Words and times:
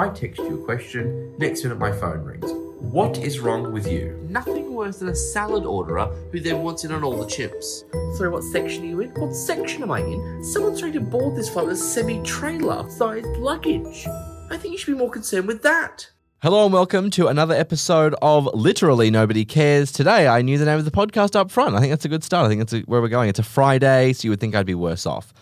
I 0.00 0.08
text 0.08 0.38
you 0.38 0.62
a 0.62 0.64
question, 0.64 1.36
next 1.36 1.62
minute 1.62 1.78
my 1.78 1.92
phone 1.92 2.24
rings. 2.24 2.50
What 2.80 3.18
is 3.18 3.38
wrong 3.38 3.70
with 3.70 3.86
you? 3.86 4.18
Nothing 4.30 4.72
worse 4.72 5.00
than 5.00 5.10
a 5.10 5.14
salad 5.14 5.66
orderer 5.66 6.06
who 6.32 6.40
then 6.40 6.62
wants 6.62 6.84
in 6.84 6.92
on 6.92 7.04
all 7.04 7.18
the 7.18 7.26
chips. 7.26 7.84
Sorry, 8.16 8.30
what 8.30 8.42
section 8.42 8.84
are 8.84 8.86
you 8.86 9.00
in? 9.00 9.10
What 9.10 9.34
section 9.34 9.82
am 9.82 9.90
I 9.90 10.00
in? 10.00 10.42
Someone's 10.42 10.80
trying 10.80 10.94
to 10.94 11.00
board 11.00 11.36
this 11.36 11.50
flight 11.50 11.66
with 11.66 11.74
a 11.74 11.78
semi-trailer 11.78 12.88
sized 12.88 13.26
luggage. 13.36 14.06
I 14.50 14.56
think 14.56 14.72
you 14.72 14.78
should 14.78 14.92
be 14.92 14.98
more 14.98 15.10
concerned 15.10 15.46
with 15.46 15.62
that. 15.64 16.08
Hello 16.38 16.64
and 16.64 16.72
welcome 16.72 17.10
to 17.10 17.26
another 17.26 17.54
episode 17.54 18.14
of 18.22 18.46
Literally 18.54 19.10
Nobody 19.10 19.44
Cares. 19.44 19.92
Today, 19.92 20.26
I 20.26 20.40
knew 20.40 20.56
the 20.56 20.64
name 20.64 20.78
of 20.78 20.86
the 20.86 20.90
podcast 20.90 21.36
up 21.36 21.50
front. 21.50 21.76
I 21.76 21.80
think 21.80 21.90
that's 21.90 22.06
a 22.06 22.08
good 22.08 22.24
start. 22.24 22.46
I 22.46 22.48
think 22.48 22.60
that's 22.60 22.72
a, 22.72 22.80
where 22.86 23.02
we're 23.02 23.08
going. 23.08 23.28
It's 23.28 23.38
a 23.38 23.42
Friday, 23.42 24.14
so 24.14 24.24
you 24.24 24.30
would 24.30 24.40
think 24.40 24.54
I'd 24.54 24.64
be 24.64 24.74
worse 24.74 25.04
off. 25.04 25.34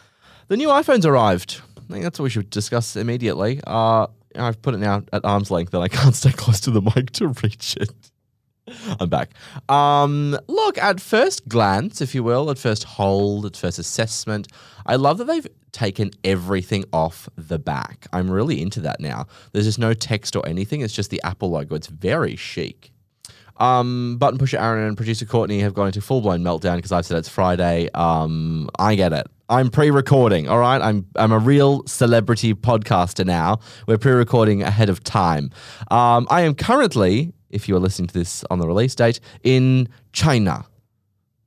The 0.48 0.56
new 0.56 0.66
iPhone's 0.66 1.06
arrived. 1.06 1.60
I 1.76 1.92
think 1.92 2.02
that's 2.02 2.18
what 2.18 2.24
we 2.24 2.30
should 2.30 2.50
discuss 2.50 2.96
immediately. 2.96 3.60
Uh, 3.64 4.08
I've 4.38 4.60
put 4.62 4.74
it 4.74 4.78
now 4.78 5.02
at 5.12 5.24
arm's 5.24 5.50
length 5.50 5.74
and 5.74 5.82
I 5.82 5.88
can't 5.88 6.14
stay 6.14 6.32
close 6.32 6.60
to 6.60 6.70
the 6.70 6.82
mic 6.82 7.10
to 7.12 7.28
reach 7.28 7.76
it. 7.76 7.90
I'm 9.00 9.08
back. 9.08 9.30
Um, 9.70 10.38
look, 10.46 10.78
at 10.78 11.00
first 11.00 11.48
glance, 11.48 12.00
if 12.00 12.14
you 12.14 12.22
will, 12.22 12.50
at 12.50 12.58
first 12.58 12.84
hold, 12.84 13.46
at 13.46 13.56
first 13.56 13.78
assessment, 13.78 14.48
I 14.86 14.96
love 14.96 15.18
that 15.18 15.24
they've 15.24 15.46
taken 15.72 16.10
everything 16.24 16.84
off 16.92 17.28
the 17.36 17.58
back. 17.58 18.06
I'm 18.12 18.30
really 18.30 18.60
into 18.60 18.80
that 18.80 19.00
now. 19.00 19.26
There's 19.52 19.64
just 19.64 19.78
no 19.78 19.94
text 19.94 20.36
or 20.36 20.46
anything. 20.46 20.80
It's 20.80 20.94
just 20.94 21.10
the 21.10 21.20
Apple 21.24 21.50
logo. 21.50 21.74
It's 21.74 21.86
very 21.86 22.36
chic. 22.36 22.90
Um, 23.58 24.18
button 24.18 24.38
pusher 24.38 24.58
Aaron 24.58 24.86
and 24.86 24.96
producer 24.96 25.24
Courtney 25.24 25.60
have 25.60 25.74
gone 25.74 25.86
into 25.88 26.00
full 26.00 26.20
blown 26.20 26.42
meltdown 26.42 26.76
because 26.76 26.92
I've 26.92 27.06
said 27.06 27.18
it's 27.18 27.28
Friday. 27.28 27.88
Um, 27.92 28.70
I 28.78 28.94
get 28.94 29.12
it. 29.12 29.26
I'm 29.48 29.70
pre-recording. 29.70 30.48
All 30.48 30.58
right, 30.58 30.80
I'm 30.80 31.06
I'm 31.16 31.32
a 31.32 31.38
real 31.38 31.82
celebrity 31.86 32.54
podcaster 32.54 33.24
now. 33.24 33.60
We're 33.86 33.98
pre-recording 33.98 34.62
ahead 34.62 34.90
of 34.90 35.02
time. 35.02 35.50
Um, 35.90 36.26
I 36.30 36.42
am 36.42 36.54
currently, 36.54 37.32
if 37.48 37.68
you 37.68 37.74
are 37.76 37.80
listening 37.80 38.08
to 38.08 38.14
this 38.14 38.44
on 38.50 38.58
the 38.58 38.66
release 38.66 38.94
date, 38.94 39.20
in 39.42 39.88
China. 40.12 40.66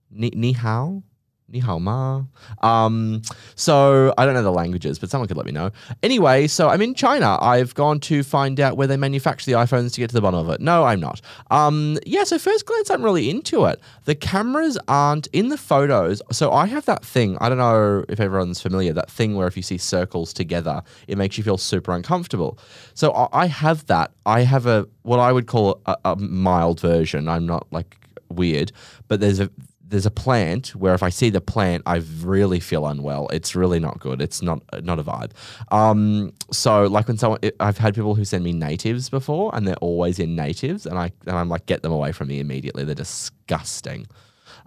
Ni, 0.10 0.32
ni 0.36 0.52
hao, 0.54 1.04
Ni 1.52 1.60
hao 1.60 1.80
ma. 1.80 2.24
Um, 2.62 3.22
so 3.56 4.14
I 4.18 4.26
don't 4.26 4.34
know 4.34 4.44
the 4.44 4.52
languages, 4.52 5.00
but 5.00 5.10
someone 5.10 5.28
could 5.28 5.38
let 5.38 5.46
me 5.46 5.52
know. 5.52 5.72
Anyway, 6.04 6.48
so 6.48 6.70
I'm 6.70 6.82
in 6.82 6.94
China. 6.94 7.38
I've 7.42 7.74
gone 7.76 8.00
to 8.02 8.24
find 8.24 8.60
out 8.60 8.78
where 8.78 8.88
they 8.88 8.98
manufacture 8.98 9.46
the 9.46 9.58
iPhones 9.58 9.94
to 9.94 10.00
get 10.00 10.10
to 10.10 10.14
the 10.14 10.22
bottom 10.22 10.40
of 10.40 10.50
it. 10.50 10.62
No, 10.62 10.84
I'm 10.84 11.00
not. 11.00 11.22
Um, 11.50 11.98
yeah, 12.06 12.24
so 12.24 12.38
first 12.40 12.66
glance, 12.66 12.90
I'm 12.90 13.04
really 13.04 13.30
into 13.30 13.66
it. 13.66 13.80
The 14.06 14.16
cameras 14.16 14.78
aren't 14.88 15.28
in 15.28 15.50
the 15.50 15.58
photos. 15.58 16.22
So 16.32 16.52
I 16.52 16.66
have 16.68 16.86
that 16.86 17.04
thing. 17.04 17.38
I 17.42 17.50
don't 17.50 17.58
know 17.58 18.06
if 18.08 18.20
everyone's 18.20 18.62
familiar. 18.62 18.94
That 18.94 19.12
thing 19.12 19.36
where 19.36 19.48
if 19.48 19.58
you 19.58 19.64
see 19.64 19.78
circles 19.78 20.34
together, 20.34 20.84
it 21.08 21.18
makes 21.18 21.38
you 21.38 21.44
feel 21.44 21.58
super 21.58 21.94
uncomfortable. 21.94 22.58
So 22.94 23.30
I 23.34 23.48
have 23.48 23.86
that. 23.88 24.12
I 24.26 24.42
have 24.42 24.66
a 24.66 24.88
what 25.04 25.20
I 25.20 25.32
would 25.32 25.48
call 25.48 25.82
a, 25.86 25.98
a 26.06 26.16
mild 26.16 26.80
version. 26.80 27.28
I'm 27.28 27.46
not 27.46 27.68
like 27.72 27.98
weird, 28.30 28.72
but 29.08 29.20
there's 29.20 29.40
a 29.40 29.50
there's 29.92 30.06
a 30.06 30.12
plant 30.12 30.74
where 30.76 30.94
if 30.94 31.04
I 31.04 31.10
see 31.10 31.30
the 31.30 31.42
plant, 31.42 31.84
I 31.86 31.98
really 32.22 32.60
feel 32.60 32.88
unwell. 32.88 33.28
It's 33.28 33.56
really 33.56 33.80
not 33.80 34.00
good. 34.00 34.22
It's 34.22 34.42
not 34.42 34.64
not 34.84 35.00
a 35.00 35.04
vibe. 35.04 35.32
Um, 35.72 36.34
so 36.52 36.86
like 36.86 37.08
when 37.08 37.18
someone, 37.18 37.40
I've 37.60 37.78
had 37.78 37.94
people 37.94 38.16
who 38.16 38.26
send 38.26 38.44
me 38.44 38.54
natives 38.54 39.10
before, 39.10 39.54
and 39.54 39.68
they're 39.68 39.76
always 39.76 40.18
in 40.18 40.36
natives, 40.36 40.86
and 40.86 40.98
I 40.98 41.12
and 41.28 41.38
I'm 41.38 41.50
like, 41.50 41.66
get 41.66 41.84
them 41.84 41.92
away 41.92 42.14
from 42.14 42.30
me 42.30 42.40
immediately. 42.40 42.86
They're 42.86 42.96
disgusting. 42.96 44.08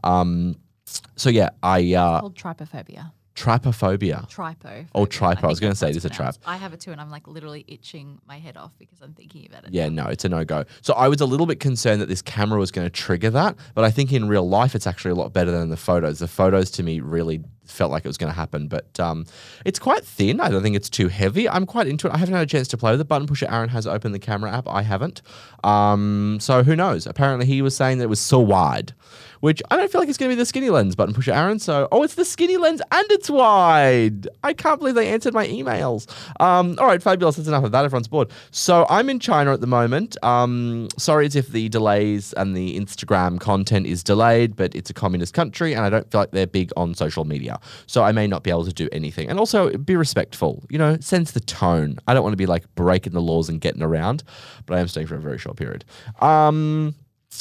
Um, 0.04 0.56
so 1.16 1.30
yeah, 1.30 1.50
I 1.62 1.94
uh, 1.94 2.20
called 2.20 2.36
trypophobia. 2.36 3.12
Trypophobia. 3.34 4.30
Tripo. 4.30 4.86
Oh, 4.94 5.06
tripo. 5.06 5.44
I 5.44 5.46
was 5.48 5.60
gonna 5.60 5.74
say 5.74 5.90
it 5.90 5.96
is 5.96 6.04
a 6.04 6.10
trap. 6.10 6.36
I 6.46 6.56
have 6.56 6.72
it 6.72 6.80
too, 6.80 6.92
and 6.92 7.00
I'm 7.00 7.10
like 7.10 7.26
literally 7.26 7.64
itching 7.66 8.20
my 8.26 8.38
head 8.38 8.56
off 8.56 8.72
because 8.78 9.00
I'm 9.00 9.12
thinking 9.14 9.46
about 9.46 9.64
it. 9.64 9.74
Yeah, 9.74 9.88
no, 9.88 10.06
it's 10.06 10.24
a 10.24 10.28
no 10.28 10.44
go. 10.44 10.64
So 10.82 10.94
I 10.94 11.08
was 11.08 11.20
a 11.20 11.26
little 11.26 11.46
bit 11.46 11.60
concerned 11.60 12.00
that 12.00 12.08
this 12.08 12.22
camera 12.22 12.58
was 12.58 12.70
going 12.70 12.86
to 12.86 12.90
trigger 12.90 13.30
that, 13.30 13.56
but 13.74 13.84
I 13.84 13.90
think 13.90 14.12
in 14.12 14.28
real 14.28 14.48
life 14.48 14.74
it's 14.74 14.86
actually 14.86 15.12
a 15.12 15.16
lot 15.16 15.32
better 15.32 15.50
than 15.50 15.70
the 15.70 15.76
photos. 15.76 16.18
The 16.18 16.28
photos 16.28 16.70
to 16.72 16.82
me 16.82 17.00
really 17.00 17.42
felt 17.66 17.90
like 17.90 18.04
it 18.04 18.08
was 18.08 18.18
going 18.18 18.30
to 18.30 18.36
happen, 18.36 18.68
but 18.68 18.98
um, 19.00 19.24
it's 19.64 19.78
quite 19.78 20.04
thin. 20.04 20.40
I 20.40 20.50
don't 20.50 20.62
think 20.62 20.76
it's 20.76 20.90
too 20.90 21.08
heavy. 21.08 21.48
I'm 21.48 21.66
quite 21.66 21.86
into 21.86 22.06
it. 22.06 22.14
I 22.14 22.18
haven't 22.18 22.34
had 22.34 22.42
a 22.42 22.46
chance 22.46 22.68
to 22.68 22.76
play 22.76 22.92
with 22.92 23.00
it. 23.00 23.08
Button 23.08 23.26
pusher 23.26 23.46
Aaron 23.50 23.70
has 23.70 23.86
opened 23.86 24.14
the 24.14 24.18
camera 24.18 24.52
app. 24.52 24.68
I 24.68 24.82
haven't. 24.82 25.22
Um, 25.62 26.38
so 26.40 26.62
who 26.62 26.76
knows? 26.76 27.06
Apparently 27.06 27.46
he 27.46 27.62
was 27.62 27.74
saying 27.74 27.98
that 27.98 28.04
it 28.04 28.08
was 28.08 28.20
so 28.20 28.38
wide, 28.38 28.92
which 29.44 29.60
I 29.70 29.76
don't 29.76 29.92
feel 29.92 30.00
like 30.00 30.08
it's 30.08 30.16
going 30.16 30.30
to 30.30 30.34
be 30.34 30.40
the 30.40 30.46
skinny 30.46 30.70
lens 30.70 30.96
button 30.96 31.14
pusher 31.14 31.32
Aaron. 31.32 31.58
So 31.58 31.86
oh, 31.92 32.02
it's 32.02 32.14
the 32.14 32.24
skinny 32.24 32.56
lens 32.56 32.80
and 32.90 33.12
it's 33.12 33.28
wide. 33.28 34.26
I 34.42 34.54
can't 34.54 34.78
believe 34.78 34.94
they 34.94 35.10
answered 35.10 35.34
my 35.34 35.46
emails. 35.46 36.08
Um, 36.40 36.76
all 36.78 36.86
right, 36.86 37.02
fabulous. 37.02 37.36
That's 37.36 37.46
enough 37.46 37.62
of 37.62 37.72
that. 37.72 37.84
Everyone's 37.84 38.08
bored. 38.08 38.30
So 38.52 38.86
I'm 38.88 39.10
in 39.10 39.20
China 39.20 39.52
at 39.52 39.60
the 39.60 39.66
moment. 39.66 40.16
Um, 40.24 40.88
sorry 40.96 41.26
if 41.26 41.48
the 41.48 41.68
delays 41.68 42.32
and 42.38 42.56
the 42.56 42.80
Instagram 42.80 43.38
content 43.38 43.86
is 43.86 44.02
delayed, 44.02 44.56
but 44.56 44.74
it's 44.74 44.88
a 44.88 44.94
communist 44.94 45.34
country 45.34 45.74
and 45.74 45.84
I 45.84 45.90
don't 45.90 46.10
feel 46.10 46.22
like 46.22 46.30
they're 46.30 46.46
big 46.46 46.72
on 46.78 46.94
social 46.94 47.26
media. 47.26 47.60
So 47.84 48.02
I 48.02 48.12
may 48.12 48.26
not 48.26 48.44
be 48.44 48.50
able 48.50 48.64
to 48.64 48.72
do 48.72 48.88
anything. 48.92 49.28
And 49.28 49.38
also 49.38 49.76
be 49.76 49.94
respectful, 49.94 50.64
you 50.70 50.78
know, 50.78 50.96
sense 51.00 51.32
the 51.32 51.40
tone. 51.40 51.98
I 52.08 52.14
don't 52.14 52.22
want 52.22 52.32
to 52.32 52.38
be 52.38 52.46
like 52.46 52.74
breaking 52.76 53.12
the 53.12 53.20
laws 53.20 53.50
and 53.50 53.60
getting 53.60 53.82
around, 53.82 54.22
but 54.64 54.78
I 54.78 54.80
am 54.80 54.88
staying 54.88 55.08
for 55.08 55.16
a 55.16 55.20
very 55.20 55.36
short 55.36 55.58
period. 55.58 55.84
Um, 56.22 56.94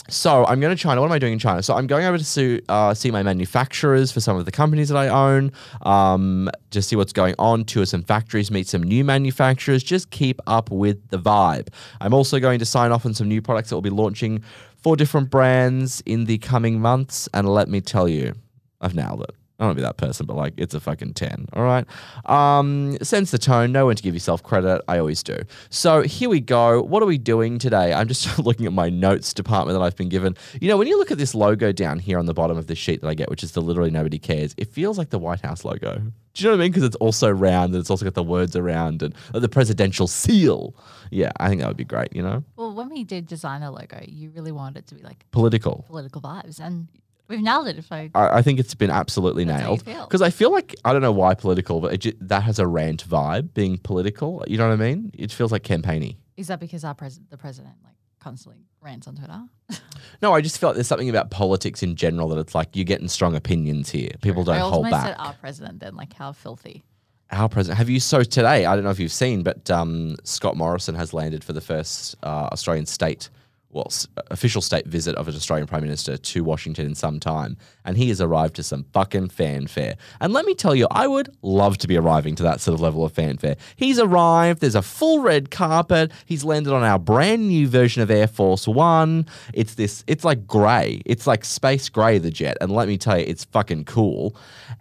so 0.09 0.45
I'm 0.45 0.59
going 0.59 0.75
to 0.75 0.81
China. 0.81 1.01
What 1.01 1.07
am 1.07 1.13
I 1.13 1.19
doing 1.19 1.33
in 1.33 1.39
China? 1.39 1.61
So 1.63 1.75
I'm 1.75 1.87
going 1.87 2.05
over 2.05 2.17
to 2.17 2.23
see, 2.23 2.61
uh, 2.67 2.93
see 2.93 3.11
my 3.11 3.23
manufacturers 3.23 4.11
for 4.11 4.19
some 4.19 4.37
of 4.37 4.45
the 4.45 4.51
companies 4.51 4.89
that 4.89 4.97
I 4.97 5.07
own, 5.07 5.51
um, 5.83 6.49
just 6.71 6.89
see 6.89 6.95
what's 6.95 7.13
going 7.13 7.35
on, 7.39 7.63
tour 7.65 7.85
some 7.85 8.03
factories, 8.03 8.51
meet 8.51 8.67
some 8.67 8.83
new 8.83 9.03
manufacturers, 9.03 9.83
just 9.83 10.09
keep 10.09 10.41
up 10.47 10.71
with 10.71 11.09
the 11.09 11.19
vibe. 11.19 11.67
I'm 12.01 12.13
also 12.13 12.39
going 12.39 12.59
to 12.59 12.65
sign 12.65 12.91
off 12.91 13.05
on 13.05 13.13
some 13.13 13.27
new 13.27 13.41
products 13.41 13.69
that 13.69 13.75
will 13.75 13.81
be 13.81 13.89
launching 13.89 14.43
for 14.81 14.95
different 14.95 15.29
brands 15.29 16.01
in 16.05 16.25
the 16.25 16.37
coming 16.39 16.79
months. 16.79 17.29
And 17.33 17.47
let 17.47 17.69
me 17.69 17.79
tell 17.79 18.07
you, 18.09 18.33
I've 18.81 18.95
nailed 18.95 19.21
it. 19.21 19.42
I 19.63 19.67
don't 19.67 19.69
want 19.69 19.77
to 19.77 19.81
be 19.81 19.87
that 19.87 19.97
person, 19.97 20.25
but 20.25 20.35
like 20.35 20.53
it's 20.57 20.73
a 20.73 20.81
fucking 20.81 21.13
10. 21.13 21.47
All 21.53 21.63
right. 21.63 21.85
Um, 22.25 22.97
sense 23.01 23.31
the 23.31 23.37
tone, 23.37 23.71
know 23.71 23.85
when 23.85 23.95
to 23.95 24.03
give 24.03 24.13
yourself 24.13 24.43
credit. 24.43 24.81
I 24.89 24.97
always 24.99 25.23
do. 25.23 25.37
So 25.69 26.01
here 26.01 26.27
we 26.29 26.41
go. 26.41 26.81
What 26.81 27.01
are 27.01 27.05
we 27.05 27.17
doing 27.17 27.59
today? 27.59 27.93
I'm 27.93 28.09
just 28.09 28.37
looking 28.45 28.65
at 28.65 28.73
my 28.73 28.89
notes 28.89 29.33
department 29.33 29.79
that 29.79 29.81
I've 29.85 29.95
been 29.95 30.09
given. 30.09 30.35
You 30.59 30.67
know, 30.67 30.75
when 30.75 30.87
you 30.87 30.97
look 30.97 31.11
at 31.11 31.17
this 31.17 31.33
logo 31.33 31.71
down 31.71 31.99
here 31.99 32.19
on 32.19 32.25
the 32.25 32.33
bottom 32.33 32.57
of 32.57 32.67
the 32.67 32.75
sheet 32.75 32.99
that 33.01 33.07
I 33.07 33.13
get, 33.13 33.29
which 33.29 33.41
is 33.41 33.53
the 33.53 33.61
literally 33.61 33.89
nobody 33.89 34.19
cares, 34.19 34.53
it 34.57 34.67
feels 34.67 34.97
like 34.97 35.11
the 35.11 35.19
White 35.19 35.39
House 35.45 35.63
logo. 35.63 36.01
Do 36.33 36.43
you 36.43 36.49
know 36.49 36.57
what 36.57 36.61
I 36.61 36.65
mean? 36.65 36.71
Because 36.71 36.83
it's 36.83 36.95
also 36.97 37.29
round 37.29 37.73
and 37.73 37.79
it's 37.79 37.89
also 37.89 38.03
got 38.03 38.15
the 38.15 38.23
words 38.23 38.57
around 38.57 39.01
and 39.01 39.15
uh, 39.33 39.39
the 39.39 39.47
presidential 39.47 40.07
seal. 40.07 40.75
Yeah, 41.09 41.31
I 41.39 41.47
think 41.47 41.61
that 41.61 41.69
would 41.69 41.77
be 41.77 41.85
great, 41.85 42.13
you 42.13 42.21
know? 42.23 42.43
Well, 42.57 42.73
when 42.73 42.89
we 42.89 43.05
did 43.05 43.27
design 43.27 43.61
the 43.61 43.71
logo, 43.71 44.03
you 44.05 44.29
really 44.31 44.51
wanted 44.51 44.79
it 44.79 44.87
to 44.87 44.95
be 44.95 45.03
like 45.03 45.23
Political. 45.31 45.85
political 45.87 46.21
vibes, 46.21 46.59
and 46.59 46.87
we've 47.27 47.41
nailed 47.41 47.67
it. 47.67 47.77
If 47.77 47.91
I 47.91 48.09
I, 48.15 48.37
I 48.37 48.41
think 48.41 48.59
it's 48.59 48.75
been 48.75 48.89
absolutely 48.91 49.43
That's 49.45 49.61
how 49.61 49.63
you 49.71 49.75
nailed 49.77 49.85
feel. 49.85 50.05
because 50.05 50.21
I 50.21 50.29
feel 50.29 50.51
like 50.51 50.75
I 50.85 50.93
don't 50.93 51.01
know 51.01 51.11
why 51.11 51.33
political, 51.33 51.79
but 51.81 51.93
it 51.93 51.97
ju- 52.01 52.13
that 52.21 52.43
has 52.43 52.59
a 52.59 52.67
rant 52.67 53.07
vibe. 53.07 53.53
Being 53.53 53.77
political, 53.77 54.43
you 54.47 54.57
know 54.57 54.67
what 54.67 54.73
I 54.73 54.77
mean? 54.77 55.11
It 55.13 55.31
feels 55.31 55.51
like 55.51 55.63
campaigny. 55.63 56.17
is 56.37 56.47
that 56.47 56.59
because 56.59 56.83
our 56.83 56.93
pres- 56.95 57.19
the 57.29 57.37
president 57.37 57.75
like 57.83 57.95
constantly 58.19 58.65
rants 58.81 59.07
on 59.07 59.15
Twitter. 59.15 59.43
No, 60.21 60.33
I 60.33 60.41
just 60.41 60.57
feel 60.57 60.69
like 60.69 60.75
there's 60.75 60.87
something 60.87 61.09
about 61.09 61.31
politics 61.31 61.81
in 61.81 61.95
general 61.95 62.29
that 62.29 62.37
it's 62.37 62.53
like 62.53 62.75
you're 62.75 62.85
getting 62.85 63.07
strong 63.07 63.35
opinions 63.35 63.89
here. 63.89 64.11
People 64.21 64.43
don't 64.43 64.55
I 64.55 64.59
hold 64.59 64.73
almost 64.75 64.91
back. 64.91 65.05
said 65.07 65.15
our 65.17 65.33
president 65.33 65.79
then, 65.79 65.95
like 65.95 66.13
how 66.13 66.31
filthy. 66.33 66.83
Our 67.31 67.49
president. 67.49 67.77
Have 67.77 67.89
you 67.89 67.99
so 67.99 68.23
today? 68.23 68.65
I 68.65 68.75
don't 68.75 68.83
know 68.83 68.89
if 68.91 68.99
you've 68.99 69.11
seen, 69.11 69.43
but 69.43 69.69
um, 69.71 70.15
Scott 70.23 70.55
Morrison 70.55 70.93
has 70.95 71.13
landed 71.13 71.43
for 71.43 71.51
the 71.53 71.61
first 71.61 72.15
uh, 72.23 72.47
Australian 72.51 72.85
state, 72.85 73.29
well, 73.73 73.91
official 74.29 74.61
state 74.61 74.85
visit 74.85 75.15
of 75.15 75.27
an 75.27 75.35
Australian 75.35 75.67
prime 75.67 75.81
minister 75.81 76.15
to 76.15 76.43
Washington 76.43 76.85
in 76.85 76.95
some 76.95 77.19
time, 77.19 77.57
and 77.85 77.97
he 77.97 78.09
has 78.09 78.21
arrived 78.21 78.55
to 78.55 78.63
some 78.63 78.85
fucking 78.93 79.29
fanfare. 79.29 79.95
And 80.21 80.31
let 80.31 80.45
me 80.45 80.53
tell 80.53 80.75
you, 80.75 80.87
I 80.91 81.07
would 81.07 81.29
love 81.41 81.77
to 81.79 81.87
be 81.87 81.97
arriving 81.97 82.35
to 82.35 82.43
that 82.43 82.61
sort 82.61 82.73
of 82.75 82.81
level 82.81 83.03
of 83.03 83.11
fanfare. 83.13 83.55
He's 83.75 83.99
arrived. 83.99 84.61
There's 84.61 84.75
a 84.75 84.81
full 84.81 85.21
red 85.21 85.49
carpet. 85.51 86.11
He's 86.25 86.43
landed 86.43 86.73
on 86.73 86.83
our 86.83 86.99
brand 86.99 87.47
new 87.47 87.67
version 87.67 88.01
of 88.01 88.11
Air 88.11 88.27
Force 88.27 88.67
One. 88.67 89.25
It's 89.53 89.75
this. 89.75 90.03
It's 90.07 90.23
like 90.23 90.45
grey. 90.45 91.01
It's 91.05 91.25
like 91.25 91.43
space 91.43 91.89
grey, 91.89 92.19
the 92.19 92.31
jet. 92.31 92.57
And 92.61 92.71
let 92.71 92.87
me 92.87 92.97
tell 92.97 93.17
you, 93.17 93.25
it's 93.27 93.45
fucking 93.45 93.85
cool. 93.85 94.35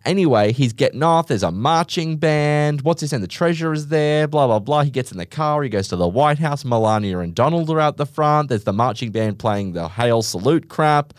Anyway, 0.04 0.52
he's 0.52 0.72
getting 0.72 1.02
off. 1.02 1.28
There's 1.28 1.42
a 1.42 1.50
marching 1.50 2.16
band. 2.16 2.82
What's 2.82 3.00
his 3.00 3.12
name? 3.12 3.20
The 3.20 3.26
treasurer's 3.26 3.86
there. 3.86 4.28
Blah 4.28 4.46
blah 4.46 4.58
blah. 4.58 4.82
He 4.82 4.90
gets 4.90 5.12
in 5.12 5.18
the 5.18 5.26
car. 5.26 5.62
He 5.62 5.68
goes 5.68 5.88
to 5.88 5.96
the 5.96 6.08
White 6.08 6.38
House. 6.38 6.64
Melania 6.64 7.20
and 7.20 7.34
Donald 7.34 7.70
are 7.70 7.80
out 7.80 7.96
the 7.96 8.06
front. 8.06 8.48
There's 8.48 8.64
the 8.64 8.72
marching 8.82 9.12
band 9.12 9.38
playing 9.38 9.72
the 9.72 9.88
hail 9.88 10.22
salute 10.22 10.68
crap. 10.68 11.14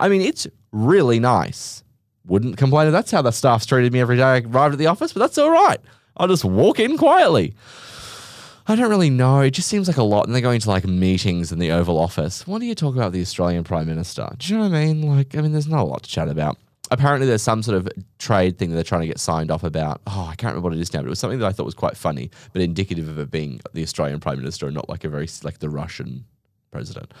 I 0.00 0.08
mean, 0.08 0.20
it's 0.20 0.48
really 0.72 1.20
nice. 1.20 1.84
Wouldn't 2.26 2.56
complain 2.56 2.88
if 2.88 2.92
that's 2.92 3.12
how 3.12 3.22
the 3.22 3.30
staff's 3.30 3.66
treated 3.66 3.92
me 3.92 4.00
every 4.00 4.16
day 4.16 4.22
I 4.22 4.38
arrived 4.40 4.72
at 4.72 4.78
the 4.78 4.88
office, 4.88 5.12
but 5.12 5.20
that's 5.20 5.38
all 5.38 5.50
right. 5.50 5.80
I'll 6.16 6.26
just 6.26 6.44
walk 6.44 6.80
in 6.80 6.96
quietly. 6.98 7.54
I 8.66 8.76
don't 8.76 8.90
really 8.90 9.10
know. 9.10 9.40
It 9.40 9.50
just 9.50 9.68
seems 9.68 9.86
like 9.88 9.98
a 9.98 10.02
lot. 10.02 10.26
And 10.26 10.34
they're 10.34 10.42
going 10.42 10.60
to 10.60 10.70
like 10.70 10.84
meetings 10.86 11.52
in 11.52 11.58
the 11.58 11.70
Oval 11.70 11.98
Office. 11.98 12.46
What 12.46 12.60
do 12.60 12.66
you 12.66 12.74
talk 12.74 12.96
about 12.96 13.12
the 13.12 13.20
Australian 13.20 13.62
Prime 13.62 13.86
Minister? 13.86 14.28
Do 14.38 14.52
you 14.52 14.58
know 14.58 14.68
what 14.68 14.76
I 14.76 14.84
mean? 14.86 15.02
Like, 15.02 15.36
I 15.36 15.40
mean, 15.42 15.52
there's 15.52 15.68
not 15.68 15.80
a 15.80 15.84
lot 15.84 16.02
to 16.02 16.10
chat 16.10 16.28
about. 16.28 16.56
apparently 16.90 17.26
there's 17.26 17.42
some 17.42 17.62
sort 17.62 17.76
of 17.76 17.88
trade 18.18 18.58
thing 18.58 18.70
that 18.70 18.74
they're 18.74 18.84
trying 18.84 19.02
to 19.02 19.06
get 19.06 19.20
signed 19.20 19.50
off 19.50 19.64
about. 19.64 20.00
Oh, 20.06 20.28
I 20.30 20.34
can't 20.36 20.52
remember 20.52 20.68
what 20.70 20.76
it 20.76 20.80
is 20.80 20.92
now, 20.92 21.00
but 21.00 21.06
it 21.06 21.10
was 21.10 21.18
something 21.18 21.38
that 21.40 21.46
I 21.46 21.52
thought 21.52 21.66
was 21.66 21.74
quite 21.74 21.96
funny, 21.96 22.30
but 22.52 22.62
indicative 22.62 23.08
of 23.08 23.18
it 23.18 23.30
being 23.30 23.60
the 23.72 23.82
Australian 23.82 24.20
Prime 24.20 24.38
Minister 24.38 24.66
and 24.66 24.74
not 24.74 24.88
like 24.88 25.04
a 25.04 25.08
very 25.08 25.28
like 25.42 25.58
the 25.58 25.70
Russian 25.70 26.24
president. 26.74 27.14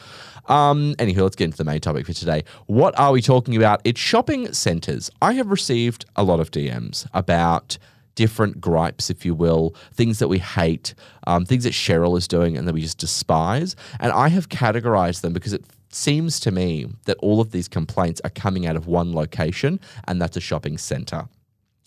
Um, 0.46 0.94
anywho, 0.96 1.22
let's 1.22 1.36
get 1.36 1.44
into 1.44 1.56
the 1.56 1.64
main 1.64 1.80
topic 1.80 2.06
for 2.06 2.12
today. 2.12 2.42
What 2.66 2.98
are 2.98 3.12
we 3.12 3.22
talking 3.22 3.56
about? 3.56 3.80
It's 3.84 4.00
shopping 4.00 4.52
centers. 4.52 5.10
I 5.22 5.34
have 5.34 5.48
received 5.48 6.04
a 6.16 6.24
lot 6.24 6.40
of 6.40 6.50
DMs 6.50 7.06
about 7.14 7.78
different 8.16 8.60
gripes, 8.60 9.10
if 9.10 9.24
you 9.24 9.34
will, 9.34 9.74
things 9.92 10.18
that 10.18 10.28
we 10.28 10.38
hate, 10.38 10.94
um, 11.26 11.44
things 11.44 11.64
that 11.64 11.72
Cheryl 11.72 12.18
is 12.18 12.28
doing 12.28 12.56
and 12.56 12.66
that 12.66 12.74
we 12.74 12.80
just 12.80 12.98
despise. 12.98 13.76
And 14.00 14.12
I 14.12 14.28
have 14.28 14.48
categorized 14.48 15.20
them 15.20 15.32
because 15.32 15.52
it 15.52 15.64
seems 15.90 16.40
to 16.40 16.50
me 16.50 16.86
that 17.04 17.16
all 17.18 17.40
of 17.40 17.52
these 17.52 17.68
complaints 17.68 18.20
are 18.24 18.30
coming 18.30 18.66
out 18.66 18.76
of 18.76 18.86
one 18.88 19.12
location, 19.12 19.80
and 20.08 20.20
that's 20.20 20.36
a 20.36 20.40
shopping 20.40 20.78
center. 20.78 21.28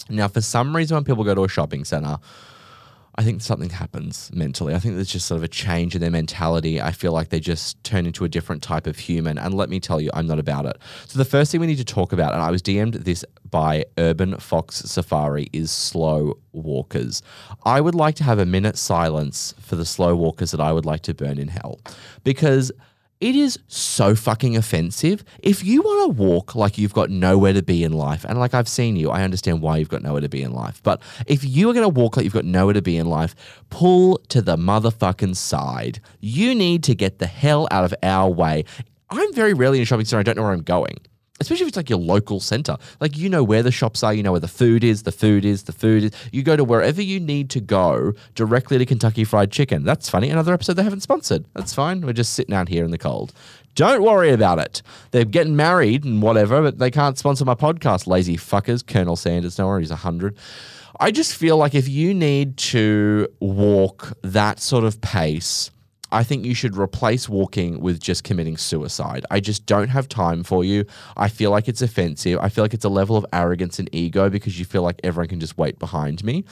Now, 0.09 0.29
for 0.29 0.41
some 0.41 0.75
reason, 0.75 0.95
when 0.95 1.03
people 1.03 1.25
go 1.25 1.35
to 1.35 1.43
a 1.43 1.49
shopping 1.49 1.83
center, 1.83 2.17
I 3.19 3.23
think 3.23 3.41
something 3.41 3.71
happens 3.71 4.29
mentally. 4.31 4.75
I 4.75 4.79
think 4.79 4.93
there's 4.93 5.11
just 5.11 5.25
sort 5.25 5.37
of 5.37 5.43
a 5.43 5.47
change 5.47 5.95
in 5.95 6.01
their 6.01 6.11
mentality. 6.11 6.79
I 6.79 6.91
feel 6.91 7.13
like 7.13 7.29
they 7.29 7.39
just 7.39 7.83
turn 7.83 8.05
into 8.05 8.25
a 8.25 8.29
different 8.29 8.61
type 8.61 8.85
of 8.85 8.99
human. 8.99 9.39
And 9.39 9.55
let 9.55 9.69
me 9.69 9.79
tell 9.79 9.99
you, 9.99 10.11
I'm 10.13 10.27
not 10.27 10.37
about 10.37 10.67
it. 10.67 10.77
So, 11.07 11.17
the 11.17 11.25
first 11.25 11.51
thing 11.51 11.59
we 11.59 11.65
need 11.65 11.79
to 11.79 11.85
talk 11.85 12.13
about, 12.13 12.33
and 12.33 12.43
I 12.43 12.51
was 12.51 12.61
DM'd 12.61 12.93
this 12.93 13.25
by 13.49 13.85
Urban 13.97 14.37
Fox 14.37 14.77
Safari, 14.77 15.47
is 15.51 15.71
slow 15.71 16.37
walkers. 16.51 17.23
I 17.65 17.81
would 17.81 17.95
like 17.95 18.13
to 18.15 18.23
have 18.23 18.37
a 18.37 18.45
minute 18.45 18.77
silence 18.77 19.55
for 19.59 19.75
the 19.75 19.85
slow 19.85 20.15
walkers 20.15 20.51
that 20.51 20.61
I 20.61 20.71
would 20.71 20.85
like 20.85 21.01
to 21.03 21.15
burn 21.15 21.39
in 21.39 21.47
hell 21.47 21.79
because 22.23 22.71
it 23.19 23.35
is 23.35 23.57
so 23.67 24.13
fucking 24.15 24.55
offensive. 24.55 25.23
If 25.39 25.63
you 25.63 25.81
want 25.81 26.17
to 26.17 26.23
walk 26.23 26.55
like 26.55 26.77
you've 26.77 26.93
got 26.93 27.09
nowhere 27.09 27.53
to 27.53 27.63
be 27.63 27.83
in 27.83 27.93
life, 27.93 28.23
and 28.23 28.39
like 28.39 28.53
I've 28.53 28.67
seen 28.67 28.95
you, 28.95 29.09
I 29.09 29.23
understand 29.23 29.61
why 29.61 29.77
you've 29.77 29.89
got 29.89 30.03
nowhere 30.03 30.21
to 30.21 30.29
be 30.29 30.43
in 30.43 30.51
life. 30.51 30.81
But 30.83 31.01
if 31.25 31.43
you 31.43 31.69
are 31.69 31.73
going 31.73 31.83
to 31.83 31.89
walk 31.89 32.17
like 32.17 32.23
you've 32.23 32.33
got 32.33 32.45
nowhere 32.45 32.73
to 32.73 32.81
be 32.81 32.97
in 32.97 33.07
life, 33.07 33.35
pull 33.69 34.19
to 34.29 34.41
the 34.41 34.55
motherfucking 34.55 35.35
side. 35.35 35.99
You 36.19 36.53
need 36.53 36.83
to 36.83 36.95
get 36.95 37.17
the 37.17 37.27
hell 37.27 37.67
out 37.71 37.83
of 37.83 37.93
our 38.03 38.29
way. 38.29 38.65
I'm 39.09 39.33
very 39.33 39.53
rarely 39.53 39.79
in 39.79 39.83
a 39.83 39.85
shopping 39.85 40.05
center. 40.05 40.19
I 40.19 40.23
don't 40.23 40.35
know 40.35 40.43
where 40.43 40.51
I'm 40.51 40.61
going 40.61 40.97
especially 41.39 41.63
if 41.63 41.69
it's 41.69 41.77
like 41.77 41.89
your 41.89 41.99
local 41.99 42.39
center. 42.39 42.77
Like 42.99 43.17
you 43.17 43.29
know 43.29 43.43
where 43.43 43.63
the 43.63 43.71
shops 43.71 44.03
are, 44.03 44.13
you 44.13 44.23
know 44.23 44.31
where 44.31 44.39
the 44.41 44.47
food 44.47 44.83
is, 44.83 45.03
the 45.03 45.11
food 45.11 45.45
is, 45.45 45.63
the 45.63 45.71
food 45.71 46.05
is. 46.05 46.11
You 46.31 46.43
go 46.43 46.55
to 46.55 46.63
wherever 46.63 47.01
you 47.01 47.19
need 47.19 47.49
to 47.51 47.59
go 47.59 48.13
directly 48.35 48.77
to 48.77 48.85
Kentucky 48.85 49.23
Fried 49.23 49.51
Chicken. 49.51 49.83
That's 49.83 50.09
funny. 50.09 50.29
Another 50.29 50.53
episode 50.53 50.73
they 50.73 50.83
haven't 50.83 51.01
sponsored. 51.01 51.45
That's 51.53 51.73
fine. 51.73 52.01
We're 52.01 52.13
just 52.13 52.33
sitting 52.33 52.55
out 52.55 52.69
here 52.69 52.85
in 52.85 52.91
the 52.91 52.97
cold. 52.97 53.33
Don't 53.75 54.03
worry 54.03 54.31
about 54.31 54.57
it. 54.57 54.81
They're 55.11 55.23
getting 55.23 55.55
married 55.55 56.03
and 56.03 56.19
whatever, 56.21 56.63
but 56.63 56.79
they 56.79 56.89
can't 56.89 57.15
sponsor 57.15 57.45
my 57.45 57.53
podcast, 57.53 58.07
lazy 58.07 58.35
fuckers. 58.35 58.85
Colonel 58.85 59.15
Sanders, 59.15 59.59
no 59.59 59.67
worries, 59.67 59.91
100. 59.91 60.35
I 60.99 61.11
just 61.11 61.35
feel 61.35 61.57
like 61.57 61.75
if 61.75 61.87
you 61.87 62.11
need 62.15 62.57
to 62.57 63.27
walk 63.39 64.17
that 64.23 64.59
sort 64.59 64.83
of 64.83 64.99
pace, 65.01 65.69
I 66.11 66.23
think 66.23 66.45
you 66.45 66.53
should 66.53 66.77
replace 66.77 67.27
walking 67.27 67.81
with 67.81 67.99
just 67.99 68.23
committing 68.23 68.57
suicide. 68.57 69.25
I 69.29 69.39
just 69.39 69.65
don't 69.65 69.89
have 69.89 70.07
time 70.07 70.43
for 70.43 70.63
you. 70.63 70.85
I 71.17 71.27
feel 71.27 71.51
like 71.51 71.67
it's 71.67 71.81
offensive. 71.81 72.39
I 72.41 72.49
feel 72.49 72.63
like 72.63 72.73
it's 72.73 72.85
a 72.85 72.89
level 72.89 73.17
of 73.17 73.25
arrogance 73.33 73.77
and 73.79 73.89
ego 73.93 74.29
because 74.29 74.57
you 74.57 74.65
feel 74.65 74.83
like 74.83 74.99
everyone 75.03 75.27
can 75.27 75.39
just 75.39 75.57
wait 75.57 75.79
behind 75.79 76.23
me. 76.23 76.45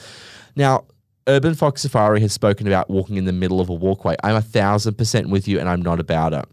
Now, 0.56 0.84
Urban 1.26 1.54
Fox 1.54 1.82
Safari 1.82 2.20
has 2.20 2.32
spoken 2.32 2.66
about 2.66 2.90
walking 2.90 3.16
in 3.16 3.24
the 3.24 3.32
middle 3.32 3.60
of 3.60 3.68
a 3.68 3.74
walkway. 3.74 4.14
I'm 4.22 4.36
a 4.36 4.42
thousand 4.42 4.96
percent 4.98 5.28
with 5.28 5.48
you 5.48 5.58
and 5.58 5.68
I'm 5.68 5.82
not 5.82 6.00
about 6.00 6.32
it. 6.32 6.44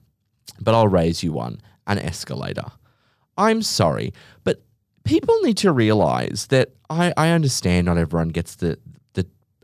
But 0.59 0.73
I'll 0.73 0.87
raise 0.87 1.23
you 1.23 1.33
one 1.33 1.61
an 1.87 1.99
escalator. 1.99 2.65
I'm 3.37 3.61
sorry, 3.61 4.13
but 4.43 4.61
people 5.03 5.37
need 5.41 5.57
to 5.57 5.71
realize 5.71 6.47
that 6.47 6.69
I, 6.89 7.13
I 7.17 7.29
understand 7.29 7.85
not 7.85 7.97
everyone 7.97 8.29
gets 8.29 8.55
the, 8.55 8.79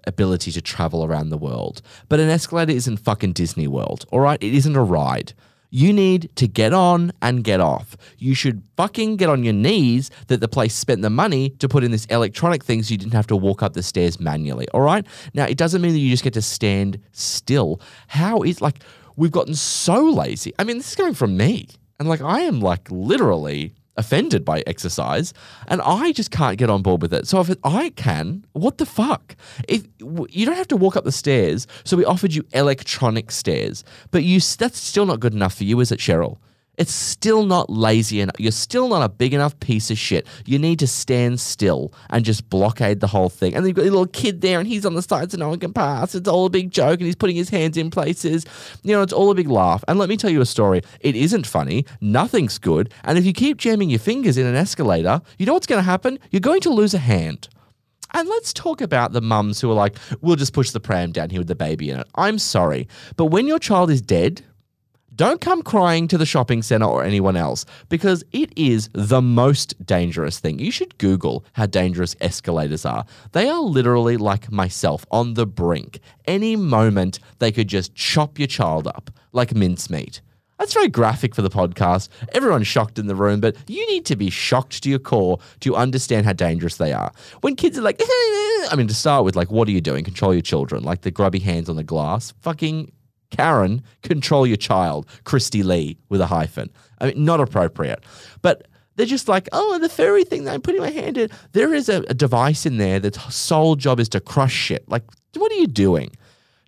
ability 0.06 0.52
to 0.52 0.62
travel 0.62 1.04
around 1.04 1.30
the 1.30 1.38
world. 1.38 1.82
But 2.08 2.20
an 2.20 2.30
escalator 2.30 2.72
isn't 2.72 2.98
fucking 2.98 3.34
Disney 3.34 3.68
World, 3.68 4.06
all 4.12 4.20
right? 4.20 4.42
It 4.42 4.54
isn't 4.54 4.76
a 4.76 4.84
ride. 4.84 5.34
You 5.72 5.94
need 5.94 6.36
to 6.38 6.48
get 6.48 6.74
on 6.74 7.12
and 7.22 7.44
get 7.44 7.60
off. 7.60 7.96
You 8.18 8.34
should 8.34 8.64
fucking 8.76 9.18
get 9.18 9.30
on 9.30 9.44
your 9.44 9.54
knees 9.54 10.10
that 10.28 10.40
the 10.40 10.48
place 10.48 10.74
spent 10.74 11.04
the 11.04 11.12
money 11.12 11.52
to 11.60 11.70
put 11.70 11.84
in 11.84 11.92
this 11.92 12.06
electronic 12.06 12.64
thing 12.64 12.82
so 12.82 12.92
you 12.92 12.98
didn't 12.98 13.14
have 13.14 13.28
to 13.28 13.36
walk 13.36 13.62
up 13.62 13.74
the 13.74 13.84
stairs 13.84 14.20
manually. 14.20 14.68
All 14.74 14.82
right. 14.82 15.06
Now, 15.36 15.46
it 15.46 15.58
doesn't 15.58 15.82
mean 15.82 15.94
that 15.94 16.00
you 16.00 16.10
just 16.10 16.24
get 16.24 16.34
to 16.34 16.42
stand 16.42 17.00
still. 17.12 17.82
How 18.08 18.42
is 18.42 18.62
like, 18.62 18.80
we've 19.16 19.32
gotten 19.32 19.54
so 19.54 20.04
lazy. 20.10 20.54
I 20.58 20.64
mean, 20.64 20.78
this 20.78 20.90
is 20.90 20.96
coming 20.96 21.14
from 21.14 21.38
me. 21.38 21.68
And 22.00 22.10
like, 22.10 22.22
I 22.22 22.42
am 22.42 22.62
like 22.62 22.90
literally 22.90 23.76
offended 24.00 24.44
by 24.44 24.64
exercise, 24.66 25.34
and 25.68 25.82
I 25.82 26.12
just 26.14 26.32
can't 26.32 26.58
get 26.58 26.70
on 26.70 26.82
board 26.82 27.02
with 27.02 27.14
it. 27.14 27.28
So 27.28 27.40
if 27.42 27.56
I 27.64 27.90
can, 27.92 28.46
what 28.54 28.80
the 28.80 28.86
fuck? 28.86 29.36
If 29.68 29.84
you 30.00 30.46
don't 30.46 30.56
have 30.56 30.68
to 30.70 30.78
walk 30.78 30.96
up 30.96 31.04
the 31.04 31.12
stairs, 31.12 31.68
so 31.84 31.98
we 31.98 32.06
offered 32.06 32.34
you 32.34 32.44
electronic 32.54 33.30
stairs, 33.30 33.84
but 34.10 34.24
you 34.24 34.40
that's 34.40 34.80
still 34.80 35.06
not 35.06 35.20
good 35.20 35.34
enough 35.34 35.56
for 35.56 35.66
you, 35.66 35.80
is 35.80 35.92
it, 35.92 36.00
Cheryl? 36.00 36.38
It's 36.80 36.94
still 36.94 37.46
not 37.46 37.70
lazy 37.70 38.22
enough. 38.22 38.38
You're 38.40 38.54
still 38.54 38.88
not 38.88 39.04
a 39.04 39.10
big 39.10 39.34
enough 39.34 39.60
piece 39.60 39.92
of 39.92 39.98
shit. 39.98 40.26
You 40.46 40.58
need 40.58 40.80
to 40.80 40.88
stand 40.88 41.42
still 41.42 41.94
and 42.10 42.24
just 42.24 42.50
blockade 42.50 43.02
the 43.02 43.08
whole 43.08 43.28
thing. 43.28 43.54
And 43.54 43.64
then 43.64 43.68
you've 43.68 43.76
got 43.76 43.82
a 43.82 43.92
little 43.92 44.08
kid 44.08 44.40
there 44.40 44.60
and 44.60 44.68
he's 44.68 44.86
on 44.86 44.96
the 44.96 45.02
side 45.02 45.30
so 45.30 45.38
no 45.38 45.50
one 45.50 45.60
can 45.60 45.74
pass. 45.74 46.16
It's 46.16 46.30
all 46.30 46.46
a 46.46 46.50
big 46.50 46.72
joke 46.72 47.00
and 47.00 47.06
he's 47.06 47.18
putting 47.18 47.36
his 47.36 47.50
hands 47.50 47.76
in 47.76 47.92
places. 47.92 48.46
You 48.82 48.96
know, 48.96 49.02
it's 49.02 49.12
all 49.12 49.30
a 49.30 49.36
big 49.36 49.50
laugh. 49.50 49.84
And 49.90 50.00
let 50.00 50.08
me 50.08 50.16
tell 50.16 50.30
you 50.30 50.40
a 50.40 50.46
story. 50.46 50.82
It 51.02 51.18
isn't 51.18 51.46
funny. 51.46 51.86
Nothing's 52.00 52.58
good. 52.58 52.94
And 53.04 53.18
if 53.18 53.26
you 53.26 53.34
keep 53.34 53.58
jamming 53.58 53.90
your 53.90 54.00
fingers 54.00 54.38
in 54.38 54.48
an 54.48 54.56
escalator, 54.56 55.22
you 55.38 55.46
know 55.46 55.54
what's 55.54 55.68
going 55.68 55.80
to 55.80 55.84
happen? 55.84 56.18
You're 56.32 56.40
going 56.40 56.62
to 56.62 56.70
lose 56.70 56.94
a 56.94 57.00
hand. 57.00 57.50
And 58.14 58.28
let's 58.28 58.54
talk 58.54 58.80
about 58.80 59.12
the 59.12 59.22
mums 59.22 59.60
who 59.62 59.70
are 59.70 59.76
like, 59.76 59.98
we'll 60.22 60.38
just 60.38 60.54
push 60.54 60.72
the 60.72 60.80
pram 60.80 61.12
down 61.12 61.30
here 61.30 61.42
with 61.42 61.48
the 61.48 61.56
baby 61.56 61.90
in 61.92 62.00
it. 62.00 62.08
I'm 62.16 62.40
sorry. 62.40 62.88
But 63.18 63.26
when 63.26 63.48
your 63.48 63.60
child 63.60 63.92
is 63.92 64.02
dead, 64.02 64.44
don't 65.20 65.42
come 65.42 65.62
crying 65.62 66.08
to 66.08 66.18
the 66.18 66.26
shopping 66.26 66.62
center 66.62 66.86
or 66.86 67.04
anyone 67.04 67.36
else 67.36 67.66
because 67.90 68.24
it 68.32 68.58
is 68.58 68.90
the 68.94 69.22
most 69.22 69.76
dangerous 69.86 70.40
thing. 70.40 70.60
You 70.60 70.72
should 70.72 70.98
Google 70.98 71.44
how 71.52 71.66
dangerous 71.66 72.16
escalators 72.22 72.86
are. 72.86 73.04
They 73.34 73.50
are 73.50 73.60
literally 73.60 74.16
like 74.16 74.50
myself 74.50 75.06
on 75.12 75.34
the 75.34 75.46
brink. 75.46 76.00
Any 76.26 76.56
moment 76.56 77.20
they 77.40 77.52
could 77.52 77.68
just 77.68 77.94
chop 77.96 78.40
your 78.40 78.48
child 78.48 78.88
up 78.88 79.12
like 79.34 79.54
mincemeat. 79.54 80.22
That's 80.58 80.74
very 80.74 80.88
graphic 80.88 81.36
for 81.36 81.42
the 81.42 81.50
podcast. 81.50 82.08
Everyone's 82.32 82.68
shocked 82.68 82.98
in 82.98 83.08
the 83.08 83.16
room, 83.16 83.42
but 83.42 83.58
you 83.68 83.86
need 83.88 84.06
to 84.06 84.16
be 84.16 84.30
shocked 84.30 84.84
to 84.84 84.90
your 84.90 85.00
core 85.00 85.40
to 85.60 85.76
understand 85.76 86.28
how 86.28 86.34
dangerous 86.34 86.78
they 86.78 86.94
are. 86.94 87.12
When 87.42 87.58
kids 87.58 87.78
are 87.78 87.82
like, 87.82 88.00
I 88.02 88.76
mean, 88.78 88.88
to 88.88 88.94
start 88.94 89.26
with, 89.26 89.36
like, 89.36 89.52
what 89.52 89.68
are 89.68 89.72
you 89.72 89.82
doing? 89.82 90.04
Control 90.04 90.34
your 90.34 90.42
children. 90.42 90.84
Like 90.84 91.02
the 91.02 91.12
grubby 91.12 91.40
hands 91.40 91.70
on 91.70 91.78
the 91.78 91.84
glass. 91.84 92.34
Fucking 92.42 92.92
Karen, 93.32 93.84
control 94.02 94.46
your 94.46 94.58
child, 94.58 95.08
Christy 95.24 95.64
Lee 95.64 95.98
with 96.10 96.22
a 96.22 96.28
hyphen. 96.28 96.70
I 97.00 97.08
mean, 97.08 97.24
not 97.24 97.40
appropriate. 97.40 98.04
But 98.42 98.68
they're 98.96 99.06
just 99.06 99.28
like, 99.28 99.48
oh, 99.54 99.80
the 99.80 99.90
furry 99.90 100.24
thing 100.24 100.44
that 100.44 100.54
I'm 100.54 100.62
putting 100.62 100.82
my 100.82 100.90
hand 100.90 101.18
in. 101.18 101.30
There 101.54 101.74
is 101.74 101.88
a, 101.88 102.04
a 102.10 102.14
device 102.14 102.66
in 102.66 102.78
there 102.78 103.00
that's 103.00 103.34
sole 103.34 103.76
job 103.76 104.00
is 104.00 104.10
to 104.10 104.20
crush 104.20 104.54
shit. 104.54 104.88
Like, 104.90 105.04
what 105.36 105.52
are 105.52 105.56
you 105.56 105.68
doing? 105.68 106.12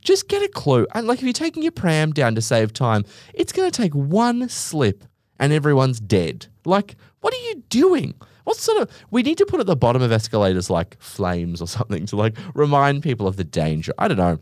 Just 0.02 0.28
get 0.28 0.42
a 0.42 0.48
clue. 0.48 0.88
And 0.94 1.08
like, 1.08 1.20
if 1.20 1.24
you're 1.24 1.34
taking 1.34 1.62
your 1.62 1.72
pram 1.72 2.12
down 2.12 2.36
to 2.36 2.42
save 2.42 2.74
time, 2.74 3.06
it's 3.34 3.52
going 3.52 3.70
to 3.70 3.76
take 3.76 3.94
one 3.94 4.48
slip 4.50 5.04
and 5.40 5.52
everyone's 5.52 6.00
dead. 6.00 6.48
Like, 6.66 6.96
what 7.20 7.34
are 7.34 7.50
you 7.50 7.64
doing? 7.70 8.14
What 8.44 8.58
sort 8.58 8.82
of 8.82 8.90
we 9.12 9.24
need 9.24 9.38
to 9.38 9.46
put 9.46 9.60
at 9.60 9.66
the 9.66 9.76
bottom 9.76 10.02
of 10.02 10.12
escalators 10.12 10.70
like 10.70 10.96
flames 11.02 11.62
or 11.62 11.68
something 11.68 12.06
to 12.08 12.16
like 12.16 12.38
remind 12.54 13.04
people 13.04 13.28
of 13.28 13.36
the 13.36 13.44
danger. 13.44 13.94
I 13.98 14.08
don't 14.08 14.18
know. 14.18 14.40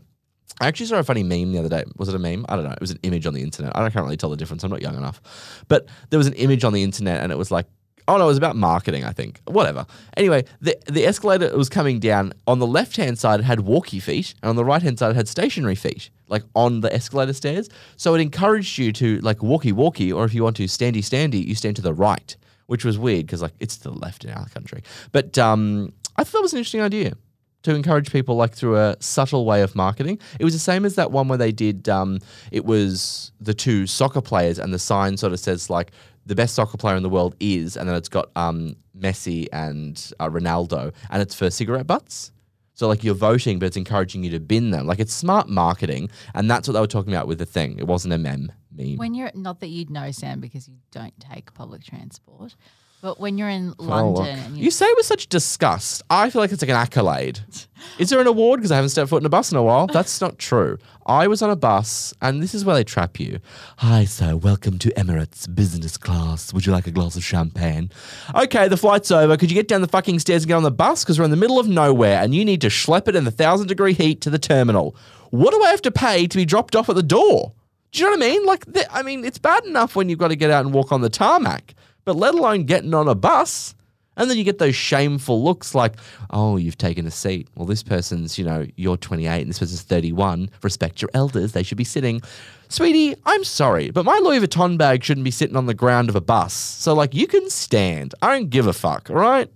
I 0.60 0.68
actually 0.68 0.86
saw 0.86 0.98
a 0.98 1.02
funny 1.02 1.22
meme 1.22 1.52
the 1.52 1.58
other 1.58 1.70
day. 1.70 1.84
Was 1.96 2.08
it 2.08 2.14
a 2.14 2.18
meme? 2.18 2.44
I 2.48 2.56
don't 2.56 2.64
know. 2.66 2.72
It 2.72 2.80
was 2.80 2.90
an 2.90 2.98
image 3.02 3.26
on 3.26 3.32
the 3.32 3.42
internet. 3.42 3.74
I 3.74 3.88
can't 3.88 4.04
really 4.04 4.18
tell 4.18 4.30
the 4.30 4.36
difference. 4.36 4.62
I'm 4.62 4.70
not 4.70 4.82
young 4.82 4.96
enough. 4.96 5.20
But 5.68 5.86
there 6.10 6.18
was 6.18 6.26
an 6.26 6.34
image 6.34 6.64
on 6.64 6.72
the 6.74 6.82
internet 6.82 7.22
and 7.22 7.32
it 7.32 7.38
was 7.38 7.50
like, 7.50 7.66
oh 8.06 8.18
no, 8.18 8.24
it 8.24 8.26
was 8.26 8.36
about 8.36 8.56
marketing, 8.56 9.04
I 9.04 9.12
think. 9.12 9.40
Whatever. 9.46 9.86
Anyway, 10.16 10.44
the, 10.60 10.76
the 10.86 11.06
escalator 11.06 11.56
was 11.56 11.68
coming 11.68 11.98
down. 11.98 12.34
On 12.46 12.58
the 12.58 12.66
left 12.66 12.96
hand 12.96 13.18
side, 13.18 13.40
it 13.40 13.44
had 13.44 13.60
walkie 13.60 14.00
feet. 14.00 14.34
And 14.42 14.50
on 14.50 14.56
the 14.56 14.64
right 14.64 14.82
hand 14.82 14.98
side, 14.98 15.12
it 15.12 15.16
had 15.16 15.28
stationary 15.28 15.76
feet, 15.76 16.10
like 16.28 16.42
on 16.54 16.80
the 16.80 16.92
escalator 16.92 17.32
stairs. 17.32 17.70
So 17.96 18.14
it 18.14 18.20
encouraged 18.20 18.76
you 18.76 18.92
to 18.94 19.18
like 19.20 19.42
walkie 19.42 19.72
walkie, 19.72 20.12
or 20.12 20.24
if 20.24 20.34
you 20.34 20.42
want 20.42 20.56
to 20.56 20.64
standy 20.64 20.98
standy, 20.98 21.44
you 21.44 21.54
stand 21.54 21.76
to 21.76 21.82
the 21.82 21.94
right, 21.94 22.36
which 22.66 22.84
was 22.84 22.98
weird 22.98 23.26
because 23.26 23.40
like 23.40 23.54
it's 23.60 23.78
to 23.78 23.84
the 23.84 23.98
left 23.98 24.24
in 24.24 24.30
our 24.32 24.48
country. 24.48 24.82
But 25.12 25.38
um, 25.38 25.92
I 26.16 26.24
thought 26.24 26.38
that 26.38 26.42
was 26.42 26.52
an 26.52 26.58
interesting 26.58 26.82
idea 26.82 27.14
to 27.62 27.74
encourage 27.74 28.10
people 28.10 28.36
like 28.36 28.54
through 28.54 28.76
a 28.76 28.96
subtle 29.00 29.44
way 29.44 29.62
of 29.62 29.74
marketing. 29.74 30.18
It 30.38 30.44
was 30.44 30.54
the 30.54 30.60
same 30.60 30.84
as 30.84 30.94
that 30.94 31.12
one 31.12 31.28
where 31.28 31.38
they 31.38 31.52
did 31.52 31.88
um, 31.88 32.20
it 32.50 32.64
was 32.64 33.32
the 33.40 33.54
two 33.54 33.86
soccer 33.86 34.20
players 34.20 34.58
and 34.58 34.72
the 34.72 34.78
sign 34.78 35.16
sort 35.16 35.32
of 35.32 35.40
says 35.40 35.70
like 35.70 35.92
the 36.26 36.34
best 36.34 36.54
soccer 36.54 36.76
player 36.76 36.96
in 36.96 37.02
the 37.02 37.08
world 37.08 37.34
is 37.40 37.76
and 37.76 37.88
then 37.88 37.96
it's 37.96 38.08
got 38.08 38.30
um, 38.36 38.76
Messi 38.98 39.46
and 39.52 40.12
uh, 40.20 40.28
Ronaldo 40.28 40.92
and 41.10 41.22
it's 41.22 41.34
for 41.34 41.50
cigarette 41.50 41.86
butts. 41.86 42.32
So 42.74 42.88
like 42.88 43.04
you're 43.04 43.14
voting, 43.14 43.58
but 43.58 43.66
it's 43.66 43.76
encouraging 43.76 44.24
you 44.24 44.30
to 44.30 44.40
bin 44.40 44.70
them. 44.70 44.86
Like 44.86 45.00
it's 45.00 45.12
smart 45.12 45.50
marketing, 45.50 46.08
and 46.34 46.50
that's 46.50 46.66
what 46.66 46.72
they 46.72 46.80
were 46.80 46.86
talking 46.86 47.12
about 47.12 47.28
with 47.28 47.36
the 47.36 47.44
thing. 47.44 47.78
It 47.78 47.86
wasn't 47.86 48.14
a 48.14 48.18
mem 48.18 48.50
meme. 48.74 48.96
When 48.96 49.12
you're 49.12 49.30
not 49.34 49.60
that 49.60 49.66
you'd 49.66 49.90
know, 49.90 50.10
Sam, 50.12 50.40
because 50.40 50.66
you 50.66 50.76
don't 50.90 51.12
take 51.20 51.52
public 51.52 51.84
transport. 51.84 52.56
But 53.02 53.18
when 53.18 53.38
you're 53.38 53.48
in 53.48 53.72
London 53.78 54.26
and 54.26 54.58
you 54.58 54.64
you, 54.64 54.70
say 54.70 54.84
it 54.84 54.94
with 54.94 55.06
such 55.06 55.28
disgust. 55.28 56.02
I 56.10 56.28
feel 56.28 56.42
like 56.42 56.52
it's 56.52 56.60
like 56.60 56.68
an 56.68 56.76
accolade. 56.76 57.40
Is 57.98 58.10
there 58.10 58.20
an 58.20 58.26
award 58.26 58.60
because 58.60 58.70
I 58.70 58.74
haven't 58.76 58.90
stepped 58.90 59.08
foot 59.08 59.22
in 59.22 59.26
a 59.26 59.30
bus 59.30 59.50
in 59.50 59.56
a 59.56 59.62
while? 59.62 59.86
That's 59.86 60.20
not 60.20 60.38
true. 60.38 60.76
I 61.06 61.26
was 61.26 61.40
on 61.40 61.48
a 61.48 61.56
bus, 61.56 62.12
and 62.20 62.42
this 62.42 62.54
is 62.54 62.62
where 62.62 62.76
they 62.76 62.84
trap 62.84 63.18
you. 63.18 63.40
Hi, 63.78 64.04
sir. 64.04 64.36
Welcome 64.36 64.78
to 64.80 64.90
Emirates 64.90 65.52
business 65.54 65.96
class. 65.96 66.52
Would 66.52 66.66
you 66.66 66.72
like 66.72 66.86
a 66.86 66.90
glass 66.90 67.16
of 67.16 67.24
champagne? 67.24 67.90
Okay, 68.34 68.68
the 68.68 68.76
flight's 68.76 69.10
over. 69.10 69.38
Could 69.38 69.50
you 69.50 69.54
get 69.54 69.66
down 69.66 69.80
the 69.80 69.88
fucking 69.88 70.18
stairs 70.18 70.42
and 70.42 70.48
get 70.48 70.56
on 70.56 70.62
the 70.62 70.70
bus? 70.70 71.02
Because 71.02 71.18
we're 71.18 71.24
in 71.24 71.30
the 71.30 71.38
middle 71.38 71.58
of 71.58 71.68
nowhere, 71.68 72.22
and 72.22 72.34
you 72.34 72.44
need 72.44 72.60
to 72.60 72.68
schlep 72.68 73.08
it 73.08 73.16
in 73.16 73.24
the 73.24 73.30
thousand 73.30 73.68
degree 73.68 73.94
heat 73.94 74.20
to 74.20 74.30
the 74.30 74.38
terminal. 74.38 74.94
What 75.30 75.52
do 75.52 75.62
I 75.62 75.70
have 75.70 75.82
to 75.82 75.90
pay 75.90 76.26
to 76.26 76.36
be 76.36 76.44
dropped 76.44 76.76
off 76.76 76.90
at 76.90 76.96
the 76.96 77.02
door? 77.02 77.54
Do 77.92 78.00
you 78.00 78.04
know 78.04 78.10
what 78.10 78.22
I 78.22 78.28
mean? 78.30 78.44
Like, 78.44 78.72
th- 78.72 78.86
I 78.90 79.02
mean, 79.02 79.24
it's 79.24 79.38
bad 79.38 79.64
enough 79.64 79.96
when 79.96 80.10
you've 80.10 80.18
got 80.18 80.28
to 80.28 80.36
get 80.36 80.50
out 80.50 80.66
and 80.66 80.74
walk 80.74 80.92
on 80.92 81.00
the 81.00 81.10
tarmac, 81.10 81.74
but 82.04 82.16
let 82.16 82.34
alone 82.34 82.64
getting 82.64 82.94
on 82.94 83.08
a 83.08 83.14
bus. 83.14 83.74
And 84.16 84.28
then 84.28 84.36
you 84.36 84.44
get 84.44 84.58
those 84.58 84.74
shameful 84.74 85.42
looks 85.42 85.74
like, 85.74 85.94
oh, 86.30 86.56
you've 86.58 86.76
taken 86.76 87.06
a 87.06 87.10
seat. 87.10 87.48
Well, 87.54 87.64
this 87.64 87.82
person's, 87.82 88.38
you 88.38 88.44
know, 88.44 88.66
you're 88.76 88.98
28 88.98 89.40
and 89.40 89.48
this 89.48 89.58
person's 89.58 89.82
31. 89.82 90.50
Respect 90.62 91.00
your 91.00 91.10
elders. 91.14 91.52
They 91.52 91.62
should 91.62 91.78
be 91.78 91.84
sitting. 91.84 92.20
Sweetie, 92.68 93.14
I'm 93.24 93.44
sorry, 93.44 93.90
but 93.90 94.04
my 94.04 94.18
Louis 94.22 94.40
Vuitton 94.40 94.76
bag 94.76 95.02
shouldn't 95.04 95.24
be 95.24 95.30
sitting 95.30 95.56
on 95.56 95.66
the 95.66 95.74
ground 95.74 96.10
of 96.10 96.16
a 96.16 96.20
bus. 96.20 96.52
So, 96.52 96.92
like, 96.92 97.14
you 97.14 97.26
can 97.26 97.48
stand. 97.48 98.14
I 98.20 98.36
don't 98.36 98.50
give 98.50 98.66
a 98.66 98.72
fuck, 98.74 99.08
all 99.08 99.16
right? 99.16 99.50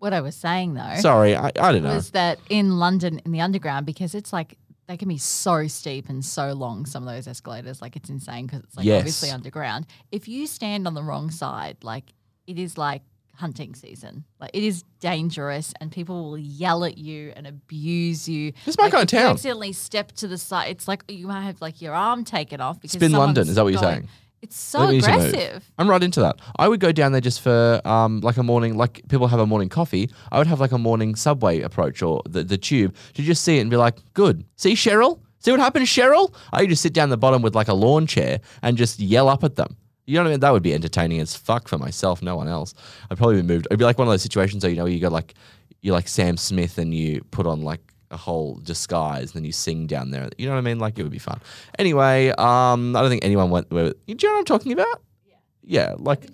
what 0.00 0.14
I 0.14 0.22
was 0.22 0.34
saying 0.34 0.74
though 0.74 0.94
Sorry, 0.96 1.36
I, 1.36 1.48
I 1.60 1.72
don't 1.72 1.82
know. 1.82 1.94
was 1.94 2.12
that 2.12 2.38
in 2.48 2.78
London 2.78 3.20
in 3.24 3.32
the 3.32 3.40
underground 3.42 3.84
because 3.86 4.14
it's 4.14 4.32
like 4.32 4.56
they 4.90 4.96
can 4.96 5.08
be 5.08 5.18
so 5.18 5.66
steep 5.68 6.08
and 6.08 6.24
so 6.24 6.52
long. 6.52 6.84
Some 6.84 7.06
of 7.06 7.14
those 7.14 7.28
escalators, 7.28 7.80
like 7.80 7.94
it's 7.96 8.10
insane 8.10 8.46
because 8.46 8.64
it's 8.64 8.76
like 8.76 8.84
Yes. 8.84 8.98
obviously 9.00 9.30
underground. 9.30 9.86
If 10.10 10.26
you 10.26 10.46
stand 10.46 10.86
on 10.86 10.94
the 10.94 11.02
wrong 11.02 11.30
side, 11.30 11.76
like 11.82 12.12
it 12.46 12.58
is 12.58 12.76
like 12.76 13.02
hunting 13.36 13.74
season. 13.74 14.24
Like 14.40 14.50
it 14.52 14.62
is 14.64 14.82
dangerous, 14.98 15.72
and 15.80 15.90
people 15.92 16.30
will 16.30 16.38
yell 16.38 16.84
at 16.84 16.98
you 16.98 17.32
and 17.36 17.46
abuse 17.46 18.28
you. 18.28 18.52
This 18.64 18.74
is 18.74 18.78
my 18.78 18.84
like, 18.84 18.92
kind 18.92 19.02
of 19.04 19.08
town. 19.08 19.32
accidentally 19.34 19.72
step 19.72 20.12
to 20.12 20.28
the 20.28 20.36
side. 20.36 20.70
It's 20.70 20.88
like 20.88 21.04
you 21.08 21.26
might 21.28 21.42
have 21.42 21.60
like 21.62 21.80
your 21.80 21.94
arm 21.94 22.24
taken 22.24 22.60
off 22.60 22.80
because 22.80 22.92
Spin 22.92 23.12
London, 23.12 23.48
is 23.48 23.54
that 23.54 23.62
what 23.64 23.72
you're 23.72 23.80
going- 23.80 23.94
saying? 23.94 24.08
It's 24.42 24.56
so 24.56 24.80
Let 24.80 24.88
me 24.88 24.94
use 24.96 25.06
a 25.06 25.10
aggressive. 25.10 25.70
I'm 25.78 25.88
right 25.88 26.02
into 26.02 26.20
that. 26.20 26.36
I 26.56 26.66
would 26.66 26.80
go 26.80 26.92
down 26.92 27.12
there 27.12 27.20
just 27.20 27.42
for 27.42 27.80
um, 27.84 28.20
like 28.20 28.38
a 28.38 28.42
morning, 28.42 28.76
like 28.76 29.06
people 29.08 29.26
have 29.26 29.40
a 29.40 29.46
morning 29.46 29.68
coffee. 29.68 30.10
I 30.32 30.38
would 30.38 30.46
have 30.46 30.60
like 30.60 30.72
a 30.72 30.78
morning 30.78 31.14
subway 31.14 31.60
approach 31.60 32.02
or 32.02 32.22
the, 32.26 32.42
the 32.42 32.56
tube 32.56 32.94
to 33.14 33.22
just 33.22 33.44
see 33.44 33.58
it 33.58 33.60
and 33.60 33.70
be 33.70 33.76
like, 33.76 33.96
good. 34.14 34.44
See 34.56 34.72
Cheryl? 34.72 35.20
See 35.40 35.50
what 35.50 35.60
happened, 35.60 35.86
Cheryl? 35.86 36.34
I 36.52 36.62
would 36.62 36.70
just 36.70 36.82
sit 36.82 36.92
down 36.94 37.10
the 37.10 37.16
bottom 37.16 37.42
with 37.42 37.54
like 37.54 37.68
a 37.68 37.74
lawn 37.74 38.06
chair 38.06 38.40
and 38.62 38.76
just 38.76 38.98
yell 38.98 39.28
up 39.28 39.44
at 39.44 39.56
them. 39.56 39.76
You 40.06 40.16
know 40.16 40.22
what 40.22 40.28
I 40.28 40.30
mean? 40.32 40.40
That 40.40 40.52
would 40.52 40.62
be 40.62 40.74
entertaining 40.74 41.20
as 41.20 41.36
fuck 41.36 41.68
for 41.68 41.78
myself, 41.78 42.22
no 42.22 42.36
one 42.36 42.48
else. 42.48 42.74
I'd 43.10 43.18
probably 43.18 43.36
be 43.36 43.46
moved. 43.46 43.66
It'd 43.70 43.78
be 43.78 43.84
like 43.84 43.98
one 43.98 44.08
of 44.08 44.12
those 44.12 44.22
situations 44.22 44.64
where, 44.64 44.70
you 44.70 44.76
know, 44.76 44.86
you 44.86 45.00
go 45.00 45.08
like, 45.08 45.34
you're 45.82 45.94
like 45.94 46.08
Sam 46.08 46.36
Smith 46.36 46.78
and 46.78 46.92
you 46.94 47.22
put 47.30 47.46
on 47.46 47.62
like 47.62 47.80
a 48.10 48.16
whole 48.16 48.56
disguise 48.56 49.30
and 49.30 49.34
then 49.34 49.44
you 49.44 49.52
sing 49.52 49.86
down 49.86 50.10
there. 50.10 50.28
You 50.36 50.46
know 50.46 50.52
what 50.52 50.58
I 50.58 50.62
mean? 50.62 50.78
Like 50.78 50.98
it 50.98 51.02
would 51.02 51.12
be 51.12 51.18
fun. 51.18 51.40
Anyway, 51.78 52.28
um, 52.30 52.96
I 52.96 53.00
don't 53.00 53.10
think 53.10 53.24
anyone 53.24 53.50
went. 53.50 53.70
With, 53.70 53.94
do 54.06 54.12
you 54.12 54.16
know 54.28 54.32
what 54.34 54.38
I'm 54.40 54.44
talking 54.44 54.72
about? 54.72 55.02
Yeah, 55.26 55.34
Yeah, 55.62 55.94
like. 55.98 56.26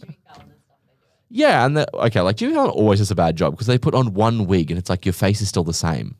Yeah, 1.29 1.67
and 1.67 1.77
the, 1.77 1.97
okay, 1.97 2.21
like 2.21 2.37
Jimmy 2.37 2.55
Fallon 2.55 2.71
always 2.71 3.01
does 3.01 3.11
a 3.11 3.15
bad 3.17 3.37
job 3.37 3.53
because 3.53 3.67
they 3.67 3.79
put 3.79 3.95
on 3.95 4.15
one 4.15 4.47
wig 4.47 4.71
and 4.71 4.79
it's 4.79 4.89
like 4.89 5.05
your 5.05 5.13
face 5.13 5.41
is 5.41 5.49
still 5.49 5.65
the 5.65 5.75
same. 5.75 6.15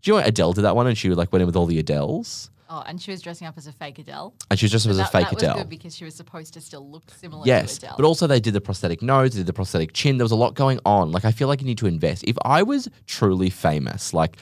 Do 0.00 0.10
you 0.10 0.12
know 0.12 0.20
what 0.20 0.28
Adele 0.28 0.52
did 0.52 0.62
that 0.62 0.76
one 0.76 0.86
and 0.86 0.96
she 0.96 1.10
like 1.10 1.32
went 1.32 1.40
in 1.42 1.46
with 1.46 1.56
all 1.56 1.66
the 1.66 1.82
Adeles 1.82 2.50
Oh, 2.70 2.82
and 2.86 3.00
she 3.00 3.10
was 3.10 3.22
dressing 3.22 3.46
up 3.46 3.56
as 3.56 3.66
a 3.66 3.72
fake 3.72 3.98
Adele. 3.98 4.34
and 4.50 4.58
she 4.58 4.66
was 4.66 4.70
just 4.72 4.84
as 4.86 4.98
a 4.98 5.06
fake 5.06 5.24
that 5.24 5.34
was 5.34 5.42
Adele. 5.42 5.56
good 5.56 5.68
because 5.70 5.96
she 5.96 6.04
was 6.04 6.14
supposed 6.14 6.52
to 6.54 6.60
still 6.60 6.88
look 6.88 7.02
similar 7.16 7.42
Yes, 7.46 7.78
to 7.78 7.86
Adele. 7.86 7.96
but 7.96 8.04
also 8.04 8.26
they 8.26 8.40
did 8.40 8.52
the 8.52 8.60
prosthetic 8.60 9.00
nose, 9.02 9.32
they 9.32 9.38
did 9.40 9.46
the 9.46 9.52
prosthetic 9.54 9.92
chin. 9.94 10.18
There 10.18 10.24
was 10.24 10.32
a 10.32 10.36
lot 10.36 10.54
going 10.54 10.78
on. 10.84 11.10
Like 11.10 11.24
I 11.24 11.32
feel 11.32 11.48
like 11.48 11.60
you 11.60 11.66
need 11.66 11.78
to 11.78 11.86
invest. 11.86 12.24
If 12.24 12.36
I 12.44 12.62
was 12.62 12.88
truly 13.06 13.48
famous, 13.50 14.12
like 14.14 14.36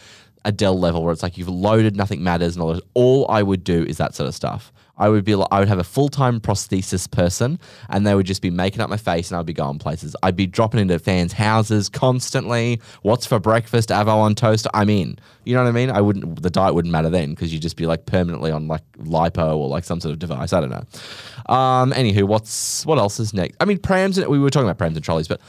Adele 0.46 0.78
level, 0.78 1.02
where 1.02 1.12
it's 1.12 1.22
like 1.22 1.36
you've 1.36 1.48
loaded, 1.48 1.96
nothing 1.96 2.22
matters, 2.22 2.56
and 2.56 2.62
all 2.62 2.80
all 2.94 3.26
I 3.28 3.42
would 3.42 3.64
do 3.64 3.82
is 3.84 3.98
that 3.98 4.14
sort 4.14 4.28
of 4.28 4.34
stuff. 4.34 4.72
I 4.98 5.10
would 5.10 5.24
be, 5.24 5.34
like, 5.34 5.48
I 5.50 5.58
would 5.58 5.68
have 5.68 5.78
a 5.78 5.84
full 5.84 6.08
time 6.08 6.40
prosthesis 6.40 7.10
person, 7.10 7.58
and 7.90 8.06
they 8.06 8.14
would 8.14 8.26
just 8.26 8.40
be 8.40 8.50
making 8.50 8.80
up 8.80 8.88
my 8.88 8.96
face, 8.96 9.30
and 9.30 9.38
I'd 9.38 9.44
be 9.44 9.52
going 9.52 9.78
places. 9.78 10.16
I'd 10.22 10.36
be 10.36 10.46
dropping 10.46 10.80
into 10.80 10.98
fans' 10.98 11.34
houses 11.34 11.88
constantly. 11.88 12.80
What's 13.02 13.26
for 13.26 13.38
breakfast? 13.38 13.90
Avo 13.90 14.08
on 14.08 14.34
toast. 14.34 14.66
I'm 14.72 14.88
in. 14.88 15.18
You 15.44 15.54
know 15.54 15.64
what 15.64 15.68
I 15.68 15.72
mean? 15.72 15.90
I 15.90 16.00
wouldn't. 16.00 16.42
The 16.42 16.50
diet 16.50 16.74
wouldn't 16.74 16.92
matter 16.92 17.10
then 17.10 17.30
because 17.30 17.52
you'd 17.52 17.62
just 17.62 17.76
be 17.76 17.86
like 17.86 18.06
permanently 18.06 18.50
on 18.50 18.68
like 18.68 18.82
lipo 18.98 19.56
or 19.56 19.68
like 19.68 19.84
some 19.84 20.00
sort 20.00 20.12
of 20.12 20.18
device. 20.18 20.52
I 20.52 20.60
don't 20.60 20.70
know. 20.70 21.54
Um. 21.54 21.92
Anywho, 21.92 22.24
what's 22.24 22.86
what 22.86 22.98
else 22.98 23.20
is 23.20 23.34
next? 23.34 23.56
I 23.60 23.64
mean, 23.66 23.78
prams. 23.78 24.16
And, 24.16 24.28
we 24.28 24.38
were 24.38 24.50
talking 24.50 24.66
about 24.66 24.78
prams 24.78 24.96
and 24.96 25.04
trolleys, 25.04 25.28
but 25.28 25.40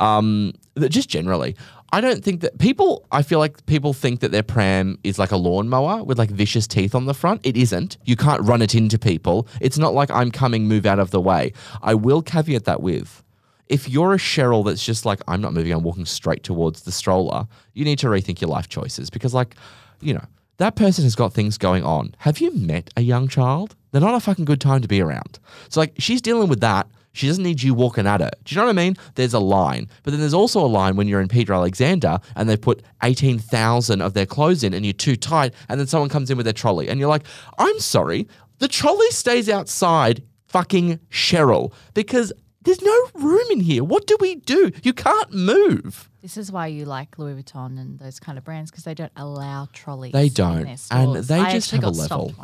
um, 0.00 0.54
just 0.88 1.08
generally, 1.08 1.56
I 1.92 2.00
don't 2.00 2.22
think 2.22 2.40
that 2.42 2.58
people. 2.58 3.06
I 3.10 3.22
feel 3.22 3.38
like 3.38 3.66
people 3.66 3.92
think 3.92 4.20
that 4.20 4.30
their 4.30 4.42
pram 4.42 4.98
is 5.02 5.18
like 5.18 5.32
a 5.32 5.36
lawnmower 5.36 6.04
with 6.04 6.18
like 6.18 6.30
vicious 6.30 6.66
teeth 6.66 6.94
on 6.94 7.06
the 7.06 7.14
front. 7.14 7.40
It 7.44 7.56
isn't. 7.56 7.98
You 8.04 8.16
can't 8.16 8.42
run 8.42 8.62
it 8.62 8.74
into 8.74 8.98
people. 8.98 9.48
It's 9.60 9.78
not 9.78 9.94
like 9.94 10.10
I'm 10.10 10.30
coming, 10.30 10.68
move 10.68 10.86
out 10.86 10.98
of 10.98 11.10
the 11.10 11.20
way. 11.20 11.52
I 11.82 11.94
will 11.94 12.22
caveat 12.22 12.64
that 12.64 12.80
with. 12.80 13.24
If 13.68 13.88
you're 13.88 14.14
a 14.14 14.18
Cheryl 14.18 14.64
that's 14.64 14.84
just 14.84 15.06
like, 15.06 15.20
I'm 15.28 15.40
not 15.40 15.52
moving, 15.52 15.72
I'm 15.72 15.84
walking 15.84 16.04
straight 16.04 16.42
towards 16.42 16.82
the 16.82 16.90
stroller, 16.90 17.46
you 17.72 17.84
need 17.84 18.00
to 18.00 18.08
rethink 18.08 18.40
your 18.40 18.50
life 18.50 18.68
choices 18.68 19.10
because, 19.10 19.32
like, 19.32 19.54
you 20.00 20.12
know, 20.12 20.24
that 20.56 20.74
person 20.74 21.04
has 21.04 21.14
got 21.14 21.32
things 21.32 21.56
going 21.56 21.84
on. 21.84 22.14
Have 22.18 22.40
you 22.40 22.52
met 22.52 22.90
a 22.96 23.00
young 23.00 23.28
child? 23.28 23.76
They're 23.92 24.00
not 24.00 24.14
a 24.14 24.20
fucking 24.20 24.44
good 24.44 24.60
time 24.60 24.82
to 24.82 24.88
be 24.88 25.00
around. 25.00 25.38
So, 25.68 25.80
like, 25.80 25.94
she's 25.98 26.20
dealing 26.20 26.48
with 26.48 26.60
that. 26.60 26.88
She 27.12 27.26
doesn't 27.26 27.42
need 27.42 27.62
you 27.62 27.74
walking 27.74 28.06
at 28.06 28.20
her. 28.20 28.30
Do 28.44 28.54
you 28.54 28.60
know 28.60 28.66
what 28.66 28.70
I 28.78 28.84
mean? 28.84 28.96
There's 29.14 29.34
a 29.34 29.40
line. 29.40 29.88
But 30.02 30.12
then 30.12 30.20
there's 30.20 30.34
also 30.34 30.64
a 30.64 30.68
line 30.68 30.96
when 30.96 31.08
you're 31.08 31.20
in 31.20 31.28
Peter 31.28 31.52
Alexander 31.52 32.18
and 32.36 32.48
they 32.48 32.56
put 32.56 32.82
18,000 33.02 34.00
of 34.00 34.14
their 34.14 34.26
clothes 34.26 34.62
in 34.62 34.74
and 34.74 34.84
you're 34.84 34.92
too 34.92 35.16
tight 35.16 35.54
and 35.68 35.80
then 35.80 35.86
someone 35.86 36.08
comes 36.08 36.30
in 36.30 36.36
with 36.36 36.46
their 36.46 36.52
trolley 36.52 36.88
and 36.88 37.00
you're 37.00 37.08
like, 37.08 37.24
I'm 37.58 37.78
sorry. 37.80 38.28
The 38.58 38.68
trolley 38.68 39.10
stays 39.10 39.48
outside 39.48 40.22
fucking 40.46 41.00
Cheryl 41.10 41.72
because 41.94 42.32
there's 42.62 42.82
no 42.82 43.06
room 43.14 43.46
in 43.50 43.60
here. 43.60 43.82
What 43.82 44.06
do 44.06 44.16
we 44.20 44.36
do? 44.36 44.70
You 44.82 44.92
can't 44.92 45.32
move. 45.32 46.10
This 46.22 46.36
is 46.36 46.52
why 46.52 46.66
you 46.66 46.84
like 46.84 47.18
Louis 47.18 47.42
Vuitton 47.42 47.78
and 47.80 47.98
those 47.98 48.20
kind 48.20 48.36
of 48.36 48.44
brands 48.44 48.70
because 48.70 48.84
they 48.84 48.94
don't 48.94 49.12
allow 49.16 49.68
trolleys. 49.72 50.12
They 50.12 50.28
don't, 50.28 50.68
and 50.90 51.16
they 51.16 51.40
I 51.40 51.52
just 51.52 51.70
have 51.70 51.84
a 51.84 51.88
level. 51.88 52.34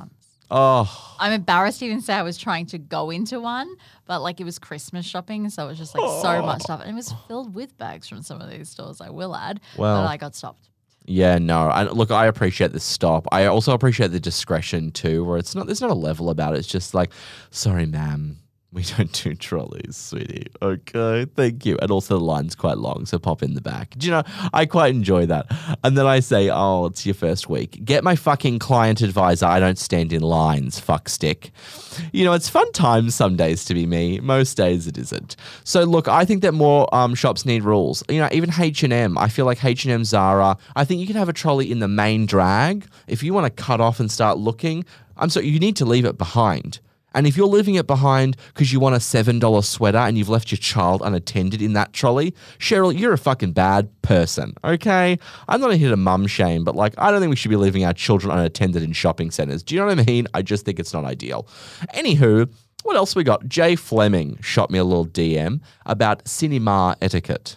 Oh, 0.50 1.16
I'm 1.18 1.32
embarrassed 1.32 1.80
to 1.80 1.86
even 1.86 2.00
say 2.00 2.14
I 2.14 2.22
was 2.22 2.38
trying 2.38 2.66
to 2.66 2.78
go 2.78 3.10
into 3.10 3.40
one, 3.40 3.74
but 4.06 4.20
like 4.22 4.40
it 4.40 4.44
was 4.44 4.58
Christmas 4.58 5.04
shopping, 5.04 5.48
so 5.50 5.64
it 5.64 5.68
was 5.68 5.78
just 5.78 5.94
like 5.96 6.22
so 6.22 6.42
much 6.42 6.60
oh. 6.62 6.64
stuff, 6.64 6.80
and 6.80 6.90
it 6.90 6.94
was 6.94 7.12
filled 7.26 7.54
with 7.54 7.76
bags 7.78 8.08
from 8.08 8.22
some 8.22 8.40
of 8.40 8.50
these 8.50 8.68
stores. 8.68 9.00
I 9.00 9.10
will 9.10 9.34
add, 9.34 9.60
Well. 9.76 10.02
but 10.02 10.08
I 10.08 10.16
got 10.16 10.34
stopped. 10.34 10.68
Yeah, 11.06 11.38
no. 11.38 11.70
And 11.70 11.90
look, 11.92 12.10
I 12.10 12.26
appreciate 12.26 12.72
the 12.72 12.80
stop. 12.80 13.26
I 13.30 13.46
also 13.46 13.72
appreciate 13.72 14.08
the 14.08 14.20
discretion 14.20 14.90
too, 14.90 15.24
where 15.24 15.38
it's 15.38 15.54
not 15.54 15.66
there's 15.66 15.80
not 15.80 15.90
a 15.90 15.94
level 15.94 16.30
about 16.30 16.54
it. 16.54 16.58
It's 16.58 16.68
just 16.68 16.94
like, 16.94 17.10
sorry, 17.50 17.86
ma'am. 17.86 18.38
We 18.76 18.82
don't 18.82 19.10
do 19.10 19.34
trolleys, 19.34 19.96
sweetie. 19.96 20.48
Okay, 20.60 21.24
thank 21.34 21.64
you. 21.64 21.78
And 21.80 21.90
also 21.90 22.18
the 22.18 22.24
line's 22.24 22.54
quite 22.54 22.76
long, 22.76 23.06
so 23.06 23.18
pop 23.18 23.42
in 23.42 23.54
the 23.54 23.62
back. 23.62 23.94
Do 23.96 24.06
you 24.06 24.10
know, 24.10 24.22
I 24.52 24.66
quite 24.66 24.94
enjoy 24.94 25.24
that. 25.24 25.46
And 25.82 25.96
then 25.96 26.04
I 26.04 26.20
say, 26.20 26.50
oh, 26.50 26.84
it's 26.84 27.06
your 27.06 27.14
first 27.14 27.48
week. 27.48 27.82
Get 27.86 28.04
my 28.04 28.16
fucking 28.16 28.58
client 28.58 29.00
advisor. 29.00 29.46
I 29.46 29.60
don't 29.60 29.78
stand 29.78 30.12
in 30.12 30.20
lines, 30.20 30.78
fuck 30.78 31.08
stick. 31.08 31.52
You 32.12 32.26
know, 32.26 32.34
it's 32.34 32.50
fun 32.50 32.70
times 32.72 33.14
some 33.14 33.34
days 33.34 33.64
to 33.64 33.72
be 33.72 33.86
me. 33.86 34.20
Most 34.20 34.58
days 34.58 34.86
it 34.86 34.98
isn't. 34.98 35.36
So 35.64 35.84
look, 35.84 36.06
I 36.06 36.26
think 36.26 36.42
that 36.42 36.52
more 36.52 36.94
um, 36.94 37.14
shops 37.14 37.46
need 37.46 37.62
rules. 37.62 38.04
You 38.10 38.18
know, 38.18 38.28
even 38.30 38.52
H&M. 38.52 39.16
I 39.16 39.28
feel 39.28 39.46
like 39.46 39.64
H&M, 39.64 40.04
Zara. 40.04 40.58
I 40.76 40.84
think 40.84 41.00
you 41.00 41.06
can 41.06 41.16
have 41.16 41.30
a 41.30 41.32
trolley 41.32 41.72
in 41.72 41.78
the 41.78 41.88
main 41.88 42.26
drag. 42.26 42.86
If 43.06 43.22
you 43.22 43.32
want 43.32 43.46
to 43.46 43.62
cut 43.62 43.80
off 43.80 44.00
and 44.00 44.12
start 44.12 44.36
looking, 44.36 44.84
I'm 45.16 45.30
sorry, 45.30 45.48
you 45.48 45.58
need 45.58 45.76
to 45.76 45.86
leave 45.86 46.04
it 46.04 46.18
behind. 46.18 46.80
And 47.16 47.26
if 47.26 47.36
you're 47.36 47.46
leaving 47.46 47.74
it 47.76 47.86
behind 47.86 48.36
because 48.48 48.72
you 48.72 48.78
want 48.78 48.94
a 48.94 48.98
$7 48.98 49.64
sweater 49.64 49.98
and 49.98 50.18
you've 50.18 50.28
left 50.28 50.52
your 50.52 50.58
child 50.58 51.00
unattended 51.02 51.62
in 51.62 51.72
that 51.72 51.94
trolley, 51.94 52.34
Cheryl, 52.58 52.96
you're 52.96 53.14
a 53.14 53.18
fucking 53.18 53.52
bad 53.52 53.90
person, 54.02 54.52
okay? 54.62 55.18
I'm 55.48 55.60
not 55.60 55.72
here 55.74 55.88
to 55.88 55.96
mum 55.96 56.26
shame, 56.26 56.62
but 56.62 56.76
like, 56.76 56.92
I 56.98 57.10
don't 57.10 57.20
think 57.20 57.30
we 57.30 57.36
should 57.36 57.48
be 57.48 57.56
leaving 57.56 57.86
our 57.86 57.94
children 57.94 58.30
unattended 58.30 58.82
in 58.82 58.92
shopping 58.92 59.30
centers. 59.30 59.62
Do 59.62 59.74
you 59.74 59.80
know 59.80 59.86
what 59.86 59.98
I 59.98 60.04
mean? 60.04 60.26
I 60.34 60.42
just 60.42 60.66
think 60.66 60.78
it's 60.78 60.92
not 60.92 61.06
ideal. 61.06 61.48
Anywho, 61.94 62.52
what 62.82 62.96
else 62.96 63.16
we 63.16 63.24
got? 63.24 63.48
Jay 63.48 63.76
Fleming 63.76 64.38
shot 64.42 64.70
me 64.70 64.78
a 64.78 64.84
little 64.84 65.06
DM 65.06 65.60
about 65.86 66.28
cinema 66.28 66.96
etiquette. 67.00 67.56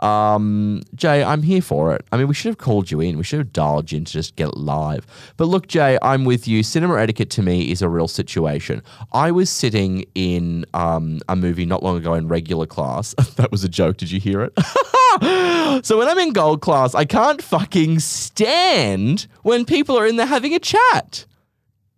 Um, 0.00 0.82
Jay, 0.94 1.22
I'm 1.22 1.42
here 1.42 1.62
for 1.62 1.94
it. 1.94 2.04
I 2.10 2.16
mean, 2.16 2.26
we 2.28 2.34
should 2.34 2.48
have 2.48 2.58
called 2.58 2.90
you 2.90 3.00
in. 3.00 3.18
We 3.18 3.24
should 3.24 3.38
have 3.38 3.52
dialed 3.52 3.92
you 3.92 3.98
in 3.98 4.04
to 4.06 4.12
just 4.12 4.36
get 4.36 4.56
live. 4.56 5.06
But 5.36 5.46
look, 5.46 5.68
Jay, 5.68 5.98
I'm 6.02 6.24
with 6.24 6.48
you. 6.48 6.62
Cinema 6.62 6.98
etiquette 6.98 7.30
to 7.30 7.42
me 7.42 7.70
is 7.70 7.82
a 7.82 7.88
real 7.88 8.08
situation. 8.08 8.82
I 9.12 9.30
was 9.30 9.50
sitting 9.50 10.04
in 10.14 10.64
um, 10.74 11.20
a 11.28 11.36
movie 11.36 11.66
not 11.66 11.82
long 11.82 11.96
ago 11.96 12.14
in 12.14 12.28
regular 12.28 12.66
class. 12.66 13.14
that 13.36 13.50
was 13.50 13.62
a 13.64 13.68
joke. 13.68 13.98
Did 13.98 14.10
you 14.10 14.20
hear 14.20 14.42
it? 14.42 14.52
so 15.84 15.98
when 15.98 16.08
I'm 16.08 16.18
in 16.18 16.32
gold 16.32 16.62
class, 16.62 16.94
I 16.94 17.04
can't 17.04 17.42
fucking 17.42 18.00
stand 18.00 19.26
when 19.42 19.64
people 19.64 19.98
are 19.98 20.06
in 20.06 20.16
there 20.16 20.26
having 20.26 20.54
a 20.54 20.58
chat. 20.58 21.26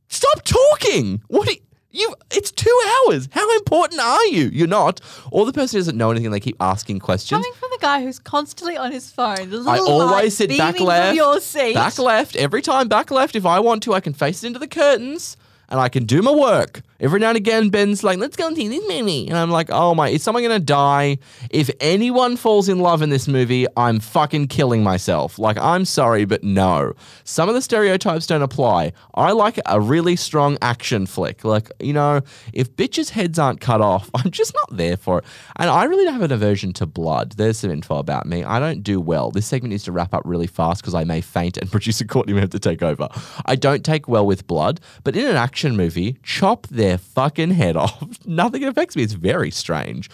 Stop 0.08 0.42
talking. 0.44 1.22
What? 1.28 1.48
Are 1.48 1.52
you, 1.52 1.58
You, 1.92 2.14
it's 2.30 2.50
two 2.50 2.80
hours. 3.06 3.28
How 3.32 3.56
important 3.58 4.00
are 4.00 4.24
you? 4.26 4.48
You're 4.52 4.66
not. 4.66 5.00
Or 5.30 5.44
the 5.44 5.52
person 5.52 5.78
doesn't 5.78 5.96
know 5.96 6.10
anything. 6.10 6.26
and 6.26 6.34
They 6.34 6.40
keep 6.40 6.56
asking 6.58 7.00
questions. 7.00 7.38
Coming 7.38 7.52
from 7.58 7.68
the 7.70 7.78
guy 7.80 8.02
who's 8.02 8.18
constantly 8.18 8.76
on 8.78 8.92
his 8.92 9.10
phone, 9.10 9.50
the 9.50 9.58
I 9.58 9.78
little 9.78 10.00
always 10.00 10.10
light 10.10 10.32
sit 10.32 10.56
back 10.56 10.80
left. 10.80 11.14
your 11.16 11.38
seat. 11.40 11.74
Back 11.74 11.98
left. 11.98 12.34
Every 12.34 12.62
time 12.62 12.88
back 12.88 13.10
left. 13.10 13.36
If 13.36 13.44
I 13.44 13.60
want 13.60 13.82
to, 13.84 13.92
I 13.94 14.00
can 14.00 14.14
face 14.14 14.42
it 14.42 14.46
into 14.46 14.58
the 14.58 14.66
curtains 14.68 15.36
and 15.68 15.78
I 15.78 15.88
can 15.90 16.04
do 16.06 16.22
my 16.22 16.32
work. 16.32 16.80
Every 17.02 17.18
now 17.18 17.30
and 17.30 17.36
again, 17.36 17.68
Ben's 17.68 18.04
like, 18.04 18.20
let's 18.20 18.36
go 18.36 18.46
and 18.46 18.54
see 18.54 18.68
this 18.68 18.86
movie. 18.86 19.26
And 19.26 19.36
I'm 19.36 19.50
like, 19.50 19.70
oh 19.70 19.92
my, 19.92 20.10
is 20.10 20.22
someone 20.22 20.44
going 20.44 20.56
to 20.56 20.64
die? 20.64 21.18
If 21.50 21.68
anyone 21.80 22.36
falls 22.36 22.68
in 22.68 22.78
love 22.78 23.02
in 23.02 23.10
this 23.10 23.26
movie, 23.26 23.66
I'm 23.76 23.98
fucking 23.98 24.46
killing 24.46 24.84
myself. 24.84 25.36
Like, 25.36 25.58
I'm 25.58 25.84
sorry, 25.84 26.24
but 26.26 26.44
no. 26.44 26.92
Some 27.24 27.48
of 27.48 27.56
the 27.56 27.60
stereotypes 27.60 28.28
don't 28.28 28.42
apply. 28.42 28.92
I 29.14 29.32
like 29.32 29.58
a 29.66 29.80
really 29.80 30.14
strong 30.14 30.56
action 30.62 31.06
flick. 31.06 31.44
Like, 31.44 31.72
you 31.80 31.92
know, 31.92 32.20
if 32.52 32.72
bitches' 32.76 33.10
heads 33.10 33.36
aren't 33.36 33.60
cut 33.60 33.80
off, 33.80 34.08
I'm 34.14 34.30
just 34.30 34.54
not 34.54 34.78
there 34.78 34.96
for 34.96 35.18
it. 35.18 35.24
And 35.56 35.68
I 35.68 35.82
really 35.84 36.04
don't 36.04 36.14
have 36.14 36.22
an 36.22 36.30
aversion 36.30 36.72
to 36.74 36.86
blood. 36.86 37.32
There's 37.32 37.58
some 37.58 37.72
info 37.72 37.96
about 37.96 38.26
me. 38.26 38.44
I 38.44 38.60
don't 38.60 38.84
do 38.84 39.00
well. 39.00 39.32
This 39.32 39.46
segment 39.46 39.72
needs 39.72 39.82
to 39.84 39.92
wrap 39.92 40.14
up 40.14 40.22
really 40.24 40.46
fast 40.46 40.82
because 40.82 40.94
I 40.94 41.02
may 41.02 41.20
faint 41.20 41.56
and 41.56 41.68
producer 41.72 42.04
Courtney 42.04 42.34
may 42.34 42.40
have 42.42 42.50
to 42.50 42.60
take 42.60 42.80
over. 42.80 43.08
I 43.44 43.56
don't 43.56 43.84
take 43.84 44.06
well 44.06 44.24
with 44.24 44.46
blood, 44.46 44.78
but 45.02 45.16
in 45.16 45.26
an 45.26 45.34
action 45.34 45.76
movie, 45.76 46.18
chop 46.22 46.68
their 46.68 46.91
fucking 46.98 47.50
head 47.50 47.76
off. 47.84 48.26
Nothing 48.26 48.64
affects 48.64 48.96
me. 48.96 49.02
It's 49.02 49.12
very 49.12 49.50
strange. 49.50 50.10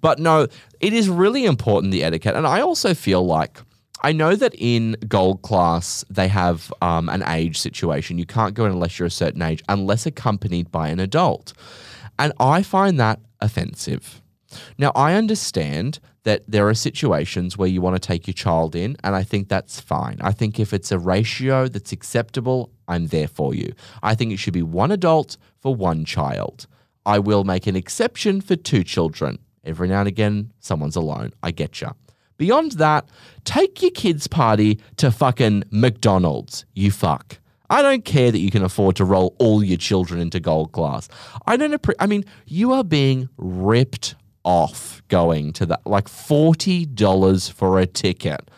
But 0.00 0.18
no, 0.18 0.46
it 0.80 0.92
is 0.92 1.08
really 1.08 1.44
important, 1.44 1.92
the 1.92 2.02
etiquette. 2.04 2.34
And 2.34 2.46
I 2.46 2.60
also 2.60 2.94
feel 2.94 3.24
like 3.24 3.58
I 4.02 4.12
know 4.12 4.34
that 4.34 4.54
in 4.56 4.96
gold 5.08 5.42
class, 5.42 6.04
they 6.08 6.28
have 6.28 6.72
um, 6.80 7.08
an 7.08 7.22
age 7.26 7.58
situation. 7.58 8.18
You 8.18 8.26
can't 8.26 8.54
go 8.54 8.64
in 8.64 8.72
unless 8.72 8.98
you're 8.98 9.06
a 9.06 9.10
certain 9.10 9.42
age, 9.42 9.62
unless 9.68 10.06
accompanied 10.06 10.70
by 10.70 10.88
an 10.88 11.00
adult. 11.00 11.52
And 12.18 12.32
I 12.40 12.62
find 12.62 12.98
that 12.98 13.20
offensive. 13.40 14.22
Now, 14.78 14.92
I 14.94 15.14
understand 15.14 16.00
that 16.24 16.42
there 16.46 16.68
are 16.68 16.74
situations 16.74 17.56
where 17.56 17.68
you 17.68 17.80
want 17.80 17.96
to 17.96 18.06
take 18.06 18.26
your 18.26 18.34
child 18.34 18.74
in, 18.76 18.96
and 19.02 19.14
I 19.14 19.22
think 19.22 19.48
that's 19.48 19.80
fine. 19.80 20.18
I 20.20 20.32
think 20.32 20.60
if 20.60 20.72
it's 20.72 20.92
a 20.92 20.98
ratio 20.98 21.68
that's 21.68 21.92
acceptable, 21.92 22.70
I'm 22.88 23.06
there 23.06 23.28
for 23.28 23.54
you. 23.54 23.72
I 24.02 24.14
think 24.14 24.32
it 24.32 24.38
should 24.38 24.52
be 24.52 24.62
one 24.62 24.90
adult 24.90 25.36
for 25.60 25.74
one 25.74 26.04
child. 26.04 26.66
I 27.06 27.18
will 27.18 27.44
make 27.44 27.66
an 27.66 27.76
exception 27.76 28.40
for 28.40 28.56
two 28.56 28.84
children. 28.84 29.38
Every 29.64 29.88
now 29.88 30.00
and 30.00 30.08
again, 30.08 30.52
someone's 30.60 30.96
alone. 30.96 31.32
I 31.42 31.50
get 31.50 31.80
you. 31.80 31.90
Beyond 32.36 32.72
that, 32.72 33.08
take 33.44 33.82
your 33.82 33.90
kids' 33.90 34.26
party 34.26 34.80
to 34.96 35.10
fucking 35.10 35.64
McDonald's, 35.70 36.64
you 36.74 36.90
fuck. 36.90 37.38
I 37.68 37.82
don't 37.82 38.04
care 38.04 38.32
that 38.32 38.38
you 38.38 38.50
can 38.50 38.64
afford 38.64 38.96
to 38.96 39.04
roll 39.04 39.36
all 39.38 39.62
your 39.62 39.76
children 39.76 40.20
into 40.20 40.40
gold 40.40 40.72
class. 40.72 41.08
I 41.46 41.56
don't 41.56 41.72
appre- 41.72 41.94
I 42.00 42.06
mean, 42.06 42.24
you 42.46 42.72
are 42.72 42.82
being 42.82 43.28
ripped 43.36 44.16
off 44.44 45.02
going 45.08 45.52
to 45.54 45.66
that 45.66 45.86
like 45.86 46.06
$40 46.06 47.52
for 47.52 47.78
a 47.78 47.86
ticket. 47.86 48.50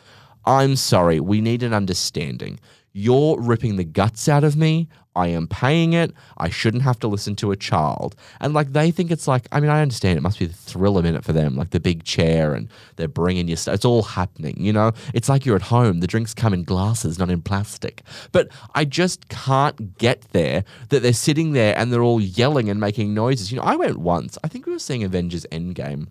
I'm 0.44 0.76
sorry, 0.76 1.20
we 1.20 1.40
need 1.40 1.62
an 1.62 1.72
understanding. 1.72 2.58
You're 2.92 3.40
ripping 3.40 3.76
the 3.76 3.84
guts 3.84 4.28
out 4.28 4.44
of 4.44 4.56
me. 4.56 4.88
I 5.14 5.28
am 5.28 5.46
paying 5.46 5.92
it. 5.92 6.12
I 6.38 6.48
shouldn't 6.48 6.84
have 6.84 6.98
to 7.00 7.08
listen 7.08 7.36
to 7.36 7.50
a 7.50 7.56
child. 7.56 8.16
And 8.40 8.54
like 8.54 8.72
they 8.72 8.90
think 8.90 9.10
it's 9.10 9.28
like, 9.28 9.46
I 9.52 9.60
mean, 9.60 9.70
I 9.70 9.82
understand 9.82 10.16
it 10.16 10.22
must 10.22 10.38
be 10.38 10.46
the 10.46 10.54
thrill 10.54 10.96
a 10.96 11.02
minute 11.02 11.24
for 11.24 11.34
them, 11.34 11.54
like 11.54 11.70
the 11.70 11.80
big 11.80 12.04
chair 12.04 12.54
and 12.54 12.68
they're 12.96 13.08
bringing 13.08 13.46
you 13.46 13.56
stuff. 13.56 13.74
It's 13.74 13.84
all 13.84 14.02
happening, 14.02 14.56
you 14.58 14.72
know? 14.72 14.92
It's 15.12 15.28
like 15.28 15.44
you're 15.44 15.56
at 15.56 15.62
home. 15.62 16.00
The 16.00 16.06
drinks 16.06 16.32
come 16.32 16.54
in 16.54 16.64
glasses, 16.64 17.18
not 17.18 17.30
in 17.30 17.42
plastic. 17.42 18.02
But 18.32 18.48
I 18.74 18.86
just 18.86 19.28
can't 19.28 19.98
get 19.98 20.22
there 20.32 20.64
that 20.88 21.02
they're 21.02 21.12
sitting 21.12 21.52
there 21.52 21.76
and 21.76 21.92
they're 21.92 22.02
all 22.02 22.20
yelling 22.20 22.70
and 22.70 22.80
making 22.80 23.12
noises. 23.12 23.52
You 23.52 23.58
know, 23.58 23.64
I 23.64 23.76
went 23.76 23.98
once, 23.98 24.38
I 24.42 24.48
think 24.48 24.64
we 24.64 24.72
were 24.72 24.78
seeing 24.78 25.04
Avengers 25.04 25.46
Endgame. 25.52 26.08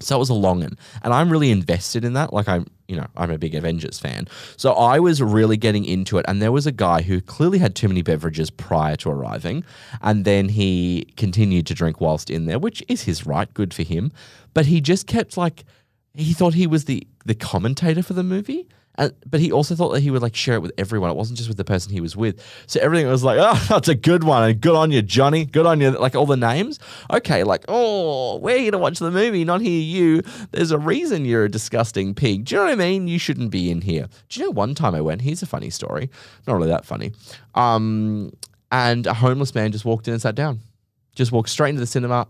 So 0.00 0.16
it 0.16 0.18
was 0.18 0.30
a 0.30 0.34
long 0.34 0.60
one, 0.60 0.76
and 1.02 1.14
I'm 1.14 1.30
really 1.30 1.52
invested 1.52 2.04
in 2.04 2.14
that. 2.14 2.32
Like 2.32 2.48
I'm, 2.48 2.66
you 2.92 2.98
know, 2.98 3.06
I'm 3.16 3.30
a 3.30 3.38
big 3.38 3.54
Avengers 3.54 3.98
fan. 3.98 4.28
So 4.58 4.74
I 4.74 4.98
was 4.98 5.22
really 5.22 5.56
getting 5.56 5.86
into 5.86 6.18
it, 6.18 6.26
and 6.28 6.42
there 6.42 6.52
was 6.52 6.66
a 6.66 6.72
guy 6.72 7.00
who 7.00 7.22
clearly 7.22 7.58
had 7.58 7.74
too 7.74 7.88
many 7.88 8.02
beverages 8.02 8.50
prior 8.50 8.96
to 8.96 9.08
arriving, 9.08 9.64
and 10.02 10.26
then 10.26 10.50
he 10.50 11.06
continued 11.16 11.66
to 11.68 11.74
drink 11.74 12.02
whilst 12.02 12.28
in 12.28 12.44
there, 12.44 12.58
which 12.58 12.84
is 12.88 13.04
his 13.04 13.24
right, 13.26 13.52
good 13.54 13.72
for 13.72 13.82
him. 13.82 14.12
But 14.52 14.66
he 14.66 14.82
just 14.82 15.06
kept 15.06 15.38
like, 15.38 15.64
he 16.12 16.34
thought 16.34 16.52
he 16.52 16.66
was 16.66 16.84
the 16.84 17.06
the 17.24 17.34
commentator 17.34 18.02
for 18.02 18.12
the 18.12 18.22
movie. 18.22 18.68
And, 18.96 19.12
but 19.26 19.40
he 19.40 19.50
also 19.50 19.74
thought 19.74 19.90
that 19.90 20.00
he 20.00 20.10
would 20.10 20.20
like 20.20 20.36
share 20.36 20.56
it 20.56 20.60
with 20.60 20.72
everyone. 20.76 21.10
It 21.10 21.16
wasn't 21.16 21.38
just 21.38 21.48
with 21.48 21.56
the 21.56 21.64
person 21.64 21.92
he 21.92 22.00
was 22.00 22.14
with. 22.14 22.42
So 22.66 22.78
everything 22.80 23.08
was 23.08 23.24
like, 23.24 23.38
oh, 23.40 23.66
that's 23.68 23.88
a 23.88 23.94
good 23.94 24.24
one. 24.24 24.48
And 24.48 24.60
good 24.60 24.74
on 24.74 24.90
you, 24.90 25.00
Johnny. 25.00 25.46
Good 25.46 25.64
on 25.64 25.80
you. 25.80 25.90
Like 25.90 26.14
all 26.14 26.26
the 26.26 26.36
names. 26.36 26.78
Okay, 27.10 27.42
like, 27.42 27.64
oh, 27.68 28.36
we're 28.38 28.58
here 28.58 28.70
to 28.70 28.78
watch 28.78 28.98
the 28.98 29.10
movie, 29.10 29.44
not 29.44 29.60
hear 29.62 29.80
you. 29.80 30.22
There's 30.50 30.70
a 30.70 30.78
reason 30.78 31.24
you're 31.24 31.44
a 31.44 31.50
disgusting 31.50 32.14
pig. 32.14 32.44
Do 32.44 32.54
you 32.54 32.60
know 32.60 32.66
what 32.66 32.72
I 32.72 32.76
mean? 32.76 33.08
You 33.08 33.18
shouldn't 33.18 33.50
be 33.50 33.70
in 33.70 33.80
here. 33.80 34.08
Do 34.28 34.40
you 34.40 34.46
know 34.46 34.50
one 34.50 34.74
time 34.74 34.94
I 34.94 35.00
went, 35.00 35.22
here's 35.22 35.42
a 35.42 35.46
funny 35.46 35.70
story. 35.70 36.10
Not 36.46 36.54
really 36.54 36.68
that 36.68 36.84
funny. 36.84 37.12
Um, 37.54 38.32
and 38.70 39.06
a 39.06 39.14
homeless 39.14 39.54
man 39.54 39.72
just 39.72 39.84
walked 39.84 40.06
in 40.08 40.14
and 40.14 40.22
sat 40.22 40.34
down. 40.34 40.60
Just 41.14 41.32
walked 41.32 41.48
straight 41.48 41.70
into 41.70 41.80
the 41.80 41.86
cinema. 41.86 42.26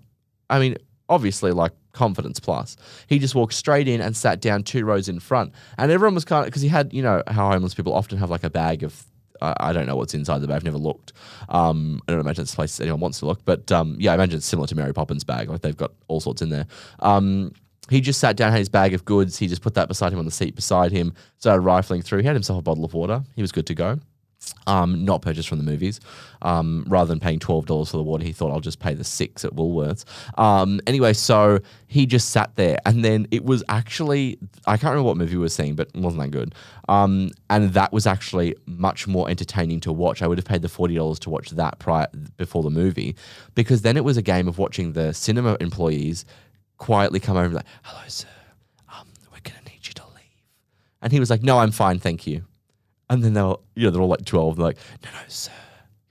I 0.50 0.58
mean, 0.58 0.76
obviously, 1.12 1.52
like 1.52 1.72
confidence 1.92 2.40
plus. 2.40 2.76
He 3.06 3.18
just 3.18 3.34
walked 3.34 3.54
straight 3.54 3.86
in 3.86 4.00
and 4.00 4.16
sat 4.16 4.40
down 4.40 4.62
two 4.62 4.84
rows 4.84 5.08
in 5.08 5.20
front. 5.20 5.52
And 5.78 5.92
everyone 5.92 6.14
was 6.14 6.24
kind 6.24 6.40
of, 6.40 6.46
because 6.46 6.62
he 6.62 6.68
had, 6.68 6.92
you 6.92 7.02
know, 7.02 7.22
how 7.28 7.50
homeless 7.50 7.74
people 7.74 7.92
often 7.92 8.18
have 8.18 8.30
like 8.30 8.44
a 8.44 8.50
bag 8.50 8.82
of, 8.82 9.04
I, 9.40 9.72
don't 9.72 9.86
know 9.86 9.96
what's 9.96 10.14
inside 10.14 10.38
the 10.38 10.46
bag. 10.46 10.56
I've 10.56 10.64
never 10.64 10.78
looked. 10.78 11.12
Um, 11.48 12.00
I 12.06 12.12
don't 12.12 12.20
imagine 12.20 12.42
it's 12.42 12.52
a 12.52 12.56
place 12.56 12.78
anyone 12.80 13.00
wants 13.00 13.18
to 13.18 13.26
look. 13.26 13.44
But 13.44 13.70
um, 13.72 13.96
yeah, 13.98 14.12
I 14.12 14.14
imagine 14.14 14.36
it's 14.36 14.46
similar 14.46 14.68
to 14.68 14.74
Mary 14.76 14.94
Poppins' 14.94 15.24
bag. 15.24 15.48
Like 15.48 15.62
they've 15.62 15.76
got 15.76 15.92
all 16.08 16.20
sorts 16.20 16.42
in 16.42 16.48
there. 16.48 16.66
Um, 17.00 17.52
he 17.90 18.00
just 18.00 18.20
sat 18.20 18.36
down, 18.36 18.52
had 18.52 18.58
his 18.58 18.68
bag 18.68 18.94
of 18.94 19.04
goods. 19.04 19.36
He 19.36 19.48
just 19.48 19.60
put 19.60 19.74
that 19.74 19.88
beside 19.88 20.12
him 20.12 20.20
on 20.20 20.24
the 20.24 20.30
seat 20.30 20.54
beside 20.54 20.92
him, 20.92 21.12
started 21.38 21.62
rifling 21.62 22.02
through. 22.02 22.20
He 22.20 22.26
had 22.26 22.36
himself 22.36 22.60
a 22.60 22.62
bottle 22.62 22.84
of 22.84 22.94
water. 22.94 23.24
He 23.34 23.42
was 23.42 23.50
good 23.50 23.66
to 23.66 23.74
go 23.74 23.98
um, 24.66 25.04
not 25.04 25.22
purchased 25.22 25.48
from 25.48 25.58
the 25.58 25.64
movies. 25.64 26.00
Um, 26.42 26.84
rather 26.88 27.08
than 27.08 27.20
paying 27.20 27.38
twelve 27.38 27.66
dollars 27.66 27.90
for 27.90 27.96
the 27.96 28.02
water, 28.02 28.24
he 28.24 28.32
thought 28.32 28.52
I'll 28.52 28.60
just 28.60 28.80
pay 28.80 28.94
the 28.94 29.04
six 29.04 29.44
at 29.44 29.52
Woolworths. 29.52 30.04
Um, 30.38 30.80
anyway, 30.86 31.12
so 31.12 31.60
he 31.86 32.06
just 32.06 32.30
sat 32.30 32.54
there, 32.56 32.78
and 32.84 33.04
then 33.04 33.26
it 33.30 33.44
was 33.44 33.62
actually 33.68 34.38
I 34.66 34.76
can't 34.76 34.90
remember 34.90 35.06
what 35.08 35.16
movie 35.16 35.36
we 35.36 35.42
were 35.42 35.48
seeing, 35.48 35.74
but 35.74 35.88
it 35.94 36.00
wasn't 36.00 36.22
that 36.22 36.30
good. 36.30 36.54
Um, 36.88 37.30
and 37.50 37.72
that 37.74 37.92
was 37.92 38.06
actually 38.06 38.54
much 38.66 39.06
more 39.06 39.28
entertaining 39.28 39.80
to 39.80 39.92
watch. 39.92 40.22
I 40.22 40.26
would 40.26 40.38
have 40.38 40.44
paid 40.44 40.62
the 40.62 40.68
forty 40.68 40.94
dollars 40.94 41.18
to 41.20 41.30
watch 41.30 41.50
that 41.50 41.78
prior 41.78 42.06
before 42.36 42.62
the 42.62 42.70
movie, 42.70 43.16
because 43.54 43.82
then 43.82 43.96
it 43.96 44.04
was 44.04 44.16
a 44.16 44.22
game 44.22 44.48
of 44.48 44.58
watching 44.58 44.92
the 44.92 45.12
cinema 45.12 45.56
employees 45.60 46.24
quietly 46.78 47.20
come 47.20 47.36
over 47.36 47.44
and 47.44 47.52
be 47.52 47.56
like, 47.56 47.66
"Hello, 47.82 48.02
sir, 48.08 48.28
um, 48.88 49.06
we're 49.30 49.38
gonna 49.44 49.58
need 49.66 49.86
you 49.86 49.94
to 49.94 50.02
leave," 50.14 50.44
and 51.00 51.12
he 51.12 51.20
was 51.20 51.30
like, 51.30 51.42
"No, 51.42 51.58
I'm 51.58 51.70
fine, 51.70 51.98
thank 51.98 52.26
you." 52.26 52.44
And 53.12 53.22
then 53.22 53.34
they're, 53.34 53.54
you 53.74 53.84
know, 53.84 53.90
they're 53.90 54.00
all 54.00 54.08
like 54.08 54.24
12. 54.24 54.56
They're 54.56 54.64
like, 54.64 54.78
no, 55.04 55.10
no, 55.10 55.18
sir, 55.28 55.52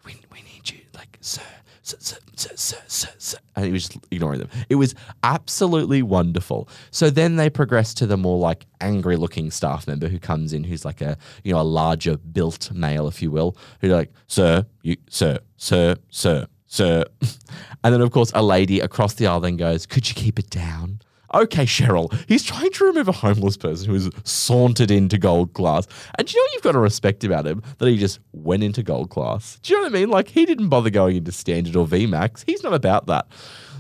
we, 0.06 0.16
we 0.32 0.44
need 0.44 0.70
you. 0.70 0.82
Like, 0.94 1.18
sir, 1.20 1.42
sir, 1.82 1.98
sir, 2.00 2.18
sir, 2.36 2.50
sir, 2.56 2.78
sir, 2.86 3.10
sir. 3.18 3.38
And 3.56 3.66
he 3.66 3.72
was 3.72 3.88
just 3.88 4.06
ignoring 4.12 4.38
them. 4.38 4.50
It 4.70 4.76
was 4.76 4.94
absolutely 5.24 6.04
wonderful. 6.04 6.70
So 6.92 7.10
then 7.10 7.38
they 7.38 7.50
progress 7.50 7.96
to 7.96 8.06
the 8.06 8.18
more 8.18 8.38
like 8.38 8.68
angry 8.82 9.16
looking 9.16 9.50
staff 9.50 9.88
member 9.88 10.10
who 10.10 10.20
comes 10.20 10.54
in, 10.54 10.64
who's 10.64 10.86
like 10.86 11.02
a, 11.02 11.18
you 11.44 11.52
know, 11.52 11.60
a 11.60 11.64
larger 11.64 12.18
built 12.18 12.72
male, 12.72 13.08
if 13.08 13.20
you 13.20 13.32
will, 13.32 13.58
who's 13.80 13.92
like, 13.92 14.14
sir, 14.28 14.68
you, 14.84 14.96
sir, 15.10 15.40
sir, 15.58 15.96
sir, 16.12 16.46
sir. 16.68 17.04
and 17.84 17.96
then, 17.96 18.02
of 18.02 18.12
course, 18.12 18.32
a 18.36 18.44
lady 18.44 18.80
across 18.80 19.16
the 19.16 19.26
aisle 19.26 19.40
then 19.40 19.58
goes, 19.58 19.88
could 19.88 20.08
you 20.08 20.14
keep 20.14 20.38
it 20.38 20.52
down? 20.52 21.02
Okay, 21.34 21.66
Cheryl, 21.66 22.14
he's 22.28 22.44
trying 22.44 22.72
to 22.72 22.86
remove 22.86 23.08
a 23.08 23.14
homeless 23.14 23.56
person 23.56 23.88
who 23.88 23.94
has 23.94 24.10
sauntered 24.24 24.92
into 24.92 25.18
gold 25.18 25.54
class. 25.54 25.88
And 26.16 26.28
do 26.28 26.34
you 26.34 26.40
know 26.40 26.44
what 26.44 26.54
you've 26.54 26.64
got 26.64 26.72
to 26.74 26.80
respect 26.80 27.24
about 27.24 27.48
him? 27.48 27.64
That 27.78 27.88
he 27.88 27.98
just 27.98 28.20
went 28.34 28.64
into 28.64 28.84
gold 28.84 29.10
class. 29.10 29.58
Do 29.64 29.74
you 29.74 29.80
know 29.80 29.84
what 29.84 29.96
I 29.96 30.00
mean? 30.00 30.10
Like, 30.10 30.28
he 30.28 30.46
didn't 30.46 30.70
bother 30.70 30.90
going 30.90 31.16
into 31.16 31.32
standard 31.32 31.76
or 31.76 31.88
VMAX. 31.88 32.44
He's 32.46 32.64
not 32.64 32.74
about 32.74 33.08
that. 33.08 33.28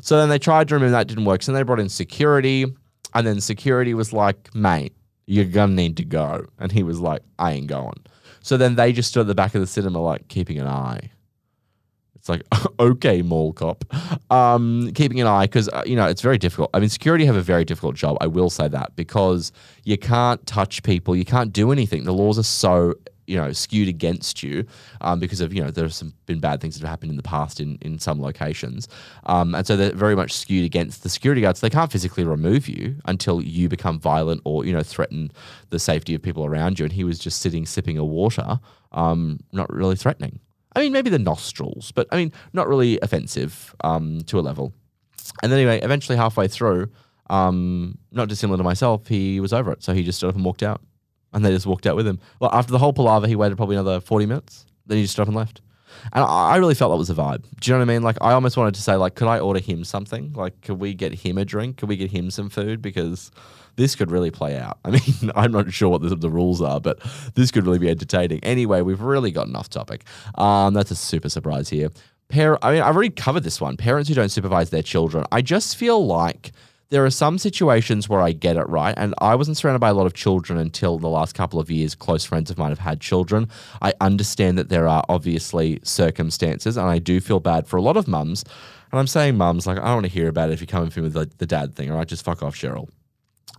So 0.02 0.18
then 0.18 0.30
they 0.30 0.40
tried 0.40 0.70
to 0.70 0.76
remove 0.76 0.92
that, 0.92 1.08
didn't 1.08 1.26
work. 1.26 1.44
So 1.44 1.52
then 1.52 1.60
they 1.60 1.64
brought 1.64 1.80
in 1.80 1.90
security. 1.90 2.66
And 3.14 3.28
then 3.28 3.42
security 3.42 3.94
was 3.94 4.14
like, 4.14 4.54
mate, 4.56 4.94
you're 5.26 5.46
going 5.46 5.72
to 5.72 5.76
need 5.76 5.98
to 5.98 6.06
go. 6.06 6.46
And 6.58 6.72
he 6.72 6.84
was 6.84 7.02
like, 7.02 7.22
I 7.38 7.52
ain't 7.52 7.68
going. 7.68 8.06
So 8.42 8.56
then 8.56 8.76
they 8.76 8.94
just 8.94 9.10
stood 9.10 9.22
at 9.22 9.28
the 9.28 9.36
back 9.36 9.54
of 9.56 9.62
the 9.62 9.68
cinema, 9.68 10.00
like, 10.02 10.30
keeping 10.30 10.58
an 10.58 10.68
eye. 10.68 11.12
It's 12.22 12.30
like, 12.30 12.44
okay, 12.80 13.24
mall 13.24 13.52
cop. 13.52 13.84
Um, 14.32 14.92
keeping 14.94 15.20
an 15.20 15.28
eye 15.28 15.46
because, 15.46 15.68
uh, 15.70 15.84
you 15.88 15.96
know, 15.96 16.06
it's 16.06 16.22
very 16.22 16.38
difficult. 16.38 16.70
I 16.74 16.80
mean, 16.80 16.90
security 16.90 17.26
have 17.26 17.36
a 17.36 17.42
very 17.42 17.66
difficult 17.66 17.96
job. 17.96 18.18
I 18.22 18.28
will 18.28 18.52
say 18.52 18.68
that 18.68 18.96
because 18.96 19.52
you 19.86 19.98
can't 19.98 20.46
touch 20.46 20.84
people. 20.84 21.16
You 21.16 21.26
can't 21.26 21.52
do 21.52 21.72
anything. 21.72 22.04
The 22.04 22.14
laws 22.14 22.38
are 22.38 22.44
so, 22.44 22.94
you 23.26 23.38
know, 23.38 23.52
skewed 23.54 23.88
against 23.88 24.44
you 24.44 24.68
um, 25.02 25.20
because 25.20 25.42
of, 25.42 25.52
you 25.52 25.64
know, 25.64 25.72
there's 25.72 25.96
some 25.96 26.14
been 26.28 26.40
bad 26.40 26.62
things 26.62 26.76
that 26.76 26.82
have 26.82 26.92
happened 26.92 27.10
in 27.10 27.18
the 27.18 27.24
past 27.24 27.60
in, 27.60 27.80
in 27.82 27.98
some 27.98 28.22
locations. 28.22 28.88
Um, 29.26 29.56
and 29.56 29.66
so 29.66 29.76
they're 29.76 29.92
very 29.92 30.16
much 30.16 30.34
skewed 30.34 30.64
against 30.64 31.02
the 31.02 31.10
security 31.10 31.42
guards. 31.42 31.62
They 31.62 31.72
can't 31.72 31.92
physically 31.92 32.24
remove 32.24 32.70
you 32.70 32.98
until 33.06 33.42
you 33.42 33.68
become 33.68 34.00
violent 34.00 34.42
or, 34.46 34.64
you 34.64 34.74
know, 34.74 34.84
threaten 34.84 35.32
the 35.72 35.80
safety 35.80 36.14
of 36.14 36.22
people 36.22 36.46
around 36.46 36.78
you. 36.78 36.86
And 36.86 36.94
he 36.94 37.04
was 37.04 37.18
just 37.18 37.42
sitting, 37.42 37.66
sipping 37.66 37.98
a 37.98 38.06
water, 38.06 38.60
um, 38.92 39.40
not 39.52 39.74
really 39.74 39.96
threatening. 39.96 40.40
I 40.76 40.82
mean, 40.82 40.94
maybe 40.94 41.10
the 41.10 41.20
nostrils, 41.20 41.92
but 41.92 42.08
I 42.12 42.18
mean, 42.18 42.32
not 42.54 42.68
really 42.68 43.00
offensive 43.02 43.76
um, 43.84 44.22
to 44.28 44.40
a 44.40 44.42
level. 44.42 44.74
And 45.44 45.52
then 45.52 45.60
anyway, 45.60 45.82
eventually 45.82 46.18
halfway 46.18 46.48
through, 46.48 46.90
um, 47.30 47.98
not 48.12 48.28
dissimilar 48.28 48.58
to 48.58 48.64
myself, 48.64 49.08
he 49.08 49.40
was 49.40 49.54
over 49.54 49.72
it. 49.72 49.84
So 49.84 49.94
he 49.94 50.04
just 50.04 50.18
stood 50.18 50.30
up 50.30 50.36
and 50.36 50.46
walked 50.46 50.64
out. 50.64 50.82
And 51.34 51.46
they 51.46 51.52
just 51.52 51.66
walked 51.66 51.88
out 51.88 51.96
with 51.96 52.06
him. 52.06 52.20
Well, 52.42 52.50
after 52.54 52.72
the 52.74 52.78
whole 52.78 52.92
palaver, 52.92 53.26
he 53.26 53.38
waited 53.38 53.56
probably 53.56 53.78
another 53.78 54.02
40 54.02 54.26
minutes. 54.26 54.66
Then 54.86 54.98
he 54.98 55.04
just 55.04 55.14
stood 55.14 55.24
up 55.24 55.28
and 55.30 55.38
left. 55.38 55.62
And 56.14 56.24
I 56.24 56.52
I 56.52 56.56
really 56.58 56.76
felt 56.76 56.92
that 56.92 56.98
was 56.98 57.10
a 57.10 57.14
vibe. 57.14 57.44
Do 57.60 57.72
you 57.72 57.74
know 57.74 57.80
what 57.80 57.90
I 57.90 57.94
mean? 57.94 58.04
Like, 58.04 58.18
I 58.22 58.34
almost 58.34 58.58
wanted 58.58 58.76
to 58.76 58.82
say, 58.82 58.96
like, 58.96 59.16
could 59.16 59.28
I 59.28 59.40
order 59.40 59.60
him 59.60 59.84
something? 59.84 60.34
Like, 60.34 60.60
could 60.62 60.80
we 60.80 60.94
get 60.94 61.14
him 61.14 61.38
a 61.38 61.46
drink? 61.46 61.78
Could 61.78 61.90
we 61.90 61.96
get 61.98 62.12
him 62.12 62.32
some 62.32 62.50
food? 62.50 62.82
Because 62.82 63.32
this 63.76 63.96
could 63.96 64.12
really 64.12 64.32
play 64.32 64.58
out. 64.58 64.80
I 64.86 64.92
mean, 64.92 65.02
I'm 65.36 65.52
not 65.52 65.72
sure 65.72 65.90
what 65.90 66.02
the, 66.02 66.16
the 66.16 66.30
rules 66.30 66.62
are, 66.62 66.80
but 66.80 67.00
this 67.36 67.52
could 67.52 67.66
really 67.66 67.80
be 67.80 67.90
entertaining. 67.90 68.44
Anyway, 68.44 68.82
we've 68.82 69.02
really 69.02 69.32
gotten 69.32 69.56
off 69.56 69.70
topic. 69.70 70.04
Um, 70.36 70.74
that's 70.74 70.92
a 70.92 70.96
super 70.96 71.30
surprise 71.30 71.70
here. 71.70 71.90
Par- 72.30 72.60
I 72.62 72.74
mean, 72.74 72.82
I've 72.82 72.96
already 72.96 73.10
covered 73.10 73.44
this 73.44 73.60
one. 73.60 73.78
Parents 73.78 74.08
who 74.08 74.16
don't 74.16 74.30
supervise 74.30 74.70
their 74.70 74.84
children. 74.84 75.26
I 75.32 75.42
just 75.42 75.76
feel 75.76 76.06
like 76.06 76.52
there 76.92 77.06
are 77.06 77.10
some 77.10 77.38
situations 77.38 78.10
where 78.10 78.22
I 78.22 78.34
get 78.34 78.58
it 78.58 78.68
right. 78.68 78.94
And 78.98 79.16
I 79.20 79.36
wasn't 79.36 79.58
surrounded 79.58 79.80
by 79.80 79.90
a 79.90 79.94
lot 79.94 80.06
of 80.06 80.14
children 80.14 80.60
until 80.60 81.00
the 81.00 81.08
last 81.08 81.34
couple 81.34 81.60
of 81.60 81.72
years. 81.72 81.96
Close 81.96 82.26
friends 82.26 82.52
of 82.52 82.58
mine 82.58 82.70
have 82.70 82.80
had 82.80 83.00
children. 83.00 83.48
I 83.82 83.94
understand 84.02 84.58
that 84.58 84.70
there 84.70 84.88
are 84.88 85.04
obviously 85.08 85.80
circumstances, 85.84 86.78
and 86.78 86.88
I 86.88 87.00
do 87.00 87.20
feel 87.22 87.40
bad 87.40 87.66
for 87.66 87.78
a 87.78 87.82
lot 87.82 87.98
of 87.98 88.08
mums. 88.08 88.44
And 88.92 89.00
I'm 89.00 89.08
saying 89.08 89.38
mums, 89.38 89.66
like, 89.66 89.78
I 89.78 89.86
don't 89.86 89.96
want 89.96 90.06
to 90.06 90.12
hear 90.12 90.28
about 90.28 90.50
it 90.50 90.54
if 90.54 90.60
you're 90.60 90.68
coming 90.68 90.90
from 90.90 91.04
with 91.04 91.16
like, 91.16 91.38
the 91.38 91.46
dad 91.46 91.76
thing, 91.76 91.90
all 91.90 91.98
right? 91.98 92.08
Just 92.08 92.26
fuck 92.26 92.44
off, 92.44 92.56
Cheryl. 92.56 92.90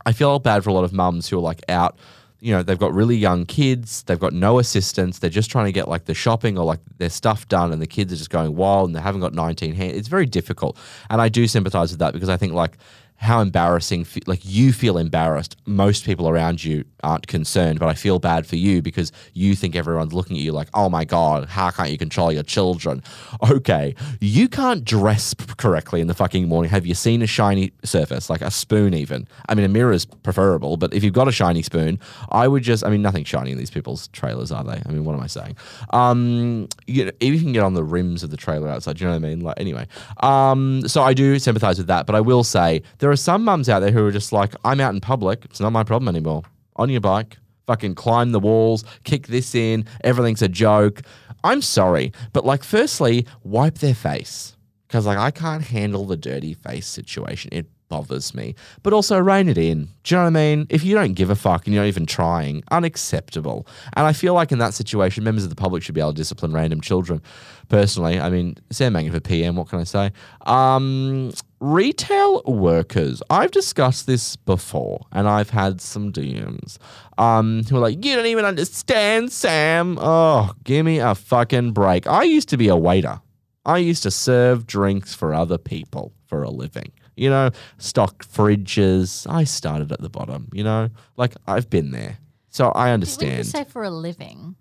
I 0.04 0.12
feel 0.12 0.38
bad 0.38 0.64
for 0.64 0.70
a 0.70 0.72
lot 0.72 0.84
of 0.84 0.92
mums 0.92 1.28
who 1.28 1.38
are 1.38 1.42
like 1.42 1.62
out, 1.68 1.96
you 2.40 2.52
know, 2.52 2.62
they've 2.62 2.78
got 2.78 2.92
really 2.92 3.16
young 3.16 3.46
kids, 3.46 4.02
they've 4.02 4.18
got 4.18 4.32
no 4.32 4.58
assistance, 4.58 5.20
they're 5.20 5.30
just 5.30 5.48
trying 5.48 5.66
to 5.66 5.72
get 5.72 5.86
like 5.86 6.06
the 6.06 6.14
shopping 6.14 6.58
or 6.58 6.64
like 6.64 6.80
their 6.98 7.08
stuff 7.08 7.46
done, 7.48 7.72
and 7.72 7.80
the 7.80 7.86
kids 7.86 8.12
are 8.12 8.16
just 8.16 8.30
going 8.30 8.56
wild 8.56 8.88
and 8.88 8.96
they 8.96 9.00
haven't 9.00 9.20
got 9.20 9.32
19 9.32 9.74
hands. 9.74 9.96
It's 9.96 10.08
very 10.08 10.26
difficult. 10.26 10.76
And 11.08 11.20
I 11.20 11.28
do 11.28 11.46
sympathize 11.46 11.92
with 11.92 12.00
that 12.00 12.12
because 12.12 12.28
I 12.28 12.36
think 12.36 12.52
like 12.52 12.78
how 13.22 13.40
embarrassing, 13.40 14.04
like 14.26 14.40
you 14.42 14.72
feel 14.72 14.98
embarrassed. 14.98 15.56
Most 15.64 16.04
people 16.04 16.28
around 16.28 16.64
you 16.64 16.84
aren't 17.04 17.28
concerned, 17.28 17.78
but 17.78 17.88
I 17.88 17.94
feel 17.94 18.18
bad 18.18 18.48
for 18.48 18.56
you 18.56 18.82
because 18.82 19.12
you 19.32 19.54
think 19.54 19.76
everyone's 19.76 20.12
looking 20.12 20.36
at 20.36 20.42
you 20.42 20.50
like, 20.50 20.68
oh 20.74 20.88
my 20.88 21.04
God, 21.04 21.48
how 21.48 21.70
can't 21.70 21.90
you 21.90 21.98
control 21.98 22.32
your 22.32 22.42
children? 22.42 23.02
Okay, 23.52 23.94
you 24.20 24.48
can't 24.48 24.84
dress 24.84 25.34
correctly 25.56 26.00
in 26.00 26.06
the 26.06 26.14
fucking 26.14 26.48
morning. 26.48 26.70
Have 26.70 26.86
you 26.86 26.94
seen 26.94 27.22
a 27.22 27.26
shiny 27.26 27.72
surface, 27.84 28.30
like 28.30 28.40
a 28.40 28.50
spoon 28.50 28.94
even? 28.94 29.26
I 29.48 29.54
mean, 29.54 29.64
a 29.64 29.68
mirror 29.68 29.92
is 29.92 30.04
preferable, 30.04 30.76
but 30.76 30.94
if 30.94 31.04
you've 31.04 31.12
got 31.12 31.28
a 31.28 31.32
shiny 31.32 31.62
spoon, 31.62 31.98
I 32.30 32.48
would 32.48 32.62
just, 32.62 32.84
I 32.84 32.88
mean, 32.88 33.02
nothing 33.02 33.24
shiny 33.24 33.50
in 33.50 33.58
these 33.58 33.70
people's 33.70 34.08
trailers, 34.08 34.52
are 34.52 34.64
they? 34.64 34.80
I 34.84 34.88
mean, 34.90 35.04
what 35.04 35.14
am 35.14 35.20
I 35.20 35.26
saying? 35.26 35.56
Um, 35.90 36.68
you 36.86 37.06
know, 37.06 37.10
if 37.20 37.34
you 37.34 37.40
can 37.40 37.52
get 37.52 37.62
on 37.62 37.74
the 37.74 37.84
rims 37.84 38.22
of 38.22 38.30
the 38.30 38.36
trailer 38.36 38.68
outside, 38.68 39.00
you 39.00 39.06
know 39.06 39.12
what 39.12 39.24
I 39.24 39.28
mean? 39.28 39.40
Like, 39.40 39.60
anyway, 39.60 39.86
um, 40.20 40.86
so 40.86 41.02
I 41.02 41.14
do 41.14 41.38
sympathize 41.38 41.78
with 41.78 41.88
that, 41.88 42.06
but 42.06 42.14
I 42.14 42.20
will 42.20 42.44
say 42.44 42.82
there 42.98 43.11
are 43.12 43.16
some 43.16 43.44
mums 43.44 43.68
out 43.68 43.80
there 43.80 43.92
who 43.92 44.04
are 44.06 44.10
just 44.10 44.32
like, 44.32 44.54
I'm 44.64 44.80
out 44.80 44.94
in 44.94 45.00
public, 45.00 45.44
it's 45.44 45.60
not 45.60 45.70
my 45.70 45.84
problem 45.84 46.08
anymore. 46.08 46.42
On 46.76 46.88
your 46.88 47.00
bike, 47.00 47.38
fucking 47.66 47.94
climb 47.94 48.32
the 48.32 48.40
walls, 48.40 48.84
kick 49.04 49.28
this 49.28 49.54
in, 49.54 49.84
everything's 50.02 50.42
a 50.42 50.48
joke. 50.48 51.02
I'm 51.44 51.62
sorry, 51.62 52.12
but 52.32 52.44
like, 52.44 52.64
firstly, 52.64 53.26
wipe 53.44 53.78
their 53.78 53.94
face 53.94 54.56
because 54.88 55.06
like 55.06 55.18
I 55.18 55.30
can't 55.30 55.64
handle 55.64 56.06
the 56.06 56.16
dirty 56.16 56.54
face 56.54 56.86
situation. 56.86 57.50
It 57.52 57.66
bothers 57.92 58.34
me. 58.34 58.54
But 58.82 58.94
also 58.94 59.18
rein 59.18 59.50
it 59.50 59.58
in. 59.58 59.88
Do 60.02 60.14
you 60.14 60.16
know 60.16 60.22
what 60.22 60.28
I 60.28 60.30
mean? 60.30 60.66
If 60.70 60.82
you 60.82 60.94
don't 60.94 61.12
give 61.12 61.28
a 61.28 61.34
fuck 61.34 61.66
and 61.66 61.74
you're 61.74 61.82
not 61.82 61.88
even 61.88 62.06
trying, 62.06 62.62
unacceptable. 62.70 63.66
And 63.92 64.06
I 64.06 64.14
feel 64.14 64.32
like 64.32 64.50
in 64.50 64.58
that 64.60 64.72
situation, 64.72 65.24
members 65.24 65.44
of 65.44 65.50
the 65.50 65.56
public 65.56 65.82
should 65.82 65.94
be 65.94 66.00
able 66.00 66.12
to 66.12 66.16
discipline 66.16 66.54
random 66.54 66.80
children. 66.80 67.20
Personally, 67.68 68.18
I 68.18 68.30
mean, 68.30 68.56
Sam 68.70 68.94
Mangan 68.94 69.12
for 69.12 69.20
PM, 69.20 69.56
what 69.56 69.68
can 69.68 69.78
I 69.78 69.84
say? 69.84 70.10
Um, 70.46 71.34
retail 71.60 72.42
workers. 72.46 73.22
I've 73.28 73.50
discussed 73.50 74.06
this 74.06 74.36
before 74.36 75.04
and 75.12 75.28
I've 75.28 75.50
had 75.50 75.82
some 75.82 76.12
DMs 76.12 76.78
um, 77.18 77.62
who 77.68 77.76
are 77.76 77.80
like, 77.80 78.02
you 78.02 78.16
don't 78.16 78.24
even 78.24 78.46
understand, 78.46 79.30
Sam. 79.30 79.98
Oh, 80.00 80.52
give 80.64 80.86
me 80.86 80.98
a 80.98 81.14
fucking 81.14 81.72
break. 81.72 82.06
I 82.06 82.22
used 82.22 82.48
to 82.48 82.56
be 82.56 82.68
a 82.68 82.76
waiter. 82.76 83.20
I 83.66 83.76
used 83.76 84.02
to 84.04 84.10
serve 84.10 84.66
drinks 84.66 85.14
for 85.14 85.34
other 85.34 85.58
people 85.58 86.14
for 86.26 86.42
a 86.42 86.50
living. 86.50 86.90
You 87.16 87.30
know, 87.30 87.50
stock 87.78 88.24
fridges. 88.24 89.26
I 89.30 89.44
started 89.44 89.92
at 89.92 90.00
the 90.00 90.08
bottom, 90.08 90.48
you 90.52 90.64
know? 90.64 90.88
Like, 91.16 91.34
I've 91.46 91.68
been 91.68 91.90
there. 91.90 92.18
So 92.48 92.68
I 92.68 92.84
When 92.84 92.88
you 92.88 92.94
understand. 92.94 93.46
say 93.46 93.64
for 93.64 93.82
a 93.82 93.90
living, 93.90 94.56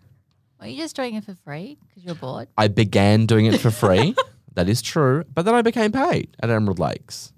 are 0.59 0.67
you 0.67 0.77
just 0.77 0.95
doing 0.95 1.15
it 1.15 1.23
for 1.23 1.33
free 1.35 1.77
because 1.87 2.03
you're 2.03 2.15
bored? 2.15 2.47
I 2.57 2.67
began 2.67 3.25
doing 3.25 3.45
it 3.45 3.59
for 3.59 3.71
free. 3.71 4.15
that 4.53 4.69
is 4.69 4.81
true. 4.81 5.23
But 5.33 5.43
then 5.43 5.55
I 5.55 5.61
became 5.61 5.91
paid 5.91 6.35
at 6.41 6.49
Emerald 6.49 6.79
Lakes. 6.79 7.33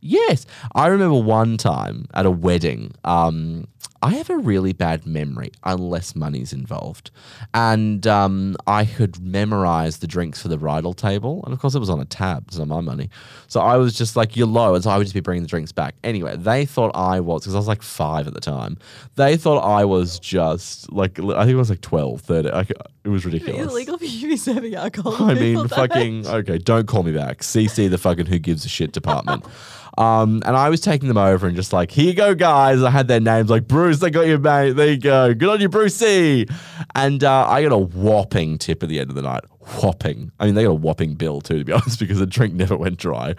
Yes. 0.00 0.46
I 0.74 0.88
remember 0.88 1.20
one 1.20 1.56
time 1.56 2.06
at 2.14 2.26
a 2.26 2.30
wedding, 2.30 2.92
um, 3.04 3.66
I 4.02 4.14
have 4.14 4.30
a 4.30 4.36
really 4.36 4.72
bad 4.72 5.06
memory 5.06 5.52
unless 5.62 6.16
money's 6.16 6.52
involved. 6.52 7.12
And 7.54 8.04
um, 8.06 8.56
I 8.66 8.84
could 8.84 9.20
memorize 9.20 9.98
the 9.98 10.08
drinks 10.08 10.42
for 10.42 10.48
the 10.48 10.56
bridal 10.58 10.92
table. 10.92 11.40
And 11.44 11.54
of 11.54 11.60
course, 11.60 11.76
it 11.76 11.78
was 11.78 11.88
on 11.88 12.00
a 12.00 12.04
tab. 12.04 12.44
It's 12.48 12.58
not 12.58 12.66
my 12.66 12.80
money. 12.80 13.10
So 13.46 13.60
I 13.60 13.76
was 13.76 13.94
just 13.94 14.16
like, 14.16 14.36
you're 14.36 14.48
low. 14.48 14.74
And 14.74 14.82
so 14.82 14.90
I 14.90 14.98
would 14.98 15.04
just 15.04 15.14
be 15.14 15.20
bringing 15.20 15.44
the 15.44 15.48
drinks 15.48 15.70
back. 15.70 15.94
Anyway, 16.02 16.36
they 16.36 16.66
thought 16.66 16.90
I 16.96 17.20
was, 17.20 17.42
because 17.42 17.54
I 17.54 17.58
was 17.58 17.68
like 17.68 17.82
five 17.82 18.26
at 18.26 18.34
the 18.34 18.40
time, 18.40 18.76
they 19.14 19.36
thought 19.36 19.60
I 19.60 19.84
was 19.84 20.18
just 20.18 20.92
like, 20.92 21.20
I 21.20 21.44
think 21.44 21.50
it 21.50 21.54
was 21.54 21.70
like 21.70 21.80
12, 21.80 22.22
13. 22.22 22.52
I, 22.52 22.66
it 23.04 23.08
was 23.08 23.24
ridiculous. 23.24 23.72
for 23.98 24.04
you 24.04 24.20
to 24.22 24.28
be 24.28 24.36
serving 24.36 24.74
alcohol. 24.74 25.14
I 25.30 25.34
mean, 25.38 25.68
fucking 25.68 26.26
okay. 26.26 26.58
Don't 26.58 26.88
call 26.88 27.04
me 27.04 27.12
back. 27.12 27.38
CC 27.38 27.88
the 27.88 27.98
fucking 27.98 28.26
who 28.26 28.40
gives 28.40 28.64
a 28.64 28.68
shit 28.68 28.90
department. 28.90 29.44
Um, 29.98 30.42
and 30.46 30.56
I 30.56 30.70
was 30.70 30.80
taking 30.80 31.08
them 31.08 31.18
over 31.18 31.46
and 31.46 31.54
just 31.54 31.72
like, 31.72 31.90
here 31.90 32.06
you 32.06 32.14
go, 32.14 32.34
guys. 32.34 32.82
I 32.82 32.90
had 32.90 33.08
their 33.08 33.20
names 33.20 33.50
like 33.50 33.68
Bruce. 33.72 34.02
I 34.02 34.10
got 34.10 34.26
you, 34.26 34.36
mate. 34.36 34.72
There 34.72 34.90
you 34.90 34.98
go. 34.98 35.32
Good 35.32 35.48
on 35.48 35.58
you, 35.58 35.70
Brucey. 35.70 36.46
And 36.94 37.24
uh, 37.24 37.46
I 37.48 37.62
got 37.62 37.72
a 37.72 37.78
whopping 37.78 38.58
tip 38.58 38.82
at 38.82 38.90
the 38.90 39.00
end 39.00 39.08
of 39.08 39.16
the 39.16 39.22
night. 39.22 39.44
Whopping. 39.80 40.32
I 40.40 40.46
mean, 40.46 40.54
they 40.56 40.64
got 40.64 40.70
a 40.70 40.74
whopping 40.74 41.14
bill 41.14 41.40
too, 41.40 41.58
to 41.58 41.64
be 41.64 41.72
honest, 41.72 41.98
because 41.98 42.18
the 42.18 42.26
drink 42.26 42.54
never 42.54 42.76
went 42.76 42.98
dry. 42.98 43.34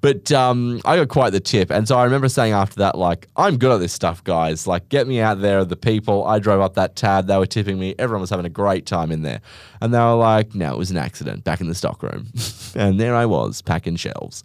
But 0.00 0.32
um, 0.32 0.80
I 0.84 0.96
got 0.96 1.08
quite 1.08 1.30
the 1.30 1.40
tip. 1.40 1.70
And 1.70 1.86
so 1.86 1.98
I 1.98 2.04
remember 2.04 2.28
saying 2.28 2.52
after 2.52 2.76
that, 2.76 2.96
like, 2.96 3.28
I'm 3.36 3.58
good 3.58 3.72
at 3.72 3.78
this 3.78 3.92
stuff, 3.92 4.24
guys. 4.24 4.66
Like, 4.66 4.88
get 4.88 5.06
me 5.06 5.20
out 5.20 5.40
there. 5.40 5.64
The 5.64 5.76
people. 5.76 6.24
I 6.24 6.38
drove 6.38 6.60
up 6.60 6.74
that 6.74 6.96
tab. 6.96 7.26
They 7.26 7.36
were 7.36 7.46
tipping 7.46 7.78
me. 7.78 7.94
Everyone 7.98 8.22
was 8.22 8.30
having 8.30 8.46
a 8.46 8.50
great 8.50 8.86
time 8.86 9.12
in 9.12 9.22
there. 9.22 9.40
And 9.80 9.92
they 9.92 9.98
were 9.98 10.14
like, 10.14 10.54
no, 10.54 10.72
it 10.74 10.78
was 10.78 10.90
an 10.90 10.96
accident 10.96 11.44
back 11.44 11.60
in 11.60 11.68
the 11.68 11.74
stockroom. 11.74 12.28
and 12.74 12.98
there 12.98 13.14
I 13.14 13.26
was, 13.26 13.60
packing 13.60 13.96
shelves. 13.96 14.42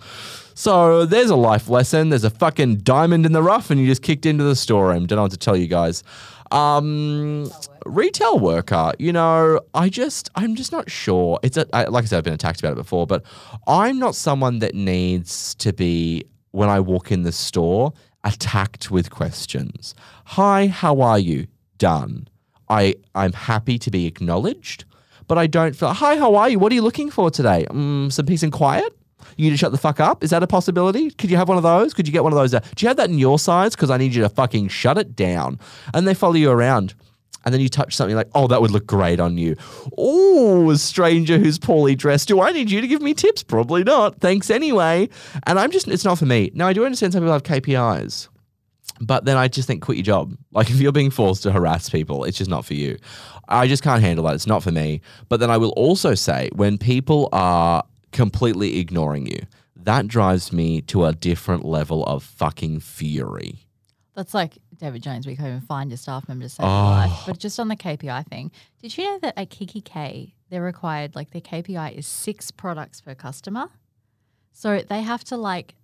So 0.53 1.05
there's 1.05 1.29
a 1.29 1.35
life 1.35 1.69
lesson. 1.69 2.09
There's 2.09 2.25
a 2.25 2.29
fucking 2.29 2.77
diamond 2.77 3.25
in 3.25 3.31
the 3.31 3.41
rough, 3.41 3.71
and 3.71 3.79
you 3.79 3.87
just 3.87 4.01
kicked 4.01 4.25
into 4.25 4.43
the 4.43 4.55
storeroom. 4.55 5.07
Don't 5.07 5.15
know 5.15 5.23
what 5.23 5.31
to 5.31 5.37
tell 5.37 5.55
you 5.55 5.67
guys. 5.67 6.03
Um, 6.51 7.49
retail 7.85 8.39
worker, 8.39 8.91
you 8.99 9.13
know, 9.13 9.61
I 9.73 9.89
just, 9.89 10.29
I'm 10.35 10.55
just 10.55 10.71
not 10.71 10.89
sure. 10.89 11.39
It's 11.43 11.57
a, 11.57 11.65
I, 11.73 11.85
like 11.85 12.03
I 12.03 12.07
said, 12.07 12.17
I've 12.17 12.23
been 12.23 12.33
attacked 12.33 12.59
about 12.59 12.73
it 12.73 12.75
before, 12.75 13.07
but 13.07 13.23
I'm 13.67 13.99
not 13.99 14.15
someone 14.15 14.59
that 14.59 14.75
needs 14.75 15.55
to 15.55 15.71
be 15.71 16.25
when 16.51 16.69
I 16.69 16.79
walk 16.79 17.11
in 17.11 17.23
the 17.23 17.31
store 17.31 17.93
attacked 18.23 18.91
with 18.91 19.09
questions. 19.09 19.95
Hi, 20.25 20.67
how 20.67 21.01
are 21.01 21.19
you? 21.19 21.47
Done. 21.77 22.27
I, 22.69 22.95
I'm 23.15 23.33
happy 23.33 23.77
to 23.79 23.91
be 23.91 24.05
acknowledged, 24.05 24.85
but 25.27 25.37
I 25.37 25.47
don't 25.47 25.75
feel. 25.75 25.93
Hi, 25.93 26.17
how 26.17 26.35
are 26.35 26.49
you? 26.49 26.59
What 26.59 26.71
are 26.71 26.75
you 26.75 26.81
looking 26.81 27.09
for 27.09 27.31
today? 27.31 27.65
Mm, 27.69 28.11
some 28.11 28.25
peace 28.25 28.43
and 28.43 28.51
quiet. 28.51 28.95
You 29.38 29.45
need 29.45 29.51
to 29.51 29.57
shut 29.57 29.71
the 29.71 29.77
fuck 29.77 29.99
up. 29.99 30.23
Is 30.23 30.29
that 30.29 30.43
a 30.43 30.47
possibility? 30.47 31.12
Could 31.12 31.29
you 31.29 31.38
have 31.38 31.47
one 31.47 31.57
of 31.57 31.63
those? 31.63 31.93
Could 31.93 32.07
you 32.07 32.13
get 32.13 32.23
one 32.23 32.34
of 32.34 32.38
those? 32.38 32.51
Do 32.51 32.84
you 32.84 32.88
have 32.88 32.97
that 32.97 33.10
in 33.10 33.19
your 33.19 33.39
size? 33.39 33.75
Because 33.75 33.89
I 33.89 33.97
need 33.97 34.13
you 34.13 34.21
to 34.23 34.29
fucking 34.29 34.69
shut 34.69 34.97
it 34.97 35.15
down. 35.15 35.60
And 35.93 36.07
they 36.07 36.13
follow 36.13 36.36
you 36.36 36.51
around. 36.51 36.93
And 37.43 37.53
then 37.53 37.62
you 37.62 37.69
touch 37.69 37.95
something 37.95 38.15
like, 38.15 38.29
oh, 38.36 38.47
that 38.47 38.62
would 38.62 38.71
look 38.71 38.86
great 38.86 39.19
on 39.19 39.38
you. 39.38 39.55
Oh, 39.97 40.69
a 40.69 40.77
stranger 40.77 41.39
who's 41.39 41.57
poorly 41.57 41.95
dressed. 41.95 42.27
Do 42.27 42.39
I 42.41 42.51
need 42.51 42.69
you 42.69 42.81
to 42.81 42.88
give 42.88 43.01
me 43.01 43.13
tips? 43.13 43.41
Probably 43.41 43.84
not. 43.84 44.19
Thanks 44.19 44.49
anyway. 44.49 45.10
And 45.47 45.57
I'm 45.57 45.71
just, 45.71 45.88
it's 45.88 46.05
not 46.05 46.19
for 46.19 46.25
me. 46.25 46.51
Now, 46.53 46.67
I 46.67 46.73
do 46.73 46.86
understand 46.86 47.13
some 47.13 47.23
people 47.23 47.34
have 47.34 47.43
KPIs. 47.43 48.27
But 48.99 49.25
then 49.25 49.36
I 49.36 49.47
just 49.47 49.67
think 49.67 49.81
quit 49.81 49.97
your 49.97 50.03
job. 50.03 50.36
Like 50.53 50.69
if 50.69 50.81
you're 50.81 50.91
being 50.91 51.12
forced 51.12 51.43
to 51.43 51.51
harass 51.53 51.89
people, 51.89 52.25
it's 52.25 52.38
just 52.38 52.49
not 52.49 52.65
for 52.65 52.73
you. 52.73 52.97
I 53.47 53.69
just 53.69 53.81
can't 53.84 54.01
handle 54.01 54.25
that. 54.25 54.36
It's 54.36 54.47
not 54.47 54.63
for 54.63 54.71
me. 54.71 54.99
But 55.29 55.39
then 55.39 55.49
I 55.49 55.55
will 55.55 55.69
also 55.71 56.13
say 56.13 56.49
when 56.53 56.77
people 56.77 57.29
are 57.31 57.86
completely 58.12 58.80
ignoring 58.80 59.28
you, 59.28 59.41
that 59.76 60.08
drives 60.08 60.52
me 60.54 60.82
to 60.84 61.06
a 61.06 61.13
different 61.13 61.65
level 61.65 62.04
of 62.06 62.24
fucking 62.24 62.80
fury. 62.82 63.60
That's 64.15 64.34
like 64.34 64.58
David 64.78 65.02
Jones. 65.04 65.26
We 65.26 65.36
can't 65.36 65.47
even 65.47 65.62
find 65.62 65.89
your 65.89 65.97
staff 65.97 66.28
member 66.28 66.43
to 66.43 66.50
save 66.50 66.65
Oh. 66.65 66.67
your 66.80 67.08
life. 67.08 67.24
But 67.26 67.39
just 67.39 67.60
on 67.60 67.69
the 67.69 67.76
KPI 67.78 68.24
thing, 68.28 68.52
did 68.82 68.97
you 68.97 69.06
know 69.06 69.19
that 69.19 69.39
at 69.39 69.50
kikki.K, 69.50 70.36
they're 70.50 70.62
required, 70.62 71.15
like 71.15 71.32
their 71.32 71.41
KPI 71.41 71.93
is 71.97 72.06
six 72.06 72.52
products 72.52 73.00
per 73.02 73.15
customer? 73.15 73.69
So 74.52 74.82
they 74.88 75.02
have 75.02 75.24
to 75.26 75.38
like, 75.38 75.76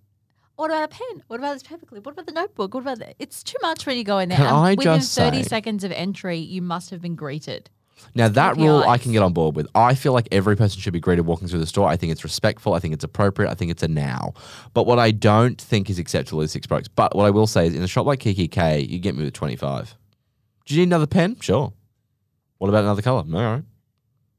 what 0.56 0.70
about 0.70 0.84
a 0.84 0.88
pen? 0.88 1.22
What 1.28 1.40
about 1.40 1.54
this 1.54 1.62
paperclip? 1.62 2.04
What 2.04 2.12
about 2.12 2.26
the 2.26 2.32
notebook? 2.32 2.74
What 2.74 2.80
about 2.80 2.98
the, 2.98 3.14
It's 3.18 3.42
too 3.42 3.56
much 3.62 3.86
when 3.86 3.96
you 3.96 4.04
go 4.04 4.18
in 4.18 4.28
there. 4.28 4.36
Can 4.38 4.46
and 4.46 4.56
I 4.56 4.70
within 4.74 4.98
just 4.98 5.16
30 5.16 5.38
say- 5.42 5.48
seconds 5.48 5.84
of 5.84 5.92
entry, 5.92 6.36
you 6.38 6.60
must 6.60 6.90
have 6.90 7.00
been 7.00 7.14
greeted. 7.16 7.70
Now 8.14 8.28
that 8.28 8.56
rule 8.56 8.84
I 8.86 8.98
can 8.98 9.12
get 9.12 9.22
on 9.22 9.32
board 9.32 9.56
with. 9.56 9.66
I 9.74 9.94
feel 9.94 10.12
like 10.12 10.28
every 10.32 10.56
person 10.56 10.80
should 10.80 10.92
be 10.92 11.00
greeted 11.00 11.26
walking 11.26 11.48
through 11.48 11.60
the 11.60 11.66
store. 11.66 11.88
I 11.88 11.96
think 11.96 12.12
it's 12.12 12.24
respectful. 12.24 12.74
I 12.74 12.78
think 12.78 12.94
it's 12.94 13.04
appropriate. 13.04 13.50
I 13.50 13.54
think 13.54 13.70
it's 13.70 13.82
a 13.82 13.88
now. 13.88 14.34
But 14.74 14.86
what 14.86 14.98
I 14.98 15.10
don't 15.10 15.60
think 15.60 15.90
is 15.90 15.98
acceptable 15.98 16.40
is 16.42 16.52
six 16.52 16.66
bucks. 16.66 16.88
But 16.88 17.14
what 17.14 17.26
I 17.26 17.30
will 17.30 17.46
say 17.46 17.66
is, 17.66 17.74
in 17.74 17.82
a 17.82 17.88
shop 17.88 18.06
like 18.06 18.20
kikki.K, 18.20 18.80
you 18.80 18.98
get 18.98 19.14
me 19.14 19.24
with 19.24 19.34
twenty 19.34 19.56
five. 19.56 19.94
Do 20.66 20.74
you 20.74 20.80
need 20.80 20.88
another 20.88 21.06
pen? 21.06 21.36
Sure. 21.40 21.72
What 22.58 22.68
about 22.68 22.84
another 22.84 23.02
color? 23.02 23.24
All 23.32 23.42
right. 23.54 23.64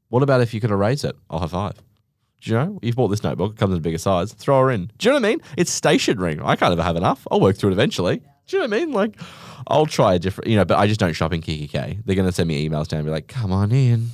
What 0.08 0.22
about 0.22 0.40
if 0.40 0.52
you 0.52 0.60
could 0.60 0.70
erase 0.70 1.04
it? 1.04 1.16
I'll 1.30 1.40
have 1.40 1.52
five. 1.52 1.74
Do 2.40 2.50
you 2.50 2.56
know? 2.56 2.78
You've 2.82 2.96
bought 2.96 3.08
this 3.08 3.22
notebook, 3.22 3.52
it 3.52 3.58
comes 3.58 3.72
in 3.72 3.78
a 3.78 3.82
bigger 3.82 3.98
size. 3.98 4.32
Throw 4.32 4.60
her 4.60 4.70
in. 4.70 4.90
Do 4.98 5.08
you 5.08 5.10
know 5.10 5.20
what 5.20 5.26
I 5.26 5.30
mean? 5.30 5.40
It's 5.56 5.70
stationary. 5.70 6.38
I 6.42 6.56
can't 6.56 6.72
ever 6.72 6.82
have 6.82 6.96
enough. 6.96 7.26
I'll 7.30 7.40
work 7.40 7.56
through 7.56 7.70
it 7.70 7.74
eventually. 7.74 8.22
Do 8.50 8.56
you 8.56 8.62
know 8.64 8.68
what 8.68 8.76
I 8.76 8.84
mean? 8.84 8.92
Like, 8.92 9.16
I'll 9.68 9.86
try 9.86 10.14
a 10.14 10.18
different, 10.18 10.50
you 10.50 10.56
know, 10.56 10.64
but 10.64 10.76
I 10.76 10.88
just 10.88 10.98
don't 10.98 11.12
shop 11.12 11.32
in 11.32 11.40
kikki.K. 11.40 12.00
They're 12.04 12.16
going 12.16 12.26
to 12.26 12.32
send 12.32 12.48
me 12.48 12.68
emails 12.68 12.88
down 12.88 12.98
and 12.98 13.06
be 13.06 13.12
like, 13.12 13.28
come 13.28 13.52
on 13.52 13.70
in. 13.70 14.08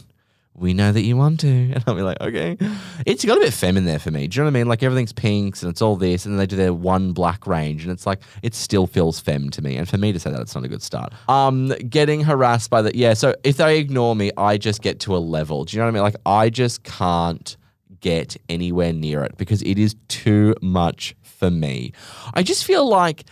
We 0.54 0.74
know 0.74 0.92
that 0.92 1.02
you 1.02 1.16
want 1.16 1.40
to. 1.40 1.48
And 1.72 1.84
I'll 1.86 1.94
be 1.94 2.02
like, 2.02 2.20
okay. 2.20 2.58
It's 3.06 3.24
got 3.24 3.38
a 3.38 3.40
bit 3.40 3.54
femme 3.54 3.78
in 3.78 3.86
there 3.86 3.98
for 3.98 4.10
me. 4.10 4.26
Do 4.26 4.36
you 4.36 4.42
know 4.42 4.48
what 4.48 4.56
I 4.56 4.60
mean? 4.60 4.68
Like, 4.68 4.82
everything's 4.82 5.14
pinks 5.14 5.62
and 5.62 5.70
it's 5.70 5.80
all 5.80 5.96
this. 5.96 6.26
And 6.26 6.34
then 6.34 6.38
they 6.38 6.46
do 6.46 6.56
their 6.56 6.74
one 6.74 7.12
black 7.12 7.46
range. 7.46 7.82
And 7.82 7.90
it's 7.90 8.06
like, 8.06 8.20
it 8.42 8.54
still 8.54 8.86
feels 8.86 9.20
femme 9.20 9.48
to 9.50 9.62
me. 9.62 9.76
And 9.76 9.88
for 9.88 9.96
me 9.96 10.12
to 10.12 10.18
say 10.18 10.30
that, 10.30 10.40
it's 10.40 10.54
not 10.54 10.64
a 10.64 10.68
good 10.68 10.82
start. 10.82 11.14
Um, 11.28 11.68
Getting 11.88 12.22
harassed 12.22 12.68
by 12.68 12.82
the, 12.82 12.94
yeah. 12.94 13.14
So 13.14 13.34
if 13.42 13.56
they 13.56 13.78
ignore 13.78 14.14
me, 14.14 14.32
I 14.36 14.58
just 14.58 14.82
get 14.82 15.00
to 15.00 15.16
a 15.16 15.18
level. 15.18 15.64
Do 15.64 15.76
you 15.76 15.80
know 15.80 15.86
what 15.86 15.92
I 15.92 15.94
mean? 15.94 16.02
Like, 16.02 16.16
I 16.26 16.50
just 16.50 16.82
can't 16.84 17.56
get 18.00 18.36
anywhere 18.50 18.92
near 18.92 19.22
it 19.24 19.38
because 19.38 19.62
it 19.62 19.78
is 19.78 19.96
too 20.08 20.54
much 20.60 21.14
for 21.22 21.50
me. 21.50 21.92
I 22.34 22.42
just 22.42 22.64
feel 22.64 22.86
like, 22.86 23.24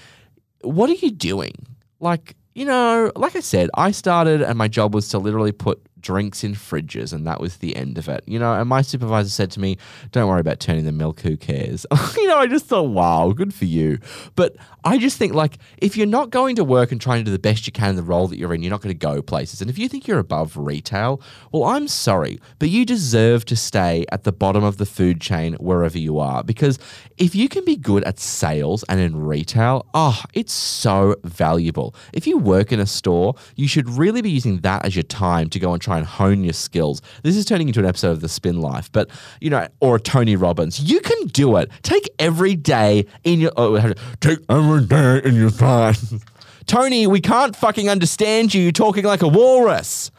what 0.65 0.91
are 0.91 0.95
you 0.95 1.11
doing? 1.11 1.53
Like, 2.01 2.37
you 2.55 2.65
know, 2.65 3.13
like 3.17 3.37
I 3.37 3.41
said, 3.41 3.71
I 3.75 3.91
started 3.91 4.43
and 4.43 4.57
my 4.59 4.69
job 4.69 4.95
was 4.95 5.09
to 5.11 5.19
literally 5.19 5.53
put 5.53 5.81
drinks 6.05 6.45
in 6.45 6.55
fridges 6.55 7.13
and 7.13 7.27
that 7.27 7.41
was 7.41 7.57
the 7.57 7.75
end 7.75 7.99
of 7.99 8.09
it. 8.09 8.23
You 8.27 8.39
know, 8.39 8.53
and 8.53 8.69
my 8.69 8.83
supervisor 8.83 9.31
said 9.31 9.51
to 9.53 9.61
me, 9.61 9.79
Don't 10.13 10.29
worry 10.29 10.41
about 10.41 10.61
turning 10.61 10.85
the 10.85 10.93
milk, 10.93 11.21
who 11.21 11.37
cares? 11.37 11.87
you 12.17 12.29
know, 12.29 12.39
I 12.39 12.47
just 12.47 12.67
thought, 12.67 12.83
wow, 12.91 13.33
good 13.33 13.53
for 13.53 13.65
you. 13.65 13.99
But 14.37 14.55
I 14.85 14.99
just 14.99 15.17
think 15.17 15.33
like 15.33 15.59
if 15.79 15.97
you're 15.97 16.07
not 16.07 16.31
going 16.31 16.57
to 16.57 16.65
work 16.65 16.93
and 16.93 17.01
trying 17.01 17.21
to 17.21 17.25
do 17.25 17.33
the 17.33 17.39
best 17.39 17.67
you 17.67 17.73
can 17.73 17.91
in 17.91 17.97
the 17.97 18.03
role 18.03 18.29
that 18.29 18.39
you're 18.39 18.53
in, 18.55 18.63
you're 18.63 18.71
not 18.71 18.83
going 18.83 18.95
to 18.95 18.99
go 18.99 19.23
places. 19.23 19.61
And 19.63 19.71
if 19.71 19.79
you 19.79 19.89
think 19.89 20.07
you're 20.07 20.19
above 20.19 20.57
retail, 20.57 21.21
well, 21.51 21.65
I'm 21.65 21.89
sorry, 21.89 22.39
but 22.59 22.69
you 22.69 22.85
deserve 22.85 23.47
to 23.47 23.57
stay 23.57 24.05
at 24.13 24.25
the 24.25 24.33
bottom 24.33 24.63
of 24.63 24.77
the 24.77 24.87
food 24.87 25.21
chain 25.23 25.55
wherever 25.55 25.99
you 25.99 26.19
are. 26.19 26.45
Because 26.45 26.79
if 27.17 27.35
you 27.35 27.49
can 27.49 27.65
be 27.65 27.77
good 27.77 28.05
at 28.05 28.19
sales 28.19 28.85
and 28.89 29.01
in 29.01 29.17
retail, 29.17 29.87
oh, 29.95 30.23
it's 30.35 30.53
so 30.53 31.17
valuable. 31.25 31.95
If 32.13 32.27
you 32.27 32.37
work 32.37 32.71
in 32.71 32.79
a 32.79 32.87
store, 32.87 33.35
you 33.57 33.67
should 33.67 33.89
really 33.89 34.21
be 34.21 34.31
using 34.31 34.59
that 34.61 34.85
as 34.85 34.95
your 34.95 35.05
time 35.05 35.49
to 35.51 35.59
go 35.59 35.73
and 35.73 35.81
try 35.81 35.94
and 35.97 36.07
hone 36.07 36.45
your 36.45 36.53
skills. 36.53 37.03
This 37.23 37.37
is 37.37 37.45
turning 37.45 37.69
into 37.69 37.81
an 37.81 37.87
episode 37.87 38.13
of 38.13 38.21
The 38.21 38.29
Spin 38.29 38.61
Life, 38.61 38.91
but 38.93 39.11
you 39.41 39.51
know, 39.51 39.69
or 39.81 39.99
Tony 39.99 40.37
Robbins. 40.37 40.81
You 40.81 41.01
can 41.01 41.27
do 41.29 41.57
it. 41.57 41.71
Take 41.83 42.09
every 42.19 42.57
day 42.57 43.07
in 43.25 43.41
your 43.41 43.53
oh, 43.57 43.93
take 44.21 44.39
every 44.49 44.85
day 44.87 45.21
in 45.25 45.35
your 45.35 45.51
time. 45.51 45.95
Tony, 46.67 47.07
we 47.07 47.21
can't 47.21 47.55
fucking 47.55 47.91
understand 47.91 48.55
you. 48.55 48.63
You're 48.63 48.73
talking 48.73 49.05
like 49.05 49.23
a 49.23 49.29
walrus. 49.29 50.11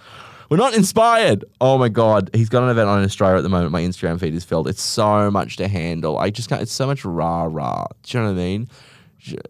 We're 0.49 0.57
not 0.57 0.75
inspired. 0.75 1.43
Oh 1.59 1.77
my 1.77 1.89
god, 1.89 2.29
he's 2.33 2.49
got 2.49 2.63
an 2.63 2.69
event 2.69 2.87
on 2.87 2.99
in 2.99 3.05
Australia 3.05 3.37
at 3.37 3.41
the 3.41 3.49
moment. 3.49 3.71
My 3.71 3.81
Instagram 3.81 4.19
feed 4.19 4.35
is 4.35 4.43
filled. 4.43 4.67
It's 4.67 4.81
so 4.81 5.31
much 5.31 5.57
to 5.57 5.67
handle. 5.67 6.19
I 6.19 6.29
just 6.29 6.49
can't. 6.49 6.61
It's 6.61 6.71
so 6.71 6.85
much 6.85 7.03
rah 7.03 7.47
rah. 7.49 7.87
Do 8.03 8.17
you 8.17 8.23
know 8.23 8.29
what 8.29 8.39
I 8.39 8.43
mean? 8.43 8.67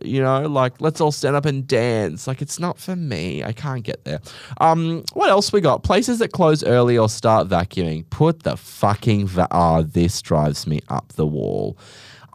You 0.01 0.21
know, 0.21 0.41
like 0.47 0.79
let's 0.81 1.01
all 1.01 1.11
stand 1.11 1.35
up 1.35 1.45
and 1.45 1.67
dance. 1.67 2.27
Like 2.27 2.41
it's 2.41 2.59
not 2.59 2.77
for 2.77 2.95
me. 2.95 3.43
I 3.43 3.51
can't 3.51 3.83
get 3.83 4.03
there. 4.05 4.19
Um, 4.59 5.03
what 5.13 5.29
else 5.29 5.51
we 5.51 5.61
got? 5.61 5.83
Places 5.83 6.19
that 6.19 6.31
close 6.31 6.63
early 6.63 6.97
or 6.97 7.09
start 7.09 7.47
vacuuming. 7.47 8.09
Put 8.09 8.43
the 8.43 8.57
fucking 8.57 9.27
va- 9.27 9.47
oh, 9.51 9.83
this 9.83 10.21
drives 10.21 10.67
me 10.67 10.81
up 10.89 11.13
the 11.13 11.25
wall. 11.25 11.77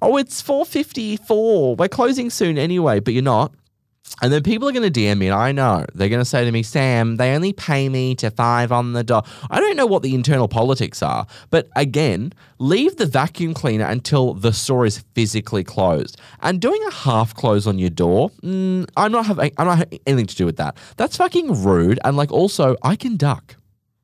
Oh, 0.02 0.16
it's 0.16 0.40
four 0.40 0.64
fifty 0.64 1.16
four. 1.16 1.76
We're 1.76 1.88
closing 1.88 2.30
soon 2.30 2.58
anyway, 2.58 3.00
but 3.00 3.14
you're 3.14 3.22
not. 3.22 3.52
And 4.22 4.32
then 4.32 4.42
people 4.42 4.68
are 4.68 4.72
going 4.72 4.90
to 4.90 5.00
DM 5.00 5.18
me, 5.18 5.28
and 5.28 5.34
I 5.34 5.52
know 5.52 5.84
they're 5.94 6.08
going 6.08 6.20
to 6.20 6.24
say 6.24 6.44
to 6.44 6.52
me, 6.52 6.62
Sam, 6.62 7.16
they 7.16 7.34
only 7.34 7.52
pay 7.52 7.88
me 7.88 8.14
to 8.16 8.30
five 8.30 8.72
on 8.72 8.92
the 8.92 9.02
dot. 9.02 9.26
I 9.50 9.60
don't 9.60 9.76
know 9.76 9.86
what 9.86 10.02
the 10.02 10.14
internal 10.14 10.48
politics 10.48 11.02
are, 11.02 11.26
but 11.50 11.68
again, 11.76 12.32
leave 12.58 12.96
the 12.96 13.06
vacuum 13.06 13.54
cleaner 13.54 13.86
until 13.86 14.34
the 14.34 14.52
store 14.52 14.84
is 14.84 15.04
physically 15.14 15.64
closed. 15.64 16.20
And 16.40 16.60
doing 16.60 16.82
a 16.88 16.92
half 16.92 17.34
close 17.34 17.66
on 17.66 17.78
your 17.78 17.90
door, 17.90 18.30
mm, 18.42 18.88
I'm 18.96 19.12
not 19.12 19.26
having, 19.26 19.52
I'm 19.56 19.66
not 19.66 19.78
having 19.78 20.00
anything 20.06 20.26
to 20.26 20.36
do 20.36 20.46
with 20.46 20.56
that. 20.56 20.76
That's 20.96 21.16
fucking 21.16 21.64
rude. 21.64 21.98
And 22.04 22.16
like, 22.16 22.32
also, 22.32 22.76
I 22.82 22.96
can 22.96 23.16
duck. 23.16 23.56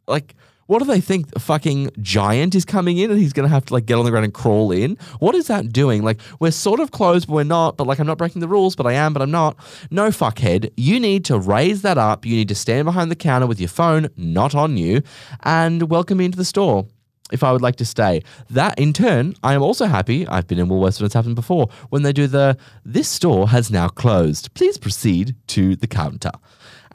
Like, 0.07 0.35
what 0.67 0.81
do 0.81 0.85
they 0.85 1.01
think? 1.01 1.29
A 1.35 1.41
fucking 1.41 1.91
giant 2.01 2.55
is 2.55 2.65
coming 2.65 2.99
in 2.99 3.11
and 3.11 3.21
he's 3.21 3.33
gonna 3.33 3.49
have 3.49 3.65
to 3.67 3.75
like 3.75 3.87
get 3.87 3.99
on 3.99 4.05
the 4.05 4.11
ground 4.11 4.25
and 4.25 4.35
crawl 4.35 4.73
in. 4.73 4.97
What 5.19 5.35
is 5.35 5.47
that 5.47 5.73
doing? 5.73 6.03
Like 6.03 6.21
we're 6.41 6.51
sort 6.51 6.81
of 6.81 6.91
closed, 6.91 7.29
but 7.29 7.35
we're 7.35 7.45
not. 7.45 7.77
But 7.77 7.87
like 7.87 7.99
I'm 7.99 8.07
not 8.07 8.19
breaking 8.19 8.41
the 8.41 8.49
rules, 8.49 8.77
but 8.77 8.87
I 8.87 8.93
am, 8.93 9.13
but 9.13 9.23
I'm 9.23 9.31
not. 9.31 9.57
No 9.91 10.09
fuckhead. 10.09 10.73
You 10.77 10.99
need 11.01 11.25
to 11.27 11.39
raise 11.39 11.83
that 11.83 11.99
up. 11.99 12.27
You 12.27 12.37
need 12.37 12.49
to 12.49 12.55
stand 12.55 12.85
behind 12.85 13.11
the 13.11 13.17
counter 13.17 13.47
with 13.47 13.61
your 13.61 13.69
phone 13.69 14.09
not 14.17 14.55
on 14.55 14.77
you, 14.77 15.03
and 15.43 15.89
welcome 15.91 16.19
me 16.19 16.25
into 16.25 16.39
the 16.39 16.45
store. 16.45 16.87
If 17.33 17.43
I 17.43 17.51
would 17.51 17.63
like 17.63 17.75
to 17.77 17.85
stay, 17.85 18.23
that 18.51 18.79
in 18.79 18.93
turn, 18.93 19.35
I 19.43 19.55
am 19.55 19.63
also 19.63 19.87
happy. 19.87 20.29
I've 20.29 20.47
been 20.47 20.61
in 20.61 20.69
Woolworths 20.69 21.01
when 21.01 21.07
it's 21.07 21.15
happened 21.15 21.35
before. 21.35 21.69
When 21.91 22.03
they 22.03 22.13
do 22.13 22.29
the 22.29 22.57
this 22.85 23.09
store 23.09 23.49
has 23.49 23.71
now 23.71 23.89
closed. 23.89 24.55
Please 24.55 24.79
proceed 24.79 25.35
to 25.49 25.75
the 25.75 25.89
counter 25.89 26.31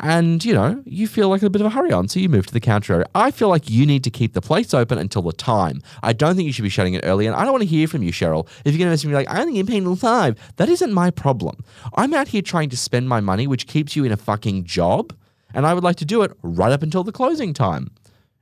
and 0.01 0.43
you 0.43 0.53
know 0.53 0.81
you 0.85 1.07
feel 1.07 1.29
like 1.29 1.43
a 1.43 1.49
bit 1.49 1.61
of 1.61 1.67
a 1.67 1.69
hurry 1.69 1.91
on 1.91 2.07
so 2.07 2.19
you 2.19 2.27
move 2.27 2.47
to 2.47 2.53
the 2.53 2.59
counter 2.59 2.93
area. 2.93 3.05
I 3.15 3.31
feel 3.31 3.47
like 3.47 3.69
you 3.69 3.85
need 3.85 4.03
to 4.03 4.09
keep 4.09 4.33
the 4.33 4.41
place 4.41 4.73
open 4.73 4.97
until 4.97 5.21
the 5.21 5.31
time. 5.31 5.81
I 6.03 6.11
don't 6.11 6.35
think 6.35 6.47
you 6.47 6.51
should 6.51 6.63
be 6.63 6.69
shutting 6.69 6.95
it 6.95 7.05
early 7.05 7.27
and 7.27 7.35
i 7.35 7.43
don't 7.43 7.51
want 7.51 7.61
to 7.61 7.69
hear 7.69 7.87
from 7.87 8.03
you 8.03 8.11
cheryl 8.11 8.47
if 8.65 8.73
you're 8.73 8.79
going 8.79 8.87
to 8.87 8.89
message 8.89 9.07
me 9.07 9.13
like 9.13 9.29
i 9.29 9.39
only 9.39 9.53
get 9.53 9.67
paid 9.67 9.77
until 9.77 9.95
five. 9.95 10.37
That 10.57 10.69
isn't 10.69 10.91
my 10.91 11.11
problem. 11.11 11.63
I'm 11.93 12.13
out 12.13 12.27
here 12.27 12.41
trying 12.41 12.69
to 12.69 12.77
spend 12.77 13.07
my 13.07 13.21
money 13.21 13.47
which 13.47 13.67
keeps 13.67 13.95
you 13.95 14.03
in 14.03 14.11
a 14.11 14.17
fucking 14.17 14.65
job 14.65 15.15
and 15.53 15.65
i 15.65 15.73
would 15.73 15.83
like 15.83 15.97
to 15.97 16.05
do 16.05 16.23
it 16.23 16.31
right 16.41 16.71
up 16.71 16.83
until 16.83 17.03
the 17.03 17.11
closing 17.11 17.53
time. 17.53 17.91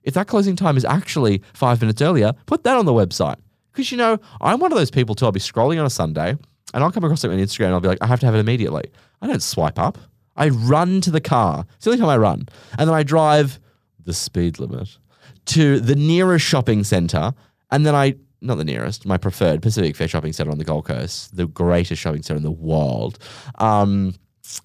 If 0.04 0.13
that 0.13 0.28
closing 0.28 0.56
time 0.56 0.78
is 0.78 0.86
actually 0.86 1.43
five 1.54 1.82
minutes 1.82 2.02
earlier 2.02 2.34
put 2.45 2.63
that 2.63 2.78
on 2.78 2.86
the 2.86 2.93
website. 2.93 3.38
Because 3.74 3.91
you 3.91 3.98
know 3.98 4.17
i'm 4.39 4.60
one 4.60 4.72
of 4.72 4.78
those 4.78 4.91
people 4.91 5.13
too 5.13 5.26
i'll 5.26 5.32
be 5.34 5.39
scrolling 5.41 5.80
on 5.80 5.86
a 5.86 5.89
sunday 5.89 6.38
and 6.74 6.84
i'll 6.84 6.91
come 6.91 7.04
across 7.04 7.22
something 7.22 7.39
on 7.39 7.45
instagram 7.45 7.65
and 7.65 7.74
i'll 7.74 7.82
be 7.82 7.89
like 7.89 8.02
i 8.02 8.08
have 8.08 8.22
to 8.22 8.26
have 8.26 8.36
it 8.36 8.39
immediately. 8.39 8.86
I 9.22 9.28
don't 9.28 9.43
swipe 9.43 9.78
up 9.78 9.98
I 10.39 10.49
run 10.49 11.02
to 11.02 11.12
the 11.12 11.21
car. 11.21 11.65
It's 11.75 11.86
the 11.86 11.91
only 11.91 12.02
time 12.02 12.10
I 12.10 12.17
run. 12.17 12.47
And 12.80 12.88
then 12.88 12.95
I 12.95 13.04
drive 13.04 13.60
the 14.04 14.13
speed 14.13 14.58
limit 14.60 14.97
to 15.47 15.80
the 15.80 15.95
nearest 15.95 16.45
shopping 16.45 16.84
center. 16.84 17.34
And 17.69 17.86
then 17.86 17.93
I, 17.93 18.15
not 18.41 18.56
the 18.56 18.65
nearest, 18.65 19.06
my 19.06 19.17
preferred 19.17 19.62
Pacific 19.62 19.95
Fair 19.95 20.08
Shopping 20.08 20.34
Center 20.34 20.49
on 20.49 20.58
the 20.58 20.63
Gold 20.63 20.86
Coast, 20.86 21.36
the 21.36 21.45
greatest 21.45 22.02
shopping 22.02 22.23
center 22.23 22.38
in 22.38 22.43
the 22.43 22.52
world. 22.52 23.19
Um, 23.60 24.15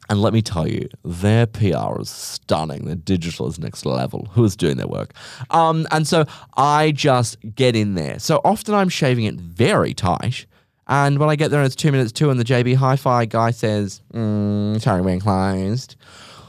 and 0.08 0.22
let 0.22 0.32
me 0.32 0.40
tell 0.40 0.66
you, 0.66 0.88
their 1.04 1.46
PR 1.46 2.00
is 2.00 2.08
stunning. 2.08 2.86
Their 2.86 2.94
digital 2.94 3.48
is 3.48 3.58
next 3.58 3.84
level. 3.84 4.28
Who 4.32 4.44
is 4.44 4.56
doing 4.56 4.76
their 4.76 4.86
work? 4.86 5.12
Um, 5.50 5.86
and 5.90 6.06
so 6.06 6.24
I 6.56 6.92
just 6.92 7.36
get 7.54 7.76
in 7.76 7.94
there. 7.94 8.18
So 8.18 8.40
often 8.44 8.74
I'm 8.74 8.88
shaving 8.88 9.24
it 9.24 9.34
very 9.34 9.92
tight. 9.92 10.46
And 10.86 11.18
when 11.18 11.30
I 11.30 11.36
get 11.36 11.50
there 11.50 11.62
it's 11.62 11.74
two 11.74 11.92
minutes 11.92 12.12
two, 12.12 12.30
and 12.30 12.38
the 12.38 12.44
JB 12.44 12.76
Hi 12.76 12.96
Fi 12.96 13.24
guy 13.24 13.50
says, 13.50 14.02
mm, 14.12 14.80
sorry, 14.80 15.00
we're 15.00 15.18
closed. 15.18 15.96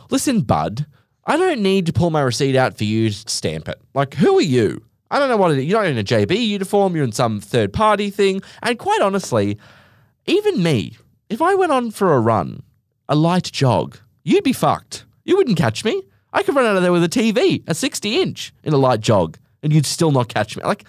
Listen, 0.09 0.41
bud, 0.41 0.85
I 1.25 1.37
don't 1.37 1.61
need 1.61 1.85
to 1.87 1.93
pull 1.93 2.09
my 2.09 2.21
receipt 2.21 2.55
out 2.55 2.77
for 2.77 2.83
you 2.83 3.09
to 3.09 3.29
stamp 3.29 3.67
it. 3.67 3.81
Like, 3.93 4.13
who 4.13 4.37
are 4.37 4.41
you? 4.41 4.83
I 5.09 5.19
don't 5.19 5.29
know 5.29 5.37
what 5.37 5.51
it 5.51 5.59
is. 5.59 5.65
You're 5.65 5.81
not 5.81 5.89
in 5.89 5.97
a 5.97 6.03
JB 6.03 6.47
uniform, 6.47 6.95
you're 6.95 7.05
in 7.05 7.11
some 7.11 7.39
third 7.39 7.73
party 7.73 8.09
thing. 8.09 8.41
And 8.61 8.77
quite 8.77 9.01
honestly, 9.01 9.57
even 10.25 10.61
me, 10.61 10.97
if 11.29 11.41
I 11.41 11.55
went 11.55 11.71
on 11.71 11.91
for 11.91 12.13
a 12.13 12.19
run, 12.19 12.63
a 13.07 13.15
light 13.15 13.51
jog, 13.51 13.97
you'd 14.23 14.43
be 14.43 14.53
fucked. 14.53 15.05
You 15.23 15.37
wouldn't 15.37 15.57
catch 15.57 15.85
me. 15.85 16.03
I 16.33 16.43
could 16.43 16.55
run 16.55 16.65
out 16.65 16.75
of 16.75 16.81
there 16.81 16.91
with 16.91 17.03
a 17.03 17.09
TV, 17.09 17.63
a 17.67 17.73
60 17.73 18.21
inch, 18.21 18.53
in 18.63 18.73
a 18.73 18.77
light 18.77 18.99
jog, 18.99 19.37
and 19.63 19.71
you'd 19.71 19.85
still 19.85 20.11
not 20.11 20.27
catch 20.27 20.57
me. 20.57 20.63
Like, 20.63 20.83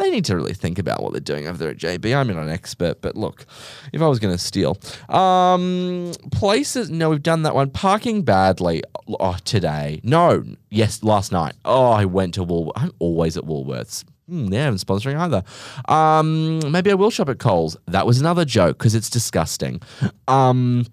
they 0.00 0.10
need 0.10 0.24
to 0.26 0.36
really 0.36 0.54
think 0.54 0.78
about 0.78 1.02
what 1.02 1.12
they're 1.12 1.20
doing 1.20 1.46
over 1.46 1.58
there 1.58 1.70
at 1.70 1.76
JB. 1.76 2.16
I'm 2.16 2.28
not 2.28 2.42
an 2.42 2.48
expert, 2.48 3.00
but 3.00 3.16
look, 3.16 3.46
if 3.92 4.00
I 4.02 4.08
was 4.08 4.18
going 4.18 4.34
to 4.34 4.38
steal, 4.38 4.78
um, 5.08 6.12
places. 6.32 6.90
No, 6.90 7.10
we've 7.10 7.22
done 7.22 7.42
that 7.42 7.54
one. 7.54 7.70
Parking 7.70 8.22
badly. 8.22 8.82
Oh, 9.08 9.36
today. 9.44 10.00
No, 10.02 10.44
yes, 10.70 11.02
last 11.02 11.32
night. 11.32 11.54
Oh, 11.64 11.90
I 11.90 12.04
went 12.04 12.34
to 12.34 12.44
Woolworths. 12.44 12.72
I'm 12.76 12.92
always 12.98 13.36
at 13.36 13.44
Woolworths. 13.44 14.04
Hmm, 14.28 14.46
they 14.46 14.58
haven't 14.58 14.78
sponsoring 14.78 15.18
either. 15.18 15.42
Um, 15.88 16.60
maybe 16.70 16.90
I 16.90 16.94
will 16.94 17.10
shop 17.10 17.28
at 17.28 17.38
Coles. 17.38 17.76
That 17.86 18.06
was 18.06 18.20
another 18.20 18.44
joke 18.44 18.78
because 18.78 18.94
it's 18.94 19.10
disgusting. 19.10 19.82
Um, 20.28 20.86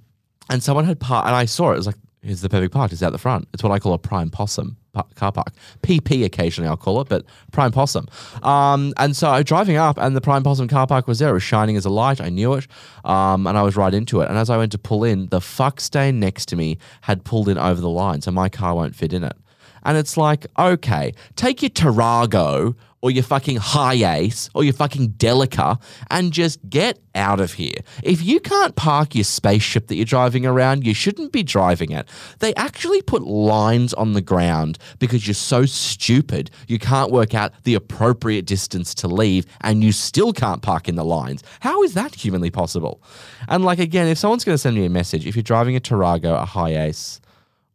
and 0.49 0.63
someone 0.63 0.85
had 0.85 0.99
part, 0.99 1.27
and 1.27 1.35
I 1.35 1.45
saw 1.45 1.69
it. 1.69 1.73
It 1.73 1.77
was 1.77 1.87
like, 1.87 1.97
here's 2.21 2.41
the 2.41 2.49
perfect 2.49 2.73
park. 2.73 2.91
It's 2.91 3.03
out 3.03 3.11
the 3.11 3.17
front. 3.17 3.47
It's 3.53 3.61
what 3.61 3.71
I 3.71 3.79
call 3.79 3.93
a 3.93 3.99
prime 3.99 4.29
possum 4.29 4.77
car 5.15 5.31
park. 5.31 5.53
PP 5.81 6.23
occasionally 6.25 6.69
I'll 6.69 6.77
call 6.77 7.01
it, 7.01 7.09
but 7.09 7.25
prime 7.51 7.71
possum. 7.71 8.07
Um, 8.43 8.93
and 8.97 9.15
so 9.15 9.29
I 9.29 9.37
was 9.37 9.45
driving 9.45 9.77
up, 9.77 9.97
and 9.97 10.15
the 10.15 10.21
prime 10.21 10.43
possum 10.43 10.67
car 10.67 10.87
park 10.87 11.07
was 11.07 11.19
there. 11.19 11.29
It 11.29 11.33
was 11.33 11.43
shining 11.43 11.77
as 11.77 11.85
a 11.85 11.89
light. 11.89 12.21
I 12.21 12.29
knew 12.29 12.53
it, 12.53 12.67
um, 13.05 13.47
and 13.47 13.57
I 13.57 13.61
was 13.63 13.75
right 13.75 13.93
into 13.93 14.21
it. 14.21 14.29
And 14.29 14.37
as 14.37 14.49
I 14.49 14.57
went 14.57 14.71
to 14.73 14.77
pull 14.77 15.03
in, 15.03 15.27
the 15.27 15.41
fuck 15.41 15.79
stain 15.79 16.19
next 16.19 16.47
to 16.47 16.55
me 16.55 16.77
had 17.01 17.23
pulled 17.23 17.49
in 17.49 17.57
over 17.57 17.81
the 17.81 17.89
line, 17.89 18.21
so 18.21 18.31
my 18.31 18.49
car 18.49 18.75
won't 18.75 18.95
fit 18.95 19.13
in 19.13 19.23
it. 19.23 19.35
And 19.83 19.97
it's 19.97 20.17
like, 20.17 20.45
okay, 20.59 21.13
take 21.35 21.61
your 21.61 21.69
Tarago 21.69 22.75
or 23.07 23.11
your 23.11 23.23
fucking 23.23 23.55
HiAce 23.55 24.49
or 24.53 24.65
your 24.65 24.73
fucking 24.73 25.11
Delica 25.13 25.81
and 26.11 26.33
just 26.33 26.59
get 26.69 26.99
out 27.15 27.39
of 27.39 27.53
here. 27.53 27.77
If 28.03 28.21
you 28.21 28.41
can't 28.41 28.75
park 28.75 29.15
your 29.15 29.23
spaceship 29.23 29.87
that 29.87 29.95
you're 29.95 30.03
driving 30.03 30.45
around, 30.45 30.85
you 30.85 30.93
shouldn't 30.93 31.31
be 31.31 31.41
driving 31.41 31.91
it. 31.91 32.09
They 32.39 32.53
actually 32.55 33.01
put 33.01 33.21
lines 33.21 33.93
on 33.93 34.11
the 34.11 34.21
ground 34.21 34.77
because 34.99 35.25
you're 35.25 35.35
so 35.35 35.65
stupid 35.65 36.51
you 36.67 36.79
can't 36.79 37.09
work 37.09 37.33
out 37.33 37.53
the 37.63 37.75
appropriate 37.75 38.45
distance 38.45 38.93
to 38.95 39.07
leave 39.07 39.45
and 39.61 39.85
you 39.85 39.93
still 39.93 40.33
can't 40.33 40.61
park 40.61 40.89
in 40.89 40.95
the 40.95 41.05
lines. 41.05 41.43
How 41.61 41.83
is 41.83 41.93
that 41.93 42.13
humanly 42.13 42.51
possible? 42.51 43.01
And 43.47 43.63
like 43.63 43.79
again, 43.79 44.09
if 44.09 44.17
someone's 44.17 44.43
going 44.43 44.55
to 44.55 44.59
send 44.59 44.75
me 44.75 44.85
a 44.85 44.89
message, 44.89 45.25
if 45.25 45.37
you're 45.37 45.43
driving 45.43 45.77
a 45.77 45.79
Tarago, 45.79 46.43
a 46.43 46.45
HiAce, 46.45 47.21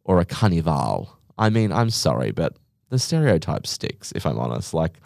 or 0.03 0.19
a 0.19 0.25
Carnival, 0.25 1.17
I 1.39 1.49
mean, 1.49 1.71
I'm 1.71 1.89
sorry, 1.89 2.29
but 2.31 2.55
the 2.93 2.99
stereotype 2.99 3.65
sticks. 3.65 4.13
If 4.15 4.27
I'm 4.27 4.37
honest, 4.37 4.71
like 4.71 4.99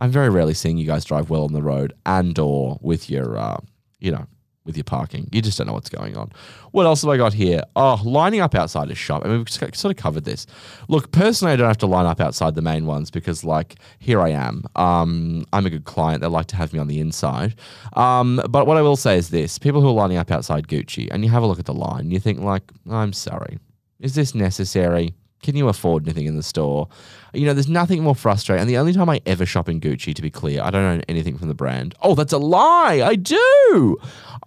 I'm 0.00 0.10
very 0.10 0.30
rarely 0.30 0.54
seeing 0.54 0.78
you 0.78 0.86
guys 0.86 1.04
drive 1.04 1.30
well 1.30 1.44
on 1.44 1.52
the 1.52 1.62
road 1.62 1.92
and 2.06 2.38
or 2.38 2.78
with 2.80 3.10
your, 3.10 3.38
uh, 3.38 3.60
you 3.98 4.10
know, 4.10 4.26
with 4.64 4.76
your 4.76 4.84
parking. 4.84 5.28
You 5.32 5.40
just 5.42 5.58
don't 5.58 5.66
know 5.66 5.72
what's 5.72 5.88
going 5.88 6.16
on. 6.16 6.30
What 6.72 6.86
else 6.86 7.02
have 7.02 7.10
I 7.10 7.16
got 7.16 7.32
here? 7.32 7.62
Oh, 7.76 8.00
lining 8.04 8.40
up 8.40 8.54
outside 8.54 8.90
a 8.90 8.94
shop. 8.94 9.22
I 9.24 9.28
mean, 9.28 9.38
we've 9.38 9.48
sort 9.48 9.84
of 9.84 9.96
covered 9.96 10.24
this. 10.24 10.46
Look, 10.88 11.12
personally, 11.12 11.52
I 11.52 11.56
don't 11.56 11.66
have 11.66 11.78
to 11.78 11.86
line 11.86 12.06
up 12.06 12.20
outside 12.20 12.54
the 12.54 12.62
main 12.62 12.86
ones 12.86 13.10
because, 13.10 13.42
like, 13.42 13.76
here 13.98 14.20
I 14.20 14.30
am. 14.30 14.64
Um, 14.76 15.44
I'm 15.52 15.66
a 15.66 15.70
good 15.70 15.84
client. 15.84 16.20
They 16.20 16.28
like 16.28 16.46
to 16.46 16.56
have 16.56 16.72
me 16.72 16.78
on 16.78 16.88
the 16.88 17.00
inside. 17.00 17.54
Um, 17.94 18.40
but 18.48 18.66
what 18.66 18.76
I 18.76 18.82
will 18.82 18.96
say 18.96 19.16
is 19.16 19.30
this: 19.30 19.58
people 19.58 19.80
who 19.80 19.88
are 19.88 19.92
lining 19.92 20.18
up 20.18 20.30
outside 20.30 20.68
Gucci, 20.68 21.08
and 21.10 21.24
you 21.24 21.30
have 21.30 21.42
a 21.42 21.46
look 21.46 21.58
at 21.58 21.66
the 21.66 21.74
line, 21.74 22.10
you 22.10 22.20
think, 22.20 22.40
like, 22.40 22.70
I'm 22.88 23.12
sorry, 23.12 23.58
is 23.98 24.14
this 24.14 24.34
necessary? 24.34 25.14
Can 25.42 25.56
you 25.56 25.68
afford 25.68 26.06
anything 26.06 26.26
in 26.26 26.36
the 26.36 26.42
store? 26.42 26.88
You 27.32 27.46
know, 27.46 27.54
there's 27.54 27.68
nothing 27.68 28.02
more 28.02 28.14
frustrating. 28.14 28.60
And 28.60 28.70
the 28.70 28.76
only 28.76 28.92
time 28.92 29.08
I 29.08 29.20
ever 29.24 29.46
shop 29.46 29.68
in 29.68 29.80
Gucci, 29.80 30.14
to 30.14 30.22
be 30.22 30.30
clear, 30.30 30.62
I 30.62 30.70
don't 30.70 30.84
own 30.84 31.02
anything 31.08 31.38
from 31.38 31.48
the 31.48 31.54
brand. 31.54 31.94
Oh, 32.02 32.14
that's 32.14 32.32
a 32.32 32.38
lie. 32.38 33.02
I 33.02 33.14
do. 33.14 33.96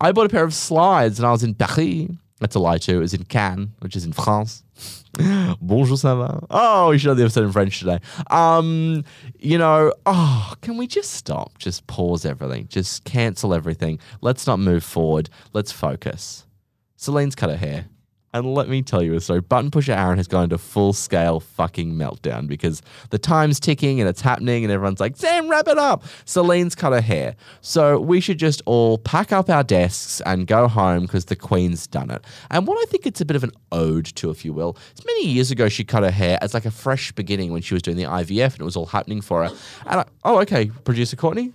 I 0.01 0.11
bought 0.11 0.27
a 0.27 0.29
pair 0.29 0.43
of 0.43 0.53
slides 0.53 1.17
and 1.19 1.25
I 1.25 1.31
was 1.31 1.43
in 1.43 1.55
Paris. 1.55 2.07
That's 2.39 2.55
a 2.55 2.59
lie 2.59 2.77
too. 2.77 2.97
It 2.97 2.99
was 2.99 3.13
in 3.13 3.23
Cannes, 3.23 3.69
which 3.79 3.95
is 3.95 4.05
in 4.05 4.11
France. 4.11 4.63
Bonjour, 5.61 5.95
ça 5.95 6.17
va? 6.17 6.45
Oh, 6.49 6.89
we 6.89 6.97
should 6.97 7.07
have 7.07 7.17
the 7.17 7.23
episode 7.23 7.45
in 7.45 7.51
French 7.51 7.79
today. 7.79 7.99
Um, 8.29 9.05
you 9.39 9.57
know, 9.57 9.93
oh, 10.05 10.53
can 10.61 10.75
we 10.75 10.85
just 10.85 11.11
stop? 11.11 11.57
Just 11.57 11.87
pause 11.87 12.25
everything. 12.25 12.67
Just 12.67 13.05
cancel 13.05 13.53
everything. 13.53 13.97
Let's 14.21 14.45
not 14.45 14.59
move 14.59 14.83
forward. 14.83 15.29
Let's 15.53 15.71
focus. 15.71 16.45
Celine's 16.97 17.35
cut 17.35 17.49
her 17.49 17.57
hair. 17.57 17.85
And 18.35 18.55
let 18.55 18.67
me 18.67 18.81
tell 18.81 19.03
you 19.03 19.13
a 19.13 19.21
story. 19.21 19.41
Button 19.41 19.69
Pusher 19.69 19.91
Aaron 19.91 20.17
has 20.17 20.27
gone 20.27 20.45
into 20.45 20.57
full 20.57 20.91
scale 20.91 21.39
fucking 21.39 21.93
meltdown 21.93 22.47
because 22.47 22.81
the 23.11 23.19
time's 23.19 23.59
ticking 23.59 23.99
and 23.99 24.09
it's 24.09 24.21
happening, 24.21 24.63
and 24.63 24.73
everyone's 24.73 24.99
like, 24.99 25.15
Sam, 25.17 25.47
wrap 25.49 25.67
it 25.67 25.77
up. 25.77 26.03
Celine's 26.25 26.73
cut 26.73 26.93
her 26.93 27.01
hair. 27.01 27.35
So 27.61 27.99
we 27.99 28.19
should 28.19 28.39
just 28.39 28.63
all 28.65 28.97
pack 28.97 29.31
up 29.31 29.51
our 29.51 29.63
desks 29.63 30.19
and 30.21 30.47
go 30.47 30.67
home 30.67 31.03
because 31.03 31.25
the 31.25 31.35
Queen's 31.35 31.85
done 31.85 32.09
it. 32.09 32.25
And 32.49 32.65
what 32.65 32.81
I 32.81 32.89
think 32.89 33.05
it's 33.05 33.21
a 33.21 33.25
bit 33.25 33.35
of 33.35 33.43
an 33.43 33.51
ode 33.71 34.05
to, 34.15 34.31
if 34.31 34.43
you 34.43 34.51
will, 34.51 34.77
it's 34.91 35.05
many 35.05 35.27
years 35.27 35.51
ago 35.51 35.69
she 35.69 35.83
cut 35.83 36.01
her 36.01 36.11
hair 36.11 36.39
as 36.41 36.55
like 36.55 36.65
a 36.65 36.71
fresh 36.71 37.11
beginning 37.11 37.53
when 37.53 37.61
she 37.61 37.75
was 37.75 37.83
doing 37.83 37.97
the 37.97 38.03
IVF 38.03 38.53
and 38.53 38.61
it 38.61 38.65
was 38.65 38.75
all 38.75 38.87
happening 38.87 39.21
for 39.21 39.43
her. 39.43 39.55
And 39.85 39.99
I, 39.99 40.05
oh, 40.23 40.39
okay, 40.41 40.71
producer 40.83 41.15
Courtney. 41.15 41.53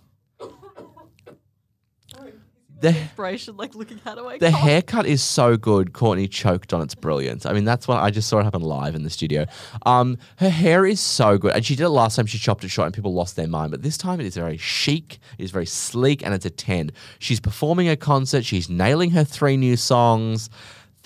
The, 2.81 2.88
Inspiration, 2.97 3.57
like 3.57 3.75
looking 3.75 4.01
how 4.05 4.14
do 4.14 4.27
I 4.27 4.38
the 4.38 4.51
haircut 4.51 5.07
is 5.07 5.23
so 5.23 5.57
good. 5.57 5.93
Courtney 5.93 6.29
choked 6.29 6.73
on 6.73 6.81
its 6.81 6.95
brilliance. 6.95 7.45
I 7.45 7.53
mean, 7.53 7.64
that's 7.64 7.88
what 7.88 7.99
I 7.99 8.11
just 8.11 8.29
saw 8.29 8.38
it 8.38 8.45
happen 8.45 8.62
live 8.62 8.95
in 8.95 9.03
the 9.03 9.11
studio. 9.11 9.47
Um, 9.85 10.19
her 10.37 10.51
hair 10.51 10.87
is 10.87 11.01
so 11.01 11.38
good, 11.38 11.55
and 11.55 11.64
she 11.64 11.75
did 11.75 11.85
it 11.85 11.91
last 11.91 12.17
time. 12.17 12.27
She 12.27 12.38
chopped 12.38 12.62
it 12.64 12.69
short, 12.69 12.87
and 12.87 12.95
people 12.95 13.12
lost 13.14 13.37
their 13.37 13.49
mind. 13.49 13.73
But 13.73 13.83
this 13.83 13.99
time, 13.99 14.21
it 14.21 14.27
is 14.27 14.37
very 14.37 14.57
chic. 14.57 15.19
It 15.38 15.45
is 15.45 15.51
very 15.51 15.67
sleek, 15.67 16.25
and 16.25 16.33
it's 16.33 16.47
a 16.47 16.51
ten. 16.51 16.93
She's 17.19 17.41
performing 17.41 17.88
a 17.88 17.97
concert. 17.97 18.45
She's 18.45 18.69
nailing 18.69 19.11
her 19.11 19.25
three 19.25 19.57
new 19.57 19.77
songs. 19.77 20.49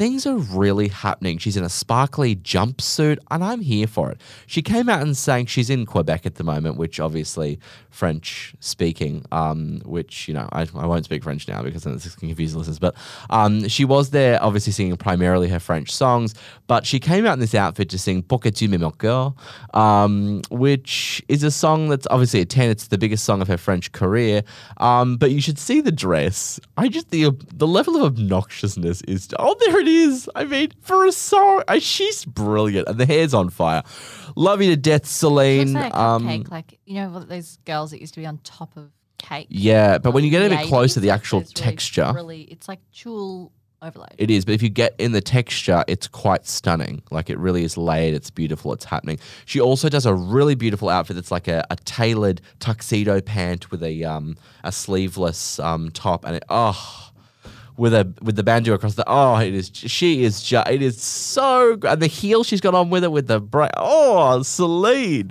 Things 0.02 0.26
are 0.26 0.34
really 0.36 0.88
happening. 0.88 1.38
She's 1.38 1.56
in 1.56 1.62
a 1.62 1.68
sparkly 1.68 2.34
jumpsuit, 2.34 3.18
and 3.30 3.44
I'm 3.44 3.60
here 3.60 3.86
for 3.86 4.10
it. 4.10 4.20
She 4.48 4.60
came 4.60 4.88
out 4.88 5.00
and 5.00 5.16
sang 5.16 5.46
she's 5.46 5.70
in 5.70 5.86
Quebec 5.86 6.26
at 6.26 6.34
the 6.34 6.42
moment, 6.42 6.76
which 6.76 6.98
obviously 6.98 7.60
French 7.90 8.52
speaking, 8.58 9.24
um, 9.30 9.80
which, 9.84 10.26
you 10.26 10.34
know, 10.34 10.48
I, 10.50 10.66
I 10.74 10.86
won't 10.86 11.04
speak 11.04 11.22
French 11.22 11.46
now 11.46 11.62
because 11.62 11.84
then 11.84 11.94
it's 11.94 12.16
confusing 12.16 12.58
listeners. 12.58 12.80
But 12.80 12.96
um, 13.30 13.68
she 13.68 13.84
was 13.84 14.10
there, 14.10 14.42
obviously 14.42 14.72
singing 14.72 14.96
primarily 14.96 15.46
her 15.50 15.60
French 15.60 15.94
songs, 15.94 16.34
but 16.66 16.84
she 16.84 16.98
came 16.98 17.24
out 17.24 17.34
in 17.34 17.38
this 17.38 17.54
outfit 17.54 17.88
to 17.90 17.98
sing 17.98 18.24
Pour 18.24 18.40
que 18.40 18.50
tu 18.50 18.68
m'aimes 18.68 18.82
encore, 18.82 19.34
um, 19.72 20.42
which 20.50 21.22
is 21.28 21.44
a 21.44 21.52
song 21.52 21.90
that's 21.90 22.08
obviously 22.10 22.40
a 22.40 22.44
10. 22.44 22.70
It's 22.70 22.88
the 22.88 22.98
biggest 22.98 23.22
song 23.22 23.40
of 23.40 23.46
her 23.46 23.56
French 23.56 23.92
career. 23.92 24.42
Um, 24.78 25.16
but 25.16 25.30
you 25.30 25.40
should 25.40 25.60
see 25.60 25.80
the 25.80 25.92
dress. 25.92 26.58
I 26.76 26.88
just, 26.88 27.10
the, 27.10 27.30
the 27.54 27.68
level 27.68 28.02
of 28.02 28.14
obnoxiousness 28.14 29.04
is, 29.06 29.28
oh, 29.38 29.54
there 29.60 29.78
it 29.78 29.86
is. 29.86 29.91
I 30.34 30.44
mean, 30.44 30.70
for 30.80 31.06
a 31.06 31.12
song, 31.12 31.62
uh, 31.68 31.78
she's 31.78 32.24
brilliant, 32.24 32.88
and 32.88 32.98
the 32.98 33.06
hair's 33.06 33.34
on 33.34 33.50
fire. 33.50 33.82
Love 34.36 34.62
you 34.62 34.70
to 34.70 34.76
death, 34.76 35.06
Celine. 35.06 35.72
Looks 35.72 35.84
like 35.84 35.94
Um, 35.94 36.26
cupcake, 36.26 36.50
like 36.50 36.78
you 36.84 36.94
know 36.96 37.10
what 37.10 37.28
those 37.28 37.58
girls 37.64 37.90
that 37.90 38.00
used 38.00 38.14
to 38.14 38.20
be 38.20 38.26
on 38.26 38.38
top 38.38 38.76
of 38.76 38.90
cake. 39.18 39.46
yeah, 39.50 39.98
but 39.98 40.12
when 40.12 40.24
you 40.24 40.30
get 40.30 40.42
a 40.42 40.46
in 40.46 40.50
bit 40.50 40.70
the 40.70 40.88
to 40.88 41.00
the 41.00 41.10
actual 41.10 41.40
really 41.40 41.52
texture, 41.52 42.12
really, 42.14 42.42
it's 42.42 42.68
like 42.68 42.80
jewel 42.90 43.52
overload. 43.82 44.14
It 44.18 44.30
is, 44.30 44.44
but 44.44 44.54
if 44.54 44.62
you 44.62 44.68
get 44.68 44.94
in 44.98 45.12
the 45.12 45.20
texture, 45.20 45.84
it's 45.88 46.06
quite 46.06 46.46
stunning. 46.46 47.02
Like 47.10 47.28
it 47.28 47.38
really 47.38 47.64
is 47.64 47.76
layered. 47.76 48.14
It's 48.14 48.30
beautiful. 48.30 48.72
It's 48.72 48.84
happening. 48.84 49.18
She 49.44 49.60
also 49.60 49.88
does 49.88 50.06
a 50.06 50.14
really 50.14 50.54
beautiful 50.54 50.88
outfit 50.88 51.16
that's 51.16 51.30
like 51.30 51.48
a, 51.48 51.64
a 51.70 51.76
tailored 51.76 52.40
tuxedo 52.60 53.20
pant 53.20 53.70
with 53.70 53.82
a 53.82 54.04
um 54.04 54.36
a 54.64 54.72
sleeveless 54.72 55.58
um 55.58 55.90
top, 55.90 56.24
and 56.24 56.36
it 56.36 56.44
oh 56.48 57.10
with 57.76 57.94
a 57.94 58.12
with 58.22 58.36
the 58.36 58.42
banjo 58.42 58.74
across 58.74 58.94
the 58.94 59.04
oh 59.06 59.36
it 59.36 59.54
is 59.54 59.70
she 59.74 60.24
is 60.24 60.52
it 60.52 60.82
is 60.82 61.02
so 61.02 61.78
and 61.82 62.02
the 62.02 62.06
heel 62.06 62.44
she's 62.44 62.60
got 62.60 62.74
on 62.74 62.90
with 62.90 63.04
it 63.04 63.12
with 63.12 63.26
the 63.26 63.40
bra 63.40 63.68
oh 63.76 64.42
Celine. 64.42 65.30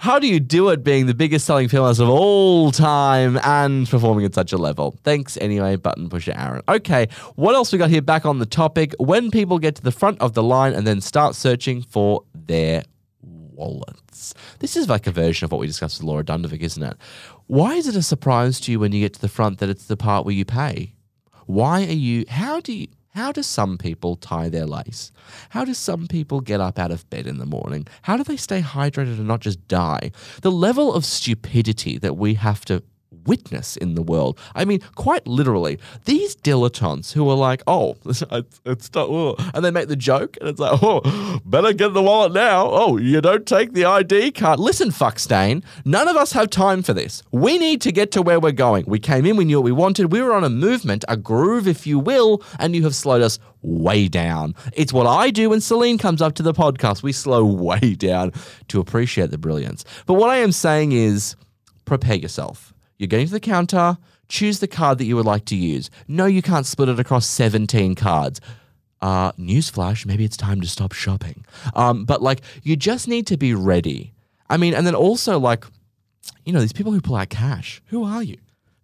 How 0.00 0.20
do 0.20 0.28
you 0.28 0.38
do 0.38 0.68
it 0.68 0.84
being 0.84 1.06
the 1.06 1.14
biggest 1.14 1.44
selling 1.44 1.66
film 1.66 1.84
of 1.84 2.00
all 2.00 2.70
time 2.70 3.36
and 3.42 3.88
performing 3.88 4.24
at 4.24 4.32
such 4.32 4.52
a 4.52 4.56
level? 4.56 4.96
Thanks 5.02 5.36
anyway, 5.38 5.74
button 5.74 6.08
pusher 6.08 6.34
Aaron. 6.36 6.62
Okay, 6.68 7.08
what 7.34 7.56
else 7.56 7.72
we 7.72 7.78
got 7.78 7.90
here 7.90 8.00
back 8.00 8.24
on 8.24 8.38
the 8.38 8.46
topic? 8.46 8.94
When 9.00 9.32
people 9.32 9.58
get 9.58 9.74
to 9.74 9.82
the 9.82 9.90
front 9.90 10.20
of 10.20 10.34
the 10.34 10.42
line 10.42 10.72
and 10.72 10.86
then 10.86 11.00
start 11.00 11.34
searching 11.34 11.82
for 11.82 12.22
their 12.32 12.84
wallets. 13.22 14.34
This 14.60 14.76
is 14.76 14.88
like 14.88 15.08
a 15.08 15.10
version 15.10 15.44
of 15.44 15.50
what 15.50 15.60
we 15.60 15.66
discussed 15.66 15.98
with 15.98 16.06
Laura 16.06 16.24
Dundovic, 16.24 16.60
isn't 16.62 16.82
it? 16.82 16.96
Why 17.48 17.74
is 17.74 17.88
it 17.88 17.96
a 17.96 18.02
surprise 18.02 18.60
to 18.60 18.72
you 18.72 18.78
when 18.78 18.92
you 18.92 19.00
get 19.00 19.14
to 19.14 19.20
the 19.20 19.28
front 19.28 19.58
that 19.58 19.68
it's 19.68 19.86
the 19.86 19.96
part 19.96 20.24
where 20.24 20.34
you 20.34 20.44
pay? 20.44 20.94
Why 21.48 21.84
are 21.84 21.92
you 21.92 22.26
how 22.28 22.60
do 22.60 22.74
you 22.74 22.88
how 23.14 23.32
do 23.32 23.42
some 23.42 23.78
people 23.78 24.16
tie 24.16 24.50
their 24.50 24.66
lace? 24.66 25.10
How 25.48 25.64
do 25.64 25.72
some 25.72 26.06
people 26.06 26.42
get 26.42 26.60
up 26.60 26.78
out 26.78 26.90
of 26.90 27.08
bed 27.08 27.26
in 27.26 27.38
the 27.38 27.46
morning? 27.46 27.86
How 28.02 28.18
do 28.18 28.22
they 28.22 28.36
stay 28.36 28.60
hydrated 28.60 29.16
and 29.16 29.26
not 29.26 29.40
just 29.40 29.66
die? 29.66 30.10
The 30.42 30.50
level 30.50 30.92
of 30.92 31.06
stupidity 31.06 31.96
that 31.98 32.18
we 32.18 32.34
have 32.34 32.66
to 32.66 32.82
witness 33.24 33.76
in 33.76 33.94
the 33.94 34.02
world. 34.02 34.38
I 34.54 34.64
mean, 34.64 34.80
quite 34.94 35.26
literally, 35.26 35.78
these 36.04 36.36
dilettantes 36.36 37.12
who 37.12 37.28
are 37.28 37.36
like, 37.36 37.62
oh, 37.66 37.96
it's, 38.04 38.22
it's 38.64 38.90
oh, 38.94 39.36
and 39.54 39.64
they 39.64 39.70
make 39.70 39.88
the 39.88 39.96
joke, 39.96 40.36
and 40.40 40.48
it's 40.48 40.60
like, 40.60 40.78
oh, 40.82 41.40
better 41.44 41.72
get 41.72 41.94
the 41.94 42.02
wallet 42.02 42.32
now. 42.32 42.68
Oh, 42.70 42.96
you 42.96 43.20
don't 43.20 43.46
take 43.46 43.72
the 43.72 43.84
ID 43.84 44.32
card. 44.32 44.58
Listen, 44.58 44.90
fuckstain, 44.90 45.64
none 45.84 46.08
of 46.08 46.16
us 46.16 46.32
have 46.32 46.50
time 46.50 46.82
for 46.82 46.92
this. 46.92 47.22
We 47.30 47.58
need 47.58 47.80
to 47.82 47.92
get 47.92 48.12
to 48.12 48.22
where 48.22 48.40
we're 48.40 48.52
going. 48.52 48.84
We 48.86 48.98
came 48.98 49.26
in, 49.26 49.36
we 49.36 49.44
knew 49.44 49.58
what 49.58 49.64
we 49.64 49.72
wanted. 49.72 50.12
We 50.12 50.22
were 50.22 50.34
on 50.34 50.44
a 50.44 50.50
movement, 50.50 51.04
a 51.08 51.16
groove, 51.16 51.68
if 51.68 51.86
you 51.86 51.98
will, 51.98 52.42
and 52.58 52.74
you 52.74 52.82
have 52.84 52.94
slowed 52.94 53.22
us 53.22 53.38
way 53.62 54.08
down. 54.08 54.54
It's 54.74 54.92
what 54.92 55.06
I 55.06 55.30
do 55.30 55.50
when 55.50 55.60
Celine 55.60 55.98
comes 55.98 56.22
up 56.22 56.34
to 56.36 56.42
the 56.42 56.54
podcast. 56.54 57.02
We 57.02 57.12
slow 57.12 57.44
way 57.68 57.94
down 57.94 58.32
to 58.68 58.80
appreciate 58.80 59.30
the 59.30 59.38
brilliance. 59.38 59.84
But 60.06 60.14
what 60.14 60.30
I 60.30 60.36
am 60.38 60.52
saying 60.52 60.92
is, 60.92 61.36
prepare 61.84 62.16
yourself. 62.16 62.72
You're 62.98 63.06
getting 63.06 63.26
to 63.26 63.32
the 63.32 63.40
counter, 63.40 63.96
choose 64.28 64.58
the 64.58 64.68
card 64.68 64.98
that 64.98 65.04
you 65.04 65.16
would 65.16 65.24
like 65.24 65.44
to 65.46 65.56
use. 65.56 65.90
No, 66.08 66.26
you 66.26 66.42
can't 66.42 66.66
split 66.66 66.88
it 66.88 67.00
across 67.00 67.26
17 67.26 67.94
cards. 67.94 68.40
Uh, 69.00 69.30
newsflash, 69.32 70.04
maybe 70.04 70.24
it's 70.24 70.36
time 70.36 70.60
to 70.60 70.66
stop 70.66 70.92
shopping. 70.92 71.44
Um, 71.74 72.04
but 72.04 72.20
like, 72.20 72.42
you 72.62 72.74
just 72.76 73.06
need 73.06 73.26
to 73.28 73.36
be 73.36 73.54
ready. 73.54 74.12
I 74.50 74.56
mean, 74.56 74.74
and 74.74 74.86
then 74.86 74.94
also, 74.94 75.38
like, 75.38 75.64
you 76.44 76.52
know, 76.52 76.60
these 76.60 76.72
people 76.72 76.92
who 76.92 77.00
pull 77.00 77.16
out 77.16 77.28
cash, 77.28 77.80
who 77.86 78.04
are 78.04 78.22
you? 78.22 78.38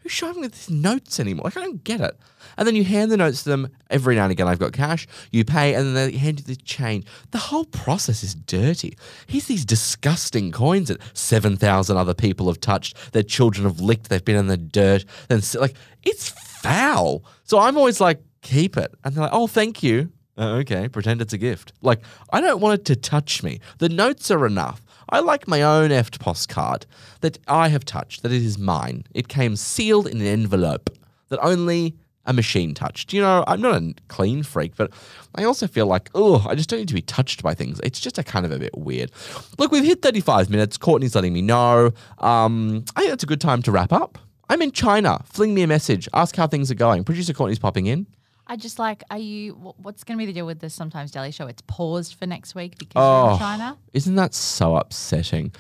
Who's 0.05 0.13
showing 0.13 0.43
me 0.43 0.49
these 0.49 0.69
notes 0.69 1.19
anymore? 1.19 1.45
Like, 1.47 1.57
I 1.57 1.63
don't 1.63 1.83
get 1.83 2.03
it. 2.03 2.17
And 2.59 2.69
then 2.69 2.77
you 2.77 2.85
hand 2.85 3.11
the 3.11 3.17
notes 3.17 3.43
to 3.45 3.49
them 3.49 3.71
every 3.89 4.17
now 4.17 4.25
and 4.25 4.33
again. 4.33 4.47
I've 4.47 4.59
got 4.59 4.75
cash. 4.75 5.09
You 5.33 5.47
pay, 5.47 5.73
and 5.75 5.87
then 5.87 5.95
they 5.95 6.17
hand 6.19 6.41
you 6.41 6.45
the 6.45 6.57
change. 6.57 7.07
The 7.31 7.39
whole 7.39 7.65
process 7.65 8.23
is 8.23 8.35
dirty. 8.35 8.99
Here's 9.27 9.47
these 9.47 9.65
disgusting 9.65 10.53
coins 10.53 10.89
that 10.89 11.01
seven 11.15 11.57
thousand 11.57 11.97
other 11.97 12.13
people 12.13 12.49
have 12.49 12.61
touched. 12.61 13.13
Their 13.13 13.23
children 13.23 13.67
have 13.67 13.81
licked. 13.81 14.11
They've 14.11 14.25
been 14.25 14.37
in 14.37 14.49
the 14.49 14.59
dirt. 14.59 15.07
Then 15.29 15.41
like 15.59 15.75
it's 16.03 16.29
foul. 16.29 17.25
So 17.45 17.59
I'm 17.59 17.79
always 17.79 17.99
like, 17.99 18.21
keep 18.43 18.77
it. 18.77 18.95
And 19.03 19.15
they're 19.15 19.25
like, 19.25 19.33
oh, 19.33 19.47
thank 19.47 19.83
you. 19.83 20.13
Uh, 20.37 20.57
okay, 20.57 20.89
pretend 20.89 21.23
it's 21.23 21.33
a 21.33 21.39
gift. 21.39 21.73
Like, 21.81 22.03
I 22.31 22.41
don't 22.41 22.61
want 22.61 22.81
it 22.81 22.85
to 22.87 22.97
touch 22.97 23.43
me. 23.43 23.61
The 23.79 23.89
notes 23.89 24.31
are 24.31 24.45
enough. 24.45 24.84
I 25.09 25.21
like 25.21 25.49
my 25.49 25.63
own 25.63 25.91
EFTPOS 25.91 26.49
card 26.49 26.87
that 27.21 27.39
I 27.49 27.69
have 27.69 27.85
touched, 27.85 28.23
that 28.23 28.33
it 28.33 28.43
is 28.43 28.59
mine. 28.59 29.05
It 29.15 29.29
came 29.29 29.57
sealed 29.57 30.07
in 30.07 30.21
an 30.21 30.27
envelope 30.27 30.91
that 31.29 31.39
only 31.41 31.97
a 32.27 32.33
machine 32.33 32.75
touched. 32.75 33.13
You 33.13 33.21
know, 33.21 33.45
I'm 33.47 33.61
not 33.61 33.81
a 33.81 33.95
clean 34.09 34.43
freak, 34.43 34.77
but 34.77 34.93
I 35.35 35.45
also 35.45 35.67
feel 35.67 35.87
like, 35.87 36.11
oh, 36.15 36.45
I 36.49 36.55
just 36.55 36.69
don't 36.69 36.79
need 36.79 36.89
to 36.89 36.95
be 36.95 37.03
touched 37.03 37.43
by 37.43 37.55
things. 37.55 37.81
It's 37.83 38.01
just 38.01 38.19
a 38.19 38.23
kind 38.23 38.47
of 38.47 38.53
a 38.53 38.59
bit 38.59 38.77
weird. 38.77 39.11
Look, 39.59 39.73
we've 39.73 39.85
hit 39.85 40.03
35 40.03 40.51
minutes. 40.51 40.77
Courtney's 40.79 41.15
letting 41.15 41.33
me 41.33 41.43
know. 41.43 41.93
Um, 42.19 42.85
I 42.97 43.01
think 43.01 43.11
that's 43.11 43.25
a 43.25 43.27
good 43.27 43.41
time 43.41 43.63
to 43.63 43.73
wrap 43.73 43.93
up. 43.93 44.19
I'm 44.49 44.63
in 44.63 44.73
China. 44.73 45.23
Fling 45.25 45.55
me 45.55 45.63
a 45.63 45.67
message. 45.67 46.09
Ask 46.13 46.37
how 46.37 46.47
things 46.47 46.71
are 46.71 46.77
going. 46.77 47.05
Producer 47.05 47.33
Courtney's 47.33 47.59
popping 47.59 47.87
in. 47.87 48.07
I 48.47 48.57
just 48.57 48.79
like, 48.79 49.03
are 49.11 49.19
you, 49.19 49.53
what's 49.79 50.05
going 50.05 50.19
to 50.19 50.23
be 50.23 50.27
the 50.27 50.33
deal 50.35 50.45
with 50.47 50.61
the 50.61 50.69
Sometimes 50.71 51.11
Daily 51.11 51.31
Show? 51.31 51.47
It's 51.47 51.63
paused 51.67 52.15
for 52.15 52.27
next 52.27 52.55
week 52.55 52.77
because 52.79 52.95
you're 52.97 53.03
Oh, 53.05 53.33
in 53.33 53.39
China. 53.39 53.79
Isn't 53.93 54.15
that 54.17 54.35
so 54.35 54.77
upsetting? 54.77 55.53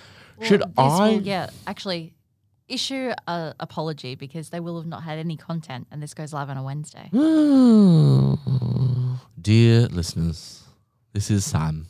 Should 0.43 0.63
Well, 0.77 0.91
this 0.91 1.01
I? 1.01 1.09
Will, 1.11 1.23
yeah, 1.23 1.51
actually, 1.67 2.15
issue 2.69 3.13
a 3.27 3.55
apology 3.61 4.15
because 4.17 4.51
they 4.51 4.61
will 4.61 4.77
have 4.77 4.87
not 4.87 5.03
had 5.03 5.19
any 5.19 5.37
content, 5.37 5.87
and 5.91 6.03
this 6.03 6.13
goes 6.15 6.33
live 6.33 6.49
on 6.51 6.57
a 6.59 6.63
Wednesday. 6.63 7.09
Dear 9.41 9.87
listeners, 9.89 10.63
this 11.13 11.31
is 11.31 11.45
Sam. 11.45 11.87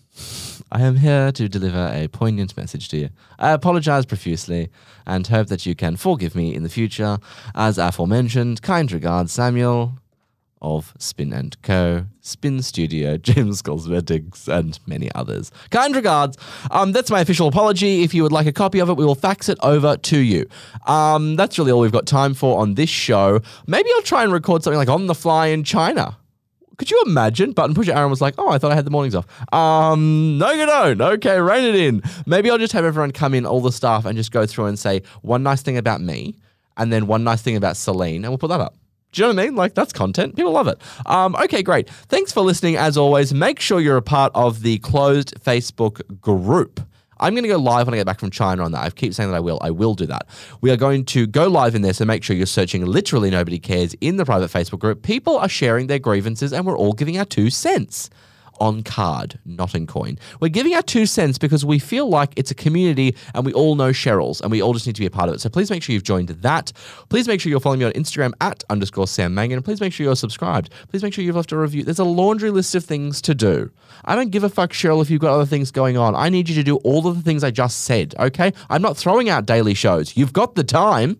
I 0.70 0.82
am 0.82 0.96
here 0.96 1.32
to 1.32 1.48
deliver 1.48 1.90
a 1.92 2.06
poignant 2.08 2.56
message 2.56 2.88
to 2.90 2.96
you. 2.98 3.08
I 3.38 3.50
apologize 3.50 4.06
profusely 4.06 4.70
and 5.06 5.26
hope 5.26 5.48
that 5.48 5.66
you 5.66 5.74
can 5.74 5.96
forgive 5.96 6.34
me 6.36 6.54
in 6.54 6.62
the 6.62 6.68
future. 6.68 7.18
As 7.54 7.78
aforementioned, 7.78 8.62
kind 8.62 8.90
regards, 8.92 9.32
Samuel 9.32 9.94
of 10.64 10.94
Spin 10.98 11.32
and 11.32 11.60
Co, 11.62 12.06
Spin 12.20 12.62
Studio, 12.62 13.16
James 13.18 13.60
Cosmetics, 13.62 14.48
and 14.48 14.80
many 14.86 15.12
others. 15.14 15.52
Kind 15.70 15.94
regards. 15.94 16.38
Um, 16.70 16.92
that's 16.92 17.10
my 17.10 17.20
official 17.20 17.46
apology. 17.46 18.02
If 18.02 18.14
you 18.14 18.22
would 18.22 18.32
like 18.32 18.46
a 18.46 18.52
copy 18.52 18.80
of 18.80 18.88
it, 18.88 18.96
we 18.96 19.04
will 19.04 19.14
fax 19.14 19.48
it 19.48 19.58
over 19.62 19.96
to 19.96 20.18
you. 20.18 20.46
Um, 20.86 21.36
that's 21.36 21.58
really 21.58 21.70
all 21.70 21.80
we've 21.80 21.92
got 21.92 22.06
time 22.06 22.32
for 22.34 22.58
on 22.58 22.74
this 22.74 22.90
show. 22.90 23.40
Maybe 23.66 23.90
I'll 23.94 24.02
try 24.02 24.24
and 24.24 24.32
record 24.32 24.64
something 24.64 24.78
like 24.78 24.88
on 24.88 25.06
the 25.06 25.14
fly 25.14 25.48
in 25.48 25.64
China. 25.64 26.16
Could 26.78 26.90
you 26.90 27.00
imagine? 27.06 27.52
Button 27.52 27.74
pusher 27.74 27.92
Aaron 27.92 28.10
was 28.10 28.20
like, 28.20 28.34
"Oh, 28.36 28.48
I 28.48 28.58
thought 28.58 28.72
I 28.72 28.74
had 28.74 28.84
the 28.84 28.90
mornings 28.90 29.14
off." 29.14 29.26
Um, 29.52 30.38
no, 30.38 30.50
you 30.50 30.66
don't. 30.66 31.00
Okay, 31.00 31.38
rein 31.40 31.64
it 31.64 31.76
in. 31.76 32.02
Maybe 32.26 32.50
I'll 32.50 32.58
just 32.58 32.72
have 32.72 32.84
everyone 32.84 33.12
come 33.12 33.32
in, 33.34 33.46
all 33.46 33.60
the 33.60 33.70
staff, 33.70 34.04
and 34.04 34.16
just 34.16 34.32
go 34.32 34.44
through 34.44 34.66
and 34.66 34.78
say 34.78 35.02
one 35.22 35.44
nice 35.44 35.62
thing 35.62 35.76
about 35.76 36.00
me, 36.00 36.36
and 36.76 36.92
then 36.92 37.06
one 37.06 37.22
nice 37.22 37.42
thing 37.42 37.54
about 37.54 37.76
Celine, 37.76 38.24
and 38.24 38.30
we'll 38.30 38.38
put 38.38 38.48
that 38.48 38.60
up. 38.60 38.74
Do 39.14 39.22
you 39.22 39.28
know 39.28 39.34
what 39.34 39.42
I 39.42 39.46
mean? 39.46 39.56
Like 39.56 39.74
that's 39.74 39.92
content. 39.92 40.34
People 40.34 40.52
love 40.52 40.66
it. 40.66 40.80
Um, 41.06 41.36
okay, 41.36 41.62
great. 41.62 41.88
Thanks 41.88 42.32
for 42.32 42.40
listening. 42.40 42.76
As 42.76 42.96
always, 42.96 43.32
make 43.32 43.60
sure 43.60 43.80
you're 43.80 43.96
a 43.96 44.02
part 44.02 44.32
of 44.34 44.62
the 44.62 44.78
closed 44.78 45.34
Facebook 45.40 46.20
group. 46.20 46.80
I'm 47.20 47.32
going 47.34 47.44
to 47.44 47.48
go 47.48 47.58
live 47.58 47.86
when 47.86 47.94
I 47.94 47.98
get 47.98 48.06
back 48.06 48.18
from 48.18 48.30
China 48.30 48.64
on 48.64 48.72
that. 48.72 48.80
I 48.80 48.90
keep 48.90 49.14
saying 49.14 49.30
that 49.30 49.36
I 49.36 49.40
will. 49.40 49.58
I 49.62 49.70
will 49.70 49.94
do 49.94 50.04
that. 50.06 50.26
We 50.60 50.72
are 50.72 50.76
going 50.76 51.04
to 51.06 51.28
go 51.28 51.46
live 51.46 51.76
in 51.76 51.82
there, 51.82 51.92
so 51.92 52.04
make 52.04 52.24
sure 52.24 52.34
you're 52.34 52.44
searching 52.44 52.84
literally 52.84 53.30
nobody 53.30 53.60
cares 53.60 53.94
in 54.00 54.16
the 54.16 54.24
private 54.24 54.50
Facebook 54.50 54.80
group. 54.80 55.02
People 55.02 55.38
are 55.38 55.48
sharing 55.48 55.86
their 55.86 56.00
grievances, 56.00 56.52
and 56.52 56.66
we're 56.66 56.76
all 56.76 56.92
giving 56.92 57.16
our 57.16 57.24
two 57.24 57.50
cents 57.50 58.10
on 58.60 58.82
card, 58.82 59.38
not 59.44 59.74
in 59.74 59.86
coin. 59.86 60.18
We're 60.40 60.48
giving 60.48 60.74
our 60.74 60.82
two 60.82 61.06
cents 61.06 61.38
because 61.38 61.64
we 61.64 61.78
feel 61.78 62.08
like 62.08 62.32
it's 62.36 62.50
a 62.50 62.54
community 62.54 63.16
and 63.34 63.44
we 63.44 63.52
all 63.52 63.74
know 63.74 63.90
Cheryl's 63.90 64.40
and 64.40 64.50
we 64.50 64.62
all 64.62 64.72
just 64.72 64.86
need 64.86 64.96
to 64.96 65.00
be 65.00 65.06
a 65.06 65.10
part 65.10 65.28
of 65.28 65.34
it. 65.34 65.40
So 65.40 65.48
please 65.48 65.70
make 65.70 65.82
sure 65.82 65.92
you've 65.92 66.04
joined 66.04 66.28
that. 66.28 66.72
Please 67.08 67.28
make 67.28 67.40
sure 67.40 67.50
you're 67.50 67.60
following 67.60 67.80
me 67.80 67.86
on 67.86 67.92
Instagram 67.92 68.32
at 68.40 68.64
underscore 68.70 69.06
Sam 69.06 69.34
Mangan. 69.34 69.58
And 69.58 69.64
please 69.64 69.80
make 69.80 69.92
sure 69.92 70.04
you're 70.04 70.16
subscribed. 70.16 70.70
Please 70.88 71.02
make 71.02 71.14
sure 71.14 71.24
you've 71.24 71.36
left 71.36 71.52
a 71.52 71.58
review. 71.58 71.84
There's 71.84 71.98
a 71.98 72.04
laundry 72.04 72.50
list 72.50 72.74
of 72.74 72.84
things 72.84 73.20
to 73.22 73.34
do. 73.34 73.70
I 74.04 74.14
don't 74.14 74.30
give 74.30 74.44
a 74.44 74.48
fuck, 74.48 74.72
Cheryl, 74.72 75.02
if 75.02 75.10
you've 75.10 75.20
got 75.20 75.34
other 75.34 75.46
things 75.46 75.70
going 75.70 75.96
on. 75.96 76.14
I 76.14 76.28
need 76.28 76.48
you 76.48 76.54
to 76.56 76.62
do 76.62 76.76
all 76.76 77.06
of 77.06 77.16
the 77.16 77.22
things 77.22 77.44
I 77.44 77.50
just 77.50 77.82
said, 77.82 78.14
okay? 78.18 78.52
I'm 78.68 78.82
not 78.82 78.96
throwing 78.96 79.28
out 79.28 79.46
daily 79.46 79.74
shows. 79.74 80.16
You've 80.16 80.32
got 80.32 80.54
the 80.54 80.64
time. 80.64 81.18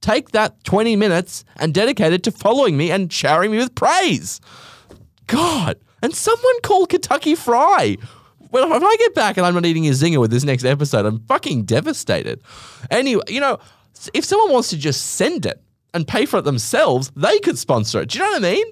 Take 0.00 0.32
that 0.32 0.62
20 0.64 0.96
minutes 0.96 1.44
and 1.56 1.72
dedicate 1.72 2.12
it 2.12 2.22
to 2.24 2.30
following 2.30 2.76
me 2.76 2.90
and 2.90 3.10
showering 3.10 3.52
me 3.52 3.56
with 3.56 3.74
praise. 3.74 4.40
God. 5.26 5.78
And 6.04 6.14
someone 6.14 6.60
call 6.60 6.84
Kentucky 6.86 7.34
Fry. 7.34 7.96
Well, 8.50 8.70
if 8.74 8.82
I 8.82 8.96
get 8.96 9.14
back 9.14 9.38
and 9.38 9.46
I'm 9.46 9.54
not 9.54 9.64
eating 9.64 9.86
a 9.86 9.90
zinger 9.92 10.20
with 10.20 10.30
this 10.30 10.44
next 10.44 10.64
episode, 10.64 11.06
I'm 11.06 11.20
fucking 11.20 11.64
devastated. 11.64 12.42
Anyway, 12.90 13.22
you 13.26 13.40
know, 13.40 13.58
if 14.12 14.22
someone 14.22 14.52
wants 14.52 14.68
to 14.68 14.76
just 14.76 15.12
send 15.12 15.46
it 15.46 15.62
and 15.94 16.06
pay 16.06 16.26
for 16.26 16.40
it 16.40 16.42
themselves, 16.42 17.10
they 17.16 17.38
could 17.38 17.56
sponsor 17.56 18.02
it. 18.02 18.10
Do 18.10 18.18
you 18.18 18.24
know 18.26 18.32
what 18.32 18.44
I 18.44 18.52
mean? 18.52 18.66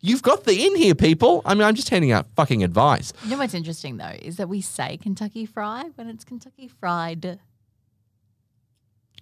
You've 0.00 0.22
got 0.22 0.44
the 0.44 0.66
in 0.66 0.76
here, 0.76 0.94
people. 0.94 1.42
I 1.44 1.54
mean, 1.54 1.64
I'm 1.64 1.74
just 1.74 1.88
handing 1.88 2.12
out 2.12 2.28
fucking 2.36 2.62
advice. 2.62 3.12
You 3.24 3.30
know 3.30 3.38
what's 3.38 3.54
interesting 3.54 3.96
though 3.96 4.14
is 4.22 4.36
that 4.36 4.48
we 4.48 4.60
say 4.60 4.98
Kentucky 4.98 5.46
Fry 5.46 5.90
when 5.96 6.08
it's 6.08 6.24
Kentucky 6.24 6.68
Fried. 6.68 7.40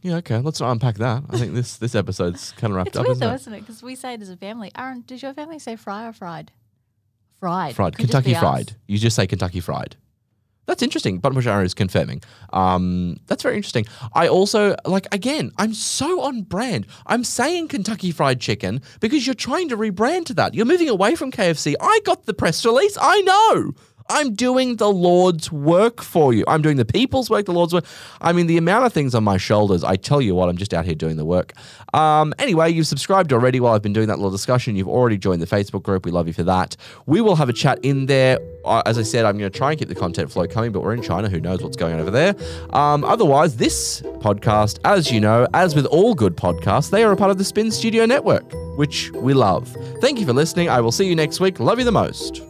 Yeah, 0.03 0.17
okay. 0.17 0.39
Let's 0.41 0.61
not 0.61 0.73
unpack 0.73 0.97
that. 0.97 1.25
I 1.31 1.39
think 1.39 1.55
this 1.55 1.79
this 1.79 1.95
episode's 1.95 2.53
kind 2.53 2.71
of 2.73 2.77
wrapped 2.77 2.89
It's 2.89 2.99
up, 2.99 3.07
weird 3.07 3.17
isn't 3.17 3.27
though, 3.27 3.33
it? 3.33 3.37
isn't 3.37 3.55
it? 3.55 3.61
Because 3.61 3.83
we 3.83 3.95
say 3.95 4.13
it 4.13 4.21
as 4.21 4.29
a 4.29 4.37
family. 4.37 4.71
Aaron, 4.77 5.05
does 5.07 5.23
your 5.23 5.33
family 5.33 5.59
say 5.59 5.75
fry 5.75 6.07
or 6.07 6.13
fried? 6.13 6.53
Fried. 7.41 7.75
Fried. 7.75 7.97
Kentucky 7.97 8.31
be 8.31 8.35
us. 8.37 8.41
Fried. 8.41 8.77
You 8.87 8.99
just 8.99 9.17
say 9.17 9.27
Kentucky 9.27 9.61
Fried. 9.61 9.97
That's 10.67 10.83
interesting. 10.83 11.19
Button 11.19 11.37
Pusher 11.37 11.51
Aaron 11.51 11.65
is 11.65 11.75
confirming. 11.75 12.23
Um, 12.53 13.19
that's 13.27 13.43
very 13.43 13.57
interesting. 13.57 13.87
I 14.15 14.27
also, 14.27 14.75
like, 14.85 15.07
again, 15.15 15.53
I'm 15.59 15.73
so 15.73 16.21
on 16.23 16.43
brand. 16.43 16.87
I'm 17.07 17.23
saying 17.23 17.69
Kentucky 17.69 18.11
Fried 18.11 18.41
Chicken 18.41 18.83
because 19.01 19.27
you're 19.27 19.35
trying 19.35 19.69
to 19.69 19.77
rebrand 19.77 20.27
to 20.27 20.35
that. 20.35 20.55
You're 20.55 20.67
moving 20.67 20.89
away 20.89 21.15
from 21.15 21.31
KFC. 21.31 21.75
I 21.81 22.01
got 22.05 22.27
the 22.27 22.35
press 22.35 22.65
release. 22.65 22.99
I 23.01 23.21
know. 23.21 23.75
I'm 24.09 24.35
doing 24.35 24.77
the 24.77 24.91
Lord's 24.91 25.51
work 25.51 26.03
for 26.03 26.33
you. 26.33 26.45
I'm 26.47 26.63
doing 26.63 26.77
the 26.77 26.85
people's 26.85 27.29
work, 27.29 27.47
the 27.47 27.53
Lord's 27.53 27.75
work. 27.75 27.85
I 28.21 28.33
mean, 28.33 28.47
the 28.47 28.57
amount 28.57 28.87
of 28.87 28.93
things 28.93 29.15
on 29.15 29.25
my 29.25 29.37
shoulders, 29.37 29.83
I 29.85 29.97
tell 29.97 30.21
you 30.21 30.35
what, 30.35 30.49
I'm 30.49 30.57
just 30.57 30.73
out 30.73 30.85
here 30.85 30.95
doing 30.95 31.17
the 31.17 31.25
work. 31.25 31.53
Um, 31.95 32.35
anyway, 32.39 32.71
you've 32.71 32.87
subscribed 32.87 33.33
already 33.33 33.61
while 33.61 33.75
I've 33.75 33.83
been 33.83 33.93
doing 33.93 34.09
that 34.09 34.17
little 34.17 34.31
discussion. 34.31 34.77
You've 34.77 34.89
already 34.89 35.19
joined 35.19 35.43
the 35.43 35.47
Facebook 35.47 35.83
group. 35.83 36.05
We 36.05 36.13
love 36.13 36.27
you 36.27 36.33
for 36.33 36.45
that. 36.45 36.77
We 37.07 37.21
will 37.21 37.37
have 37.37 37.49
a 37.49 37.53
chat 37.53 37.79
in 37.83 38.07
there. 38.07 38.39
Uh, 38.65 38.83
as 38.87 38.99
I 38.99 39.03
said, 39.03 39.25
I'm 39.25 39.39
going 39.39 39.51
to 39.51 39.57
try 39.57 39.71
and 39.71 39.79
keep 39.79 39.89
the 39.89 39.95
content 39.95 40.31
flow 40.31 40.47
coming, 40.47 40.73
but 40.73 40.81
we're 40.83 40.95
in 40.95 41.03
China. 41.03 41.29
Who 41.29 41.41
knows 41.41 41.63
what's 41.63 41.77
going 41.77 41.95
on 41.95 42.01
over 42.01 42.11
there? 42.11 42.35
Um, 42.71 43.05
otherwise, 43.05 43.57
this 43.57 44.03
podcast, 44.19 44.79
as 44.85 45.11
you 45.11 45.21
know, 45.21 45.47
as 45.55 45.75
with 45.75 45.87
all 45.87 46.15
good 46.15 46.37
podcasts, 46.37 46.91
they 46.91 47.05
are 47.05 47.13
a 47.13 47.17
part 47.17 47.31
of 47.31 47.39
the 47.39 47.45
Spin 47.45 47.71
Studio 47.71 48.07
Network, 48.07 48.45
which 48.77 49.11
we 49.13 49.35
love. 49.35 49.75
Thank 50.01 50.19
you 50.19 50.27
for 50.27 50.33
listening. 50.33 50.69
I 50.69 50.81
will 50.81 50.93
see 50.93 51.07
you 51.07 51.15
next 51.15 51.41
week. 51.41 51.61
Love 51.61 51.79
you 51.79 51.85
the 51.85 51.93
most. 51.93 52.43